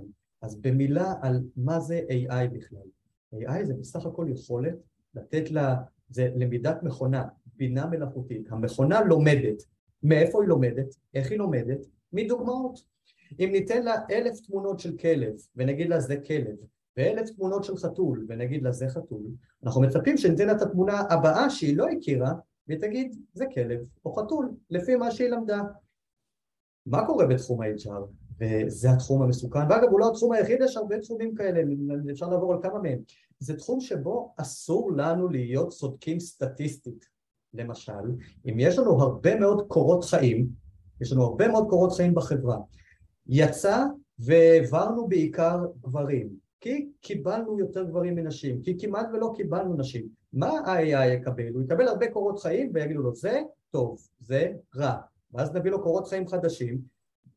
אז 0.42 0.60
במילה 0.60 1.14
על 1.22 1.42
מה 1.56 1.80
זה 1.80 2.00
AI 2.08 2.48
בכלל. 2.54 2.86
AI 3.34 3.64
זה 3.64 3.74
בסך 3.74 4.06
הכל 4.06 4.26
יכולת 4.28 4.74
לתת 5.14 5.50
לה, 5.50 5.76
זה 6.08 6.30
למידת 6.36 6.82
מכונה, 6.82 7.24
בינה 7.56 7.86
מלאכותית. 7.86 8.52
המכונה 8.52 9.00
לומדת. 9.00 9.62
מאיפה 10.02 10.42
היא 10.42 10.48
לומדת? 10.48 10.94
איך 11.14 11.30
היא 11.30 11.38
לומדת? 11.38 11.86
מדוגמאות. 12.12 12.94
אם 13.40 13.48
ניתן 13.52 13.82
לה 13.82 13.94
אלף 14.10 14.40
תמונות 14.40 14.80
של 14.80 14.96
כלב 14.96 15.34
ונגיד 15.56 15.88
לה 15.88 16.00
זה 16.00 16.16
כלב 16.16 16.56
ואלף 16.96 17.30
תמונות 17.30 17.64
של 17.64 17.76
חתול 17.76 18.26
ונגיד 18.28 18.62
לה 18.62 18.72
זה 18.72 18.88
חתול, 18.88 19.22
אנחנו 19.62 19.80
מצפים 19.80 20.16
שניתן 20.16 20.46
לה 20.46 20.52
את 20.52 20.62
התמונה 20.62 21.00
הבאה 21.10 21.50
שהיא 21.50 21.76
לא 21.76 21.86
הכירה 21.88 22.32
והיא 22.68 22.80
תגיד 22.80 23.16
זה 23.32 23.44
כלב 23.54 23.80
או 24.04 24.12
חתול 24.12 24.54
לפי 24.70 24.96
מה 24.96 25.10
שהיא 25.10 25.28
למדה. 25.28 25.62
מה 26.86 27.06
קורה 27.06 27.26
בתחום 27.26 27.62
ה-HR? 27.62 28.06
וזה 28.40 28.90
התחום 28.90 29.22
המסוכן, 29.22 29.58
ואגב 29.70 29.88
הוא 29.90 30.00
לא 30.00 30.10
התחום 30.10 30.32
היחיד, 30.32 30.58
יש 30.64 30.76
הרבה 30.76 31.00
תחומים 31.00 31.34
כאלה, 31.34 31.62
אפשר 32.12 32.28
לעבור 32.28 32.52
על 32.52 32.58
כמה 32.62 32.82
מהם. 32.82 32.98
זה 33.38 33.56
תחום 33.56 33.80
שבו 33.80 34.34
אסור 34.36 34.92
לנו 34.96 35.28
להיות 35.28 35.68
צודקים 35.68 36.20
סטטיסטית. 36.20 37.06
למשל, 37.54 37.92
אם 38.46 38.54
יש 38.58 38.78
לנו 38.78 39.02
הרבה 39.02 39.40
מאוד 39.40 39.66
קורות 39.68 40.04
חיים, 40.04 40.48
יש 41.00 41.12
לנו 41.12 41.22
הרבה 41.22 41.48
מאוד 41.48 41.66
קורות 41.68 41.92
חיים 41.92 42.14
בחברה, 42.14 42.58
יצא 43.26 43.84
והעברנו 44.18 45.08
בעיקר 45.08 45.64
גברים, 45.82 46.28
כי 46.60 46.88
קיבלנו 47.00 47.58
יותר 47.58 47.84
גברים 47.84 48.14
מנשים, 48.14 48.62
כי 48.62 48.78
כמעט 48.78 49.06
ולא 49.12 49.32
קיבלנו 49.36 49.74
נשים. 49.76 50.08
מה 50.32 50.48
ה-AI 50.48 51.06
יקבל? 51.06 51.52
הוא 51.54 51.62
יקבל 51.62 51.88
הרבה 51.88 52.10
קורות 52.10 52.38
חיים 52.38 52.70
ויגידו 52.74 53.02
לו 53.02 53.14
זה 53.14 53.40
טוב, 53.70 53.98
זה 54.20 54.52
רע, 54.76 54.96
ואז 55.34 55.54
נביא 55.54 55.70
לו 55.70 55.82
קורות 55.82 56.08
חיים 56.08 56.28
חדשים, 56.28 56.78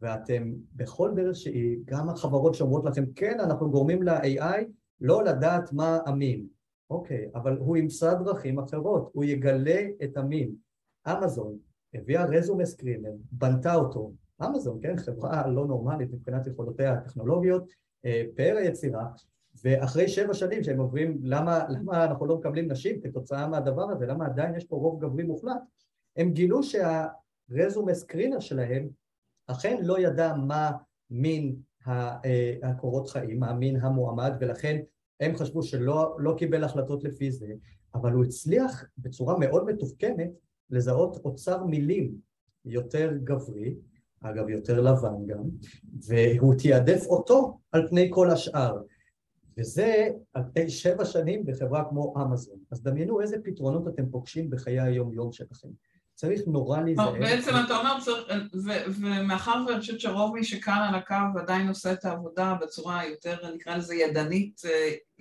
ואתם 0.01 0.53
בכל 0.75 1.11
דרך 1.15 1.35
שהיא, 1.35 1.77
גם 1.85 2.09
החברות 2.09 2.55
שאומרות 2.55 2.85
לכם 2.85 3.05
כן, 3.15 3.39
אנחנו 3.39 3.71
גורמים 3.71 4.03
ל-AI 4.03 4.63
לא 5.01 5.23
לדעת 5.23 5.73
מה 5.73 5.99
אמין. 6.09 6.47
אוקיי, 6.89 7.29
אבל 7.35 7.57
הוא 7.57 7.77
ימצא 7.77 8.13
דרכים 8.13 8.59
אחרות, 8.59 9.09
הוא 9.13 9.23
יגלה 9.23 9.81
את 10.03 10.17
המין. 10.17 10.55
אמזון 11.07 11.57
הביאה 11.93 12.25
רזומה 12.25 12.65
סקרינר, 12.65 13.11
בנתה 13.31 13.75
אותו, 13.75 14.11
אמזון, 14.45 14.79
כן, 14.81 14.97
חברה 14.97 15.47
לא 15.47 15.65
נורמלית 15.65 16.11
מבחינת 16.11 16.47
יכולותיה 16.47 16.93
הטכנולוגיות, 16.93 17.63
אה, 18.05 18.23
פאר 18.35 18.57
היצירה, 18.57 19.05
ואחרי 19.63 20.07
שבע 20.07 20.33
שנים 20.33 20.63
שהם 20.63 20.79
עוברים, 20.79 21.17
למה, 21.21 21.65
למה 21.69 22.05
אנחנו 22.05 22.25
לא 22.25 22.37
מקבלים 22.37 22.71
נשים 22.71 23.01
כתוצאה 23.01 23.47
מהדבר 23.47 23.91
הזה, 23.91 24.05
למה 24.05 24.25
עדיין 24.25 24.55
יש 24.55 24.63
פה 24.63 24.75
רוב 24.75 25.01
גברי 25.01 25.23
מוחלט, 25.23 25.61
הם 26.17 26.31
גילו 26.31 26.63
שהרזומה 27.49 27.93
סקרינר 27.93 28.39
שלהם 28.39 28.89
אכן 29.47 29.77
לא 29.81 29.99
ידע 29.99 30.33
מה 30.35 30.71
מין 31.09 31.55
אה, 31.87 32.53
הקורות 32.63 33.09
חיים, 33.09 33.39
מה 33.39 33.53
מין 33.53 33.81
המועמד, 33.81 34.31
ולכן 34.39 34.81
הם 35.19 35.35
חשבו 35.35 35.63
שלא 35.63 36.15
לא 36.19 36.35
קיבל 36.37 36.63
החלטות 36.63 37.03
לפי 37.03 37.31
זה, 37.31 37.47
אבל 37.93 38.11
הוא 38.11 38.25
הצליח 38.25 38.85
בצורה 38.97 39.39
מאוד 39.39 39.65
מתוחכמת 39.65 40.31
לזהות 40.69 41.17
אוצר 41.25 41.63
מילים 41.63 42.15
יותר 42.65 43.11
גברי, 43.23 43.75
אגב 44.21 44.49
יותר 44.49 44.81
לבן 44.81 45.25
גם, 45.27 45.43
והוא 46.07 46.55
תיעדף 46.55 47.05
אותו 47.05 47.59
על 47.71 47.87
פני 47.87 48.09
כל 48.13 48.29
השאר. 48.29 48.77
וזה 49.57 50.07
על 50.33 50.43
פני 50.53 50.69
שבע 50.69 51.05
שנים 51.05 51.45
בחברה 51.45 51.89
כמו 51.89 52.13
אמזון. 52.17 52.59
אז 52.71 52.83
דמיינו 52.83 53.21
איזה 53.21 53.37
פתרונות 53.43 53.87
אתם 53.87 54.09
פוגשים 54.09 54.49
בחיי 54.49 54.79
היום-יום 54.79 55.31
שלכם. 55.31 55.67
צריך 56.17 56.41
נורא 56.47 56.81
להיזהר. 56.81 57.11
בעצם 57.11 57.51
אתה 57.65 57.77
אומר, 57.77 57.97
ומאחר 58.87 59.63
ואני 59.67 59.79
חושבת 59.79 59.99
שרוב 59.99 60.35
מי 60.35 60.43
שכאן 60.43 60.81
על 60.89 60.95
הקו 60.95 61.39
עדיין 61.39 61.67
עושה 61.67 61.93
את 61.93 62.05
העבודה 62.05 62.53
בצורה 62.61 63.05
יותר, 63.05 63.55
נקרא 63.55 63.75
לזה 63.75 63.95
ידנית 63.95 64.61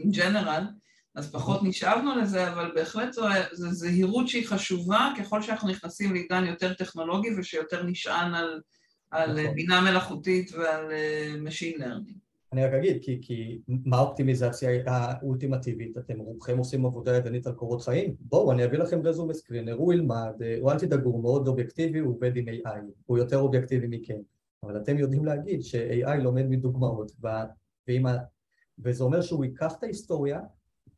in 0.01 0.16
general, 0.16 0.62
אז 1.14 1.32
פחות 1.32 1.61
נשאבנו 1.62 2.16
לזה, 2.16 2.53
אבל 2.53 2.72
בהחלט 2.74 3.12
זו, 3.12 3.24
זו 3.53 3.70
זהירות 3.70 4.28
שהיא 4.28 4.47
חשובה 4.47 5.12
ככל 5.18 5.42
שאנחנו 5.42 5.68
נכנסים 5.68 6.12
לעידן 6.12 6.44
יותר 6.44 6.74
טכנולוגי 6.74 7.28
ושיותר 7.38 7.82
נשען 7.82 8.34
על, 8.34 8.61
על 9.11 9.42
נכון. 9.42 9.55
בינה 9.55 9.80
מלאכותית 9.80 10.53
ועל 10.53 10.90
Machine 11.47 11.78
Learning. 11.78 12.26
אני 12.57 12.65
רק 12.65 12.73
אגיד, 12.73 12.99
כי, 13.03 13.19
כי 13.23 13.59
מה 13.67 13.97
האופטימיזציה 13.97 14.71
האולטימטיבית? 14.87 15.99
אתם 15.99 16.19
רובכם 16.19 16.59
עושים 16.59 16.87
עבודה 16.87 17.17
ידנית 17.17 17.47
על 17.47 17.53
קורות 17.53 17.83
חיים? 17.83 18.15
בואו, 18.21 18.53
אני 18.53 18.65
אביא 18.65 18.79
לכם 18.79 19.01
רזום 19.03 19.29
וסקרינר, 19.29 19.73
הוא 19.73 19.93
ילמד, 19.93 20.43
הוא 20.61 20.73
אל 20.73 20.79
תדאגו, 20.79 21.11
הוא 21.11 21.23
מאוד 21.23 21.49
אובייקטיבי, 21.49 21.99
הוא 21.99 22.15
עובד 22.15 22.37
עם 22.37 22.49
AI, 22.49 22.79
הוא 23.07 23.19
יותר 23.19 23.39
אובייקטיבי 23.39 23.87
מכם. 23.91 24.19
אבל 24.63 24.77
אתם 24.77 24.99
יודעים 24.99 25.25
להגיד 25.25 25.63
ש-AI 25.63 26.15
לומד 26.23 26.47
מדוגמאות, 26.49 27.13
ואם, 27.89 28.05
וזה 28.79 29.05
אומר 29.05 29.21
שהוא 29.21 29.45
ייקח 29.45 29.75
את 29.79 29.83
ההיסטוריה 29.83 30.41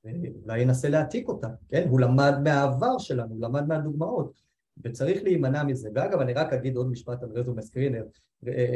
ואולי 0.04 0.60
ינסה 0.60 0.88
להעתיק 0.88 1.28
אותה, 1.28 1.48
כן? 1.68 1.88
הוא 1.88 2.00
למד 2.00 2.34
מהעבר 2.44 2.98
שלנו, 2.98 3.34
הוא 3.34 3.42
למד 3.42 3.68
מהדוגמאות, 3.68 4.42
וצריך 4.84 5.22
להימנע 5.22 5.64
מזה. 5.64 5.88
ואגב, 5.94 6.20
אני 6.20 6.32
רק 6.32 6.52
אגיד 6.52 6.76
עוד 6.76 6.90
משפט 6.90 7.22
על 7.22 7.28
רזום 7.34 7.60
סקרינר. 7.60 8.04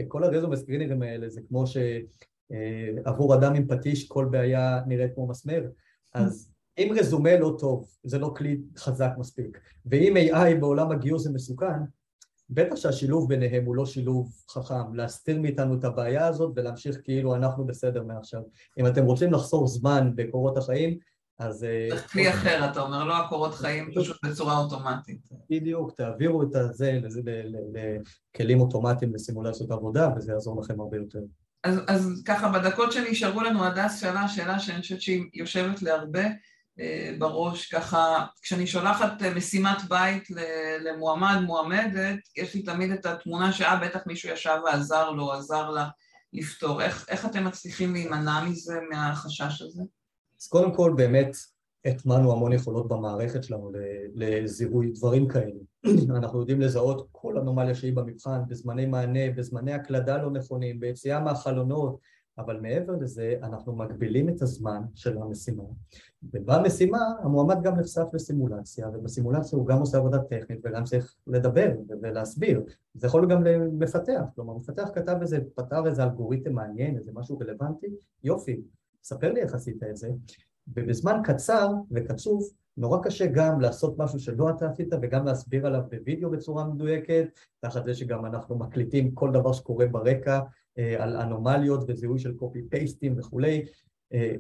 כל 0.09 0.25
הרזום 0.25 0.57
סקרינרים 0.57 1.03
האלה 1.03 1.29
זה 1.29 1.41
כמו 1.49 1.67
ש... 1.67 1.77
אה, 2.53 2.89
עבור 3.05 3.35
אדם 3.35 3.55
עם 3.55 3.67
פטיש 3.69 4.09
כל 4.09 4.29
בעיה 4.31 4.81
נראית 4.87 5.15
כמו 5.15 5.27
מסמר, 5.27 5.63
אז 6.15 6.53
אם 6.79 6.95
רזומה 6.99 7.39
לא 7.39 7.57
טוב, 7.59 7.89
זה 8.05 8.19
לא 8.19 8.35
כלי 8.37 8.61
חזק 8.77 9.11
מספיק, 9.19 9.59
ואם 9.87 10.15
AI 10.17 10.61
בעולם 10.61 10.91
הגיוס 10.91 11.23
זה 11.23 11.31
מסוכן, 11.33 11.83
בטח 12.51 12.77
שהשילוב 12.77 13.29
ביניהם 13.29 13.65
הוא 13.65 13.77
לא 13.77 13.87
שילוב 13.87 14.33
חכם, 14.51 14.95
להסתיר 14.95 15.41
מאיתנו 15.41 15.79
את 15.79 15.85
הבעיה 15.85 16.27
הזאת 16.27 16.53
ולהמשיך 16.57 16.97
כאילו 17.05 17.35
אנחנו 17.35 17.67
בסדר 17.67 18.03
מעכשיו. 18.03 18.43
אם 18.79 18.87
אתם 18.87 19.05
רוצים 19.05 19.33
לחסור 19.33 19.67
זמן 19.67 20.13
בקורות 20.15 20.57
החיים, 20.57 20.99
אז... 21.39 21.65
אה, 21.65 21.87
צריך 21.91 22.13
כלי 22.13 22.31
אחר, 22.31 22.71
אתה 22.71 22.81
אומר, 22.81 23.05
לא 23.05 23.17
הקורות 23.17 23.55
חיים 23.55 23.91
פשוט 23.97 24.25
בצורה 24.25 24.59
אוטומטית. 24.59 25.29
בדיוק, 25.51 25.93
תעבירו 25.93 26.43
את 26.43 26.49
זה 26.69 27.01
לכלים 28.35 28.61
אוטומטיים 28.61 29.15
לסימולציות 29.15 29.71
עבודה, 29.71 30.09
וזה 30.17 30.33
יעזור 30.33 30.61
לכם 30.61 30.81
הרבה 30.81 30.97
יותר. 30.97 31.21
אז, 31.65 31.79
אז 31.89 32.23
ככה, 32.27 32.49
בדקות 32.49 32.93
שנשארו 32.93 33.41
לנו, 33.41 33.65
הדס 33.65 34.01
שאלה 34.01 34.29
שאלה 34.29 34.59
שאני 34.59 34.81
חושבת 34.81 35.01
שהיא 35.01 35.25
יושבת 35.35 35.83
להרבה 35.83 36.25
אה, 36.81 37.15
בראש, 37.19 37.67
ככה, 37.67 38.27
כשאני 38.43 38.67
שולחת 38.67 39.23
אה, 39.23 39.35
משימת 39.35 39.83
בית 39.89 40.29
למועמד, 40.81 41.37
מועמדת, 41.43 42.19
יש 42.37 42.55
לי 42.55 42.63
תמיד 42.63 42.91
את 42.91 43.07
התמונה 43.07 43.53
שאה, 43.53 43.77
בטח 43.77 44.01
מישהו 44.07 44.29
ישב 44.31 44.59
ועזר 44.65 45.11
לו, 45.11 45.33
עזר 45.33 45.71
לה 45.71 45.89
לפתור. 46.33 46.83
איך, 46.83 47.07
איך 47.09 47.27
אתם 47.27 47.45
מצליחים 47.45 47.93
להימנע 47.93 48.45
מזה, 48.45 48.75
מהחשש 48.91 49.63
הזה? 49.63 49.83
אז 50.41 50.47
קודם 50.47 50.75
כל, 50.75 50.93
באמת, 50.97 51.37
הטמנו 51.85 52.33
המון 52.33 52.53
יכולות 52.53 52.89
במערכת 52.89 53.45
שלנו 53.45 53.71
לזיהוי 54.15 54.91
דברים 54.91 55.29
כאלה. 55.29 55.61
אנחנו 56.19 56.41
יודעים 56.41 56.61
לזהות 56.61 57.09
כל 57.13 57.39
אנומליה 57.39 57.75
שהיא 57.75 57.93
במבחן, 57.93 58.41
בזמני 58.49 58.87
מענה, 58.87 59.31
בזמני 59.37 59.73
הקלדה 59.73 60.23
לא 60.23 60.31
נכונים, 60.31 60.81
ביציאה 60.81 61.21
מהחלונות, 61.21 61.99
אבל 62.39 62.61
מעבר 62.61 62.93
לזה 63.01 63.35
אנחנו 63.43 63.77
מגבילים 63.77 64.29
את 64.29 64.43
הזמן 64.43 64.83
של 64.95 65.19
המשימה. 65.19 65.63
ובמשימה 66.33 66.99
המועמד 67.23 67.63
גם 67.63 67.77
נחשף 67.79 68.07
לסימולציה, 68.13 68.89
ובסימולציה 68.89 69.59
הוא 69.59 69.67
גם 69.67 69.79
עושה 69.79 69.99
עבודה 69.99 70.19
טכנית 70.19 70.61
וגם 70.65 70.85
צריך 70.85 71.15
לדבר 71.27 71.71
ולהסביר. 72.03 72.63
זה 72.95 73.07
יכול 73.07 73.27
גם 73.31 73.45
למפתח, 73.45 74.23
כלומר 74.35 74.55
מפתח 74.55 74.89
כתב 74.95 75.17
איזה, 75.21 75.39
פתר 75.55 75.87
איזה 75.87 76.03
אלגוריתם 76.05 76.53
מעניין, 76.53 76.97
איזה 76.97 77.11
משהו 77.15 77.39
רלוונטי, 77.39 77.87
יופי, 78.25 78.61
ספר 79.03 79.33
לי 79.33 79.41
איך 79.41 79.55
עשית 79.55 79.83
את 79.83 79.97
זה, 79.97 80.09
ובזמן 80.69 81.21
קצר 81.25 81.69
וקצוב 81.91 82.51
נורא 82.77 82.99
קשה 83.05 83.27
גם 83.27 83.61
לעשות 83.61 83.99
משהו 83.99 84.21
שלא 84.21 84.51
אתה 84.51 84.67
עשית 84.67 84.89
וגם 85.03 85.27
להסביר 85.27 85.67
עליו 85.67 85.83
בווידאו 85.91 86.31
בצורה 86.31 86.65
מדויקת, 86.65 87.29
תחת 87.61 87.85
זה 87.85 87.95
שגם 87.95 88.27
אנחנו 88.27 88.59
מקליטים 88.59 89.15
כל 89.15 89.31
דבר 89.33 89.53
שקורה 89.53 89.87
ברקע 89.87 90.41
אה, 90.79 90.97
על 90.99 91.17
אנומליות 91.17 91.85
וזיהוי 91.89 92.19
של 92.19 92.35
copy 92.35 92.63
paste 92.71 93.05
ים 93.05 93.19
וכולי. 93.19 93.65
אה, 94.13 94.33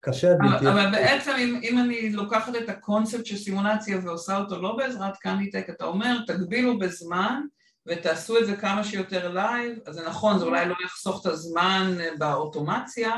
קשה 0.00 0.32
עד 0.32 0.38
בלתי... 0.38 0.68
אבל 0.68 0.90
בעצם 0.92 1.32
אם, 1.38 1.60
אם 1.62 1.78
אני 1.78 2.10
לוקחת 2.10 2.52
את 2.56 2.68
הקונספט 2.68 3.26
של 3.26 3.36
סימולציה 3.36 3.98
ועושה 4.04 4.38
אותו 4.38 4.62
לא 4.62 4.76
בעזרת 4.76 5.16
קנדיטק, 5.16 5.70
אתה 5.70 5.84
אומר 5.84 6.16
תגבילו 6.26 6.78
בזמן 6.78 7.42
ותעשו 7.86 8.38
את 8.38 8.46
זה 8.46 8.56
כמה 8.56 8.84
שיותר 8.84 9.32
live, 9.32 9.78
אז 9.86 9.94
זה 9.94 10.08
נכון, 10.08 10.38
זה 10.38 10.44
אולי 10.44 10.68
לא 10.68 10.74
יחסוך 10.84 11.20
את 11.20 11.32
הזמן 11.32 11.96
אה, 12.00 12.08
באוטומציה, 12.18 13.12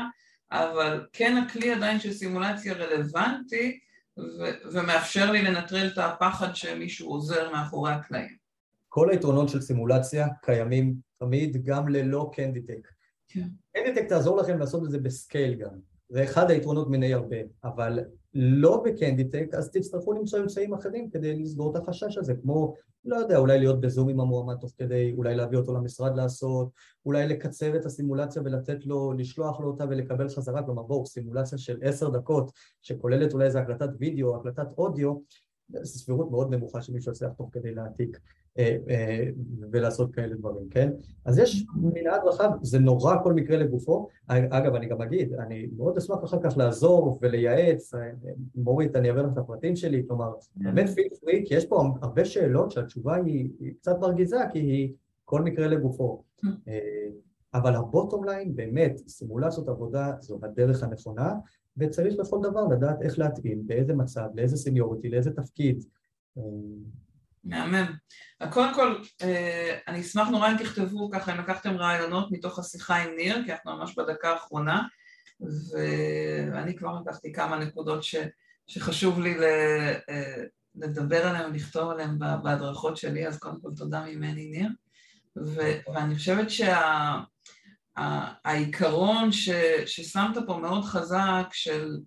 אבל 0.51 1.05
כן 1.13 1.37
הכלי 1.37 1.71
עדיין 1.71 1.99
של 1.99 2.13
סימולציה 2.13 2.73
רלוונטי 2.73 3.79
ו- 4.17 4.71
ומאפשר 4.73 5.31
לי 5.31 5.41
לנטרל 5.41 5.87
את 5.87 5.97
הפחד 5.97 6.53
שמישהו 6.53 7.09
עוזר 7.09 7.51
מאחורי 7.51 7.91
הקלעים. 7.91 8.37
כל 8.89 9.09
היתרונות 9.09 9.49
של 9.49 9.61
סימולציה 9.61 10.27
קיימים 10.41 10.95
תמיד 11.19 11.63
גם 11.65 11.89
ללא 11.89 12.31
קנדיטק. 12.33 12.87
כן. 13.27 13.47
קנדיטק 13.73 14.09
תעזור 14.09 14.37
לכם 14.37 14.59
לעשות 14.59 14.83
את 14.83 14.91
זה 14.91 14.99
ב 14.99 15.08
scale 15.08 15.53
גם. 15.53 15.96
זה 16.09 16.23
אחד 16.23 16.51
היתרונות 16.51 16.89
מני 16.89 17.13
הרבה, 17.13 17.37
אבל 17.63 17.99
לא 18.33 18.83
בקנדיטק, 18.85 19.47
אז 19.53 19.71
תצטרכו 19.71 20.13
למצוא 20.13 20.39
אמצעים 20.39 20.73
אחרים 20.73 21.09
כדי 21.09 21.39
לסגור 21.39 21.77
את 21.77 21.81
החשש 21.83 22.17
הזה, 22.17 22.33
כמו, 22.41 22.73
לא 23.05 23.15
יודע, 23.15 23.37
אולי 23.37 23.59
להיות 23.59 23.81
בזום 23.81 24.09
עם 24.09 24.19
המועמד 24.19 24.55
תוך 24.55 24.71
כדי, 24.77 25.13
אולי 25.17 25.35
להביא 25.35 25.57
אותו 25.57 25.73
למשרד 25.73 26.15
לעשות, 26.15 26.69
אולי 27.05 27.27
לקצר 27.27 27.75
את 27.75 27.85
הסימולציה 27.85 28.41
ולתת 28.45 28.85
לו, 28.85 29.13
לשלוח 29.13 29.59
לו 29.59 29.67
אותה 29.67 29.85
ולקבל 29.89 30.29
חזרה, 30.29 30.63
כלומר 30.63 30.83
בואו, 30.83 31.05
סימולציה 31.05 31.57
של 31.57 31.77
עשר 31.81 32.09
דקות, 32.09 32.51
שכוללת 32.81 33.33
אולי 33.33 33.45
איזה 33.45 33.59
הקלטת 33.59 33.89
וידאו, 33.99 34.35
הקלטת 34.35 34.67
אודיו, 34.77 35.15
זו 35.69 35.99
סבירות 35.99 36.31
מאוד 36.31 36.53
נמוכה 36.53 36.81
שמישהו 36.81 37.11
יצליח 37.11 37.31
תוך 37.31 37.49
כדי 37.51 37.75
להעתיק 37.75 38.19
ולעשות 39.71 40.13
כאלה 40.13 40.35
דברים, 40.35 40.69
כן? 40.69 40.89
אז 41.25 41.39
יש 41.39 41.65
מנעד 41.75 42.21
רחב, 42.25 42.49
זה 42.61 42.79
נורא 42.79 43.15
כל 43.23 43.33
מקרה 43.33 43.57
לגופו. 43.57 44.07
אגב, 44.27 44.75
אני 44.75 44.85
גם 44.85 45.01
אגיד, 45.01 45.33
אני 45.33 45.67
מאוד 45.77 45.97
אשמח 45.97 46.23
אחר 46.23 46.37
כך 46.43 46.57
לעזור 46.57 47.19
ולייעץ, 47.21 47.93
אה, 47.93 48.09
מורית, 48.55 48.95
אני 48.95 49.09
אעביר 49.09 49.23
לך 49.23 49.33
את 49.33 49.37
הפרטים 49.37 49.75
שלי, 49.75 50.03
כלומר, 50.07 50.33
באמת 50.55 50.89
פיל 50.89 51.07
פרי, 51.21 51.43
כי 51.45 51.55
יש 51.55 51.65
פה 51.65 51.83
הרבה 52.01 52.25
שאלות 52.25 52.71
שהתשובה 52.71 53.15
היא, 53.15 53.49
היא 53.59 53.73
קצת 53.81 53.99
מרגיזה, 54.01 54.37
כי 54.51 54.59
היא 54.59 54.93
כל 55.25 55.41
מקרה 55.41 55.67
לגופו. 55.67 56.23
אבל 57.53 57.75
הבוטום 57.75 58.23
ליין, 58.23 58.55
באמת, 58.55 58.97
סימולציות 59.07 59.69
עבודה 59.69 60.11
זו 60.19 60.39
הדרך 60.43 60.83
הנכונה, 60.83 61.33
וצריך 61.77 62.19
לכל 62.19 62.39
דבר 62.43 62.65
לדעת 62.67 63.01
איך 63.01 63.19
להתאים, 63.19 63.67
באיזה 63.67 63.93
מצב, 63.93 64.27
לאיזה 64.35 64.57
סניוריטי, 64.57 65.09
לאיזה 65.09 65.31
תפקיד. 65.31 65.83
מהמם. 67.47 67.93
קודם 68.49 68.73
כל, 68.73 68.95
אה, 69.21 69.77
אני 69.87 70.01
אשמח 70.01 70.27
נורא 70.27 70.51
אם 70.51 70.57
תכתבו 70.57 71.11
ככה, 71.11 71.33
אם 71.33 71.39
לקחתם 71.39 71.77
רעיונות 71.77 72.31
מתוך 72.31 72.59
השיחה 72.59 72.95
עם 72.95 73.15
ניר, 73.15 73.43
כי 73.45 73.51
אנחנו 73.51 73.77
ממש 73.77 73.95
בדקה 73.97 74.31
האחרונה, 74.31 74.83
ואני 76.51 76.75
כבר 76.77 77.01
לקחתי 77.01 77.33
כמה 77.33 77.59
נקודות 77.59 78.03
ש, 78.03 78.15
שחשוב 78.67 79.19
לי 79.19 79.35
אה, 79.43 80.43
לדבר 80.75 81.27
עליהן 81.27 81.51
ולכתוב 81.51 81.89
עליהן 81.89 82.19
בהדרכות 82.43 82.97
שלי, 82.97 83.27
אז 83.27 83.39
קודם 83.39 83.61
כל 83.61 83.69
תודה 83.75 84.05
ממני 84.05 84.45
ניר. 84.45 84.69
ו, 85.37 85.59
ואני 85.93 86.15
חושבת 86.15 86.47
שהעיקרון 87.97 89.31
שה, 89.31 89.87
ששמת 89.87 90.37
פה 90.47 90.57
מאוד 90.57 90.83
חזק 90.83 91.47
של 91.51 91.97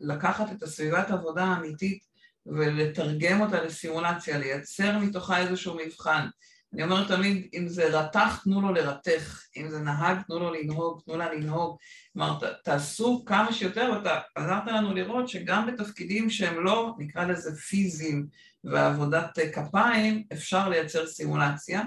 לקחת 0.00 0.52
את 0.52 0.62
הסביבת 0.62 1.10
עבודה 1.10 1.44
האמיתית 1.44 2.06
ולתרגם 2.46 3.40
אותה 3.40 3.62
לסימולציה, 3.62 4.38
לייצר 4.38 4.98
מתוכה 4.98 5.38
איזשהו 5.38 5.76
מבחן. 5.86 6.26
אני 6.74 6.84
אומרת 6.84 7.08
תמיד, 7.08 7.48
אם 7.54 7.68
זה 7.68 7.98
רתח, 7.98 8.40
תנו 8.44 8.60
לו 8.60 8.72
לרתך, 8.72 9.42
אם 9.56 9.68
זה 9.68 9.80
נהג, 9.80 10.22
תנו 10.26 10.38
לו 10.38 10.54
לנהוג, 10.54 11.00
תנו 11.04 11.16
לה 11.16 11.34
לנהוג. 11.34 11.76
כלומר, 12.12 12.38
תעשו 12.64 13.24
כמה 13.26 13.52
שיותר, 13.52 13.92
ואתה 13.94 14.20
עזרת 14.34 14.66
לנו 14.66 14.94
לראות 14.94 15.28
שגם 15.28 15.66
בתפקידים 15.66 16.30
שהם 16.30 16.64
לא, 16.64 16.94
נקרא 16.98 17.24
לזה 17.24 17.56
פיזיים 17.56 18.26
ועבודת 18.64 19.38
כפיים, 19.52 20.24
אפשר 20.32 20.68
לייצר 20.68 21.06
סימולציה, 21.06 21.82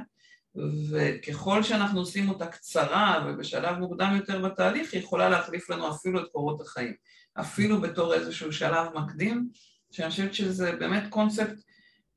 וככל 0.91 1.63
שאנחנו 1.63 1.99
עושים 1.99 2.29
אותה 2.29 2.47
קצרה 2.47 3.25
ובשלב 3.27 3.77
מוקדם 3.77 4.15
יותר 4.15 4.41
בתהליך, 4.41 4.93
היא 4.93 5.01
יכולה 5.01 5.29
להחליף 5.29 5.69
לנו 5.69 5.91
אפילו 5.91 6.19
את 6.19 6.27
קורות 6.31 6.61
החיים, 6.61 6.93
אפילו 7.39 7.81
בתור 7.81 8.13
איזשהו 8.13 8.53
שלב 8.53 8.87
מקדים. 8.95 9.49
שאני 9.91 10.09
חושבת 10.09 10.33
שזה 10.33 10.71
באמת 10.71 11.03
קונספט 11.09 11.55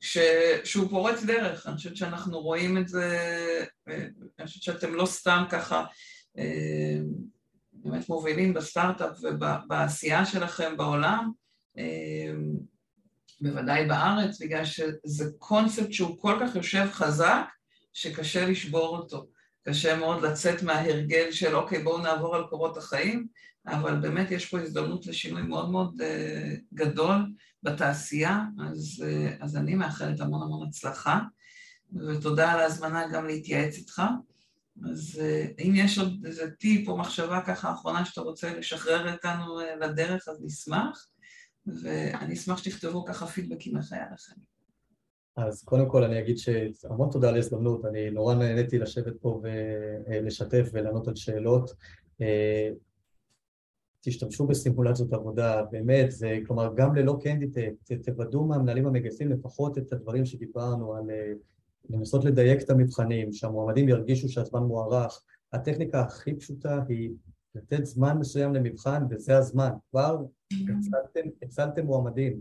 ש... 0.01 0.19
שהוא 0.65 0.91
פורץ 0.91 1.25
דרך, 1.25 1.67
אני 1.67 1.77
חושבת 1.77 1.97
שאנחנו 1.97 2.41
רואים 2.41 2.79
את 2.79 2.89
זה, 2.89 3.19
אני 3.89 4.47
חושבת 4.47 4.63
שאתם 4.63 4.95
לא 4.95 5.07
סתם 5.07 5.45
ככה 5.51 5.85
אה, 6.39 6.99
באמת 7.73 8.09
מובילים 8.09 8.55
בסטארט-אפ 8.55 9.19
ובעשייה 9.23 10.27
שלכם 10.27 10.77
בעולם, 10.77 11.31
אה, 11.79 12.33
בוודאי 13.41 13.87
בארץ, 13.87 14.43
בגלל 14.43 14.65
שזה 14.65 15.25
קונספט 15.39 15.93
שהוא 15.93 16.19
כל 16.21 16.39
כך 16.41 16.57
יושב 16.57 16.87
חזק, 16.93 17.45
שקשה 17.93 18.47
לשבור 18.47 18.97
אותו. 18.97 19.27
קשה 19.69 19.97
מאוד 19.97 20.23
לצאת 20.23 20.63
מההרגל 20.63 21.31
של 21.31 21.55
אוקיי, 21.55 21.83
בואו 21.83 21.99
נעבור 21.99 22.37
על 22.37 22.45
קורות 22.51 22.77
החיים, 22.77 23.27
אבל 23.67 24.01
באמת 24.01 24.31
יש 24.31 24.47
פה 24.47 24.61
הזדמנות 24.61 25.07
לשינוי 25.07 25.43
מאוד 25.43 25.71
מאוד 25.71 26.01
uh, 26.01 26.61
גדול 26.75 27.33
בתעשייה, 27.63 28.41
אז, 28.69 29.05
uh, 29.05 29.45
אז 29.45 29.57
אני 29.57 29.75
מאחלת 29.75 30.21
המון 30.21 30.43
המון 30.43 30.69
הצלחה, 30.69 31.21
ותודה 31.93 32.53
על 32.53 32.61
ההזמנה 32.61 33.09
גם 33.13 33.27
להתייעץ 33.27 33.77
איתך. 33.77 34.03
אז 34.93 35.21
uh, 35.21 35.63
אם 35.63 35.73
יש 35.77 35.99
עוד 35.99 36.27
איזה 36.27 36.51
טיפ 36.51 36.89
או 36.89 36.99
מחשבה 36.99 37.41
ככה 37.47 37.73
אחרונה 37.73 38.05
שאתה 38.05 38.21
רוצה 38.21 38.59
לשחרר 38.59 39.13
אותנו 39.13 39.61
uh, 39.61 39.85
לדרך, 39.85 40.29
אז 40.29 40.43
נשמח, 40.45 41.07
ואני 41.67 42.35
אשמח 42.35 42.59
שתכתבו 42.59 43.05
ככה 43.05 43.27
פידבקים 43.27 43.77
איך 43.77 43.93
היה. 43.93 44.07
אז 45.37 45.63
קודם 45.63 45.89
כל 45.89 46.05
אני 46.05 46.21
אגיד 46.21 46.39
שהמון 46.39 47.11
תודה 47.11 47.29
על 47.29 47.35
ההזדמנות, 47.35 47.85
אני 47.85 48.11
נורא 48.11 48.35
נהניתי 48.35 48.79
לשבת 48.79 49.21
פה 49.21 49.43
ולשתף 50.09 50.71
ולענות 50.73 51.09
על 51.09 51.17
שאלות. 51.17 51.75
תשתמשו 54.05 54.47
בסימולציות 54.47 55.13
עבודה, 55.13 55.63
באמת, 55.71 56.11
זה, 56.11 56.39
כלומר, 56.47 56.73
גם 56.77 56.95
ללא 56.95 57.19
קנדיטק, 57.23 57.73
תוודאו 58.03 58.45
מהמנהלים 58.45 58.87
המגייסים 58.87 59.31
לפחות 59.31 59.79
את 59.79 59.93
הדברים 59.93 60.27
שדיברנו 60.27 60.95
על 60.95 61.11
אה, 61.11 61.33
לנסות 61.91 62.25
לדייק 62.25 62.63
את 62.63 62.71
המבחנים, 62.71 63.33
שהמועמדים 63.33 63.89
ירגישו 63.89 64.29
שהזמן 64.29 64.63
מוארך. 64.63 65.23
הטכניקה 65.53 66.01
הכי 66.01 66.35
פשוטה 66.35 66.81
היא 66.89 67.11
לתת 67.55 67.85
זמן 67.87 68.19
מסוים 68.19 68.55
למבחן, 68.55 69.03
וזה 69.11 69.37
הזמן. 69.37 69.71
כבר 69.91 70.23
הצלתם, 70.53 71.29
הצלתם 71.43 71.87
מועמדים. 71.87 72.41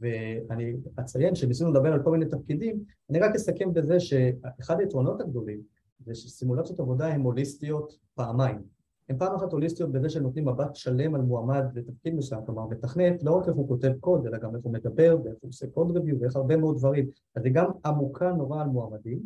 ואני 0.00 0.72
אציין 1.00 1.34
שניסינו 1.34 1.70
לדבר 1.70 1.92
על 1.92 2.02
כל 2.02 2.10
מיני 2.10 2.26
תפקידים, 2.26 2.84
אני 3.10 3.18
רק 3.18 3.34
אסכם 3.34 3.72
בזה 3.72 4.00
שאחד 4.00 4.80
היתרונות 4.80 5.20
הגדולים 5.20 5.60
זה 6.04 6.14
שסימולציות 6.14 6.80
עבודה 6.80 7.06
הן 7.06 7.20
הוליסטיות 7.20 7.98
פעמיים. 8.14 8.74
הן 9.08 9.18
פעם 9.18 9.34
אחת 9.34 9.52
הוליסטיות 9.52 9.92
בזה 9.92 10.10
שהם 10.10 10.22
נותנים 10.22 10.48
מבט 10.48 10.74
שלם 10.74 11.14
על 11.14 11.20
מועמד 11.20 11.64
לתפקיד 11.74 12.14
מסוים, 12.14 12.40
כלומר 12.46 12.66
מתכנת 12.66 13.22
לא 13.22 13.32
רק 13.32 13.48
איך 13.48 13.56
הוא 13.56 13.68
כותב 13.68 13.92
קוד, 14.00 14.26
אלא 14.26 14.38
גם 14.38 14.56
איך 14.56 14.64
הוא 14.64 14.72
מדבר 14.72 15.16
ואיך 15.24 15.36
הוא 15.40 15.48
עושה 15.48 15.66
קוד 15.66 15.96
רביו 15.96 16.20
ואיך 16.20 16.36
הרבה 16.36 16.56
מאוד 16.56 16.76
דברים. 16.76 17.08
אז 17.36 17.44
היא 17.44 17.54
גם 17.54 17.70
עמוקה 17.84 18.32
נורא 18.32 18.62
על 18.62 18.68
מועמדים, 18.68 19.18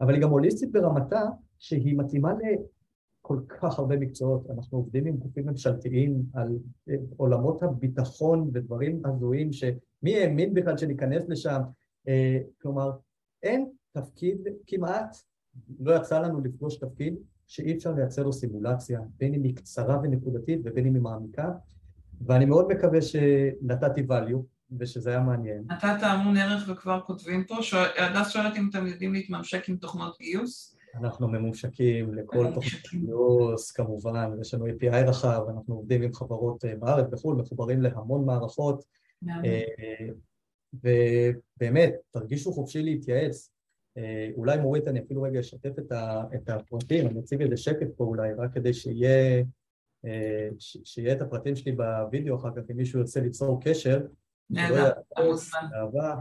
אבל 0.00 0.14
היא 0.14 0.22
גם 0.22 0.30
הוליסטית 0.30 0.72
ברמתה 0.72 1.22
שהיא 1.58 1.98
מתאימה 1.98 2.32
לכל 2.34 3.40
כך 3.48 3.78
הרבה 3.78 3.96
מקצועות. 3.96 4.50
אנחנו 4.50 4.78
עובדים 4.78 5.06
עם 5.06 5.16
גופים 5.16 5.46
ממשלתיים 5.46 6.22
על 6.34 6.58
אה, 6.88 6.94
עולמות 7.16 7.62
הביטחון 7.62 8.50
ודברים 8.52 9.02
הזויים 9.04 9.52
שמי 10.02 10.16
האמין 10.16 10.54
בכלל 10.54 10.78
שניכנס 10.78 11.22
לשם. 11.28 11.60
אה, 12.08 12.38
כלומר, 12.62 12.90
אין 13.42 13.70
תפקיד 13.92 14.36
כמעט, 14.66 15.16
לא 15.80 15.96
יצא 15.96 16.20
לנו 16.20 16.40
לפגוש 16.40 16.76
תפקיד 16.76 17.14
שאי 17.46 17.76
אפשר 17.76 17.92
לייצר 17.92 18.22
לו 18.22 18.32
סימולציה, 18.32 19.00
בין 19.18 19.34
אם 19.34 19.42
היא 19.42 19.56
קצרה 19.56 19.98
ונקודתית 20.02 20.60
ובין 20.64 20.86
אם 20.86 20.94
היא 20.94 21.02
מעמיקה, 21.02 21.50
ואני 22.26 22.44
מאוד 22.44 22.72
מקווה 22.72 23.02
שנתתי 23.02 24.00
value 24.00 24.38
ושזה 24.78 25.10
היה 25.10 25.20
מעניין. 25.20 25.64
נתת 25.66 26.02
המון 26.02 26.36
ערך 26.36 26.68
וכבר 26.70 27.00
כותבים 27.00 27.44
פה. 27.44 27.54
הדס 27.98 28.30
שואלת 28.30 28.56
אם 28.56 28.68
אתם 28.70 28.86
יודעים 28.86 29.12
להתממשק 29.12 29.68
עם 29.68 29.76
תוכנות 29.76 30.16
גיוס? 30.20 30.76
אנחנו 30.94 31.28
ממומשקים 31.28 32.14
לכל 32.14 32.46
תוכנות 32.54 32.82
גיוס, 32.90 33.70
כמובן, 33.70 34.30
יש 34.40 34.54
לנו 34.54 34.66
API 34.66 35.08
רחב, 35.08 35.42
אנחנו 35.56 35.74
עובדים 35.74 36.02
עם 36.02 36.12
חברות 36.14 36.64
אה, 36.64 36.74
בארץ 36.78 37.06
בחו"ל, 37.10 37.36
מחוברים 37.36 37.82
להמון 37.82 38.24
מערכות, 38.24 38.84
ובאמת, 40.74 41.94
תרגישו 42.10 42.52
חופשי 42.52 42.82
להתייעץ, 42.82 43.52
אה, 43.96 44.30
אולי 44.36 44.58
מורית 44.58 44.88
אני 44.88 45.00
אפילו 45.00 45.22
רגע 45.22 45.40
אשתף 45.40 45.72
את 46.34 46.48
הפרטים, 46.48 47.06
אני 47.06 47.20
אציג 47.20 47.42
איזה 47.42 47.56
שקט 47.56 47.88
פה 47.96 48.04
אולי, 48.04 48.32
רק 48.32 48.54
כדי 48.54 48.74
שיהיה, 48.74 49.44
אה, 50.04 50.48
שיהיה 50.58 51.14
את 51.14 51.20
הפרטים 51.20 51.56
שלי 51.56 51.72
בווידאו 51.72 52.36
אחר 52.36 52.50
כך, 52.56 52.62
אם 52.70 52.76
מישהו 52.76 52.98
ירצה 53.00 53.20
ליצור 53.20 53.60
קשר. 53.64 54.06
נהדר, 54.50 54.92
אהבה. 55.74 56.20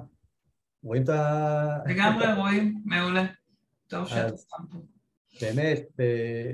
רואים 0.83 1.03
את 1.03 1.09
ה... 1.09 1.77
לגמרי 1.85 2.25
רואים, 2.41 2.81
מעולה. 2.85 3.25
טוב 3.87 4.07
שאתה 4.07 4.37
שם 4.37 4.63
פה. 4.71 4.77
באמת, 5.41 5.99
אה, 5.99 6.51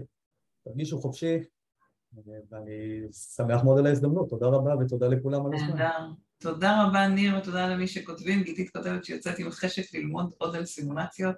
תרגישו 0.64 1.00
חופשי, 1.00 1.38
ואני 2.50 3.02
שמח 3.12 3.64
מאוד 3.64 3.80
על 3.80 3.88
ההזדמנות. 3.88 4.30
תודה 4.30 4.48
רבה 4.48 4.76
ותודה 4.76 5.08
לכולם 5.08 5.45
על 5.45 5.52
הזמן. 5.56 5.78
נהדר. 5.78 6.08
תודה 6.40 6.84
רבה 6.84 7.08
ניר 7.08 7.38
ותודה 7.38 7.68
למי 7.68 7.88
שכותבים, 7.88 8.44
גיתית 8.44 8.70
כותבת 8.70 9.06
שיוצאת 9.06 9.40
עם 9.40 9.52
חשק 9.52 9.94
ללמוד 9.94 10.34
עוד 10.38 10.56
על 10.56 10.66
סימולציות, 10.66 11.36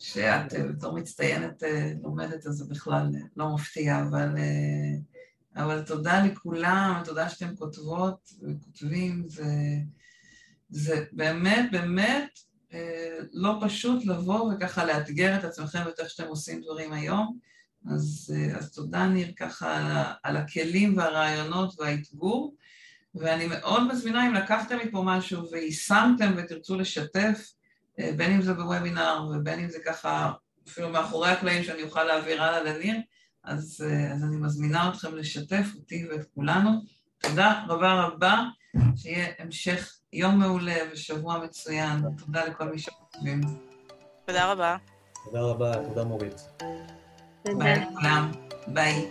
שאת 0.00 0.54
אה, 0.54 0.66
בתור 0.66 0.98
מצטיינת 0.98 1.62
אה, 1.62 1.92
לומדת 2.02 2.46
אז 2.46 2.54
זה 2.54 2.64
בכלל 2.64 3.06
אה, 3.14 3.20
לא 3.36 3.54
מפתיע, 3.54 4.02
אבל, 4.02 4.28
אבל 5.56 5.82
תודה 5.82 6.24
לכולם, 6.24 7.02
תודה 7.04 7.28
שאתם 7.28 7.56
כותבות 7.56 8.32
וכותבים, 8.42 9.24
זה, 9.26 9.44
זה 10.68 11.04
באמת 11.12 11.70
באמת 11.72 12.38
לא 13.32 13.58
פשוט 13.60 14.06
לבוא 14.06 14.52
וככה 14.52 14.84
לאתגר 14.84 15.38
את 15.38 15.44
עצמכם 15.44 15.82
ואת 15.86 16.00
איך 16.00 16.10
שאתם 16.10 16.28
עושים 16.28 16.60
דברים 16.62 16.92
היום, 16.92 17.38
אז, 17.90 18.34
אז 18.54 18.72
תודה 18.72 19.06
ניר 19.06 19.32
ככה 19.36 19.76
על, 19.76 20.06
על 20.22 20.36
הכלים 20.36 20.96
והרעיונות 20.96 21.74
והאתגור. 21.78 22.54
ואני 23.14 23.46
מאוד 23.46 23.86
מזמינה 23.92 24.26
אם 24.26 24.34
לקחתם 24.34 24.78
מפה 24.84 25.02
משהו 25.04 25.50
ויישמתם 25.50 26.32
ותרצו 26.36 26.76
לשתף, 26.76 27.52
אה, 28.00 28.10
בין 28.16 28.32
אם 28.32 28.42
זה 28.42 28.54
בוובינר 28.54 29.28
ובין 29.30 29.60
אם 29.60 29.70
זה 29.70 29.78
ככה 29.86 30.32
אפילו 30.68 30.88
מאחורי 30.88 31.30
הקלעים 31.30 31.64
שאני 31.64 31.82
אוכל 31.82 32.04
להעביר 32.04 32.42
הלאה 32.42 32.62
לניר, 32.62 32.96
אז, 33.44 33.86
אה, 33.88 34.12
אז 34.12 34.24
אני 34.24 34.36
מזמינה 34.36 34.88
אתכם 34.88 35.16
לשתף 35.16 35.66
אותי 35.74 36.06
ואת 36.10 36.26
כולנו. 36.34 36.70
תודה 37.18 37.64
רבה 37.68 38.02
רבה, 38.02 38.42
שיהיה 38.96 39.26
המשך 39.38 39.96
יום 40.12 40.38
מעולה 40.38 40.76
ושבוע 40.92 41.38
מצוין. 41.38 42.02
תודה 42.18 42.44
לכל 42.44 42.64
מי 42.64 42.78
שכותבים. 42.78 43.40
תודה 44.26 44.52
רבה. 44.52 44.76
תודה 45.24 45.40
רבה, 45.40 45.74
תודה 45.88 46.04
מורית. 46.04 46.40
ביי 47.58 47.80
לכולם, 47.80 48.30
ביי. 48.66 49.10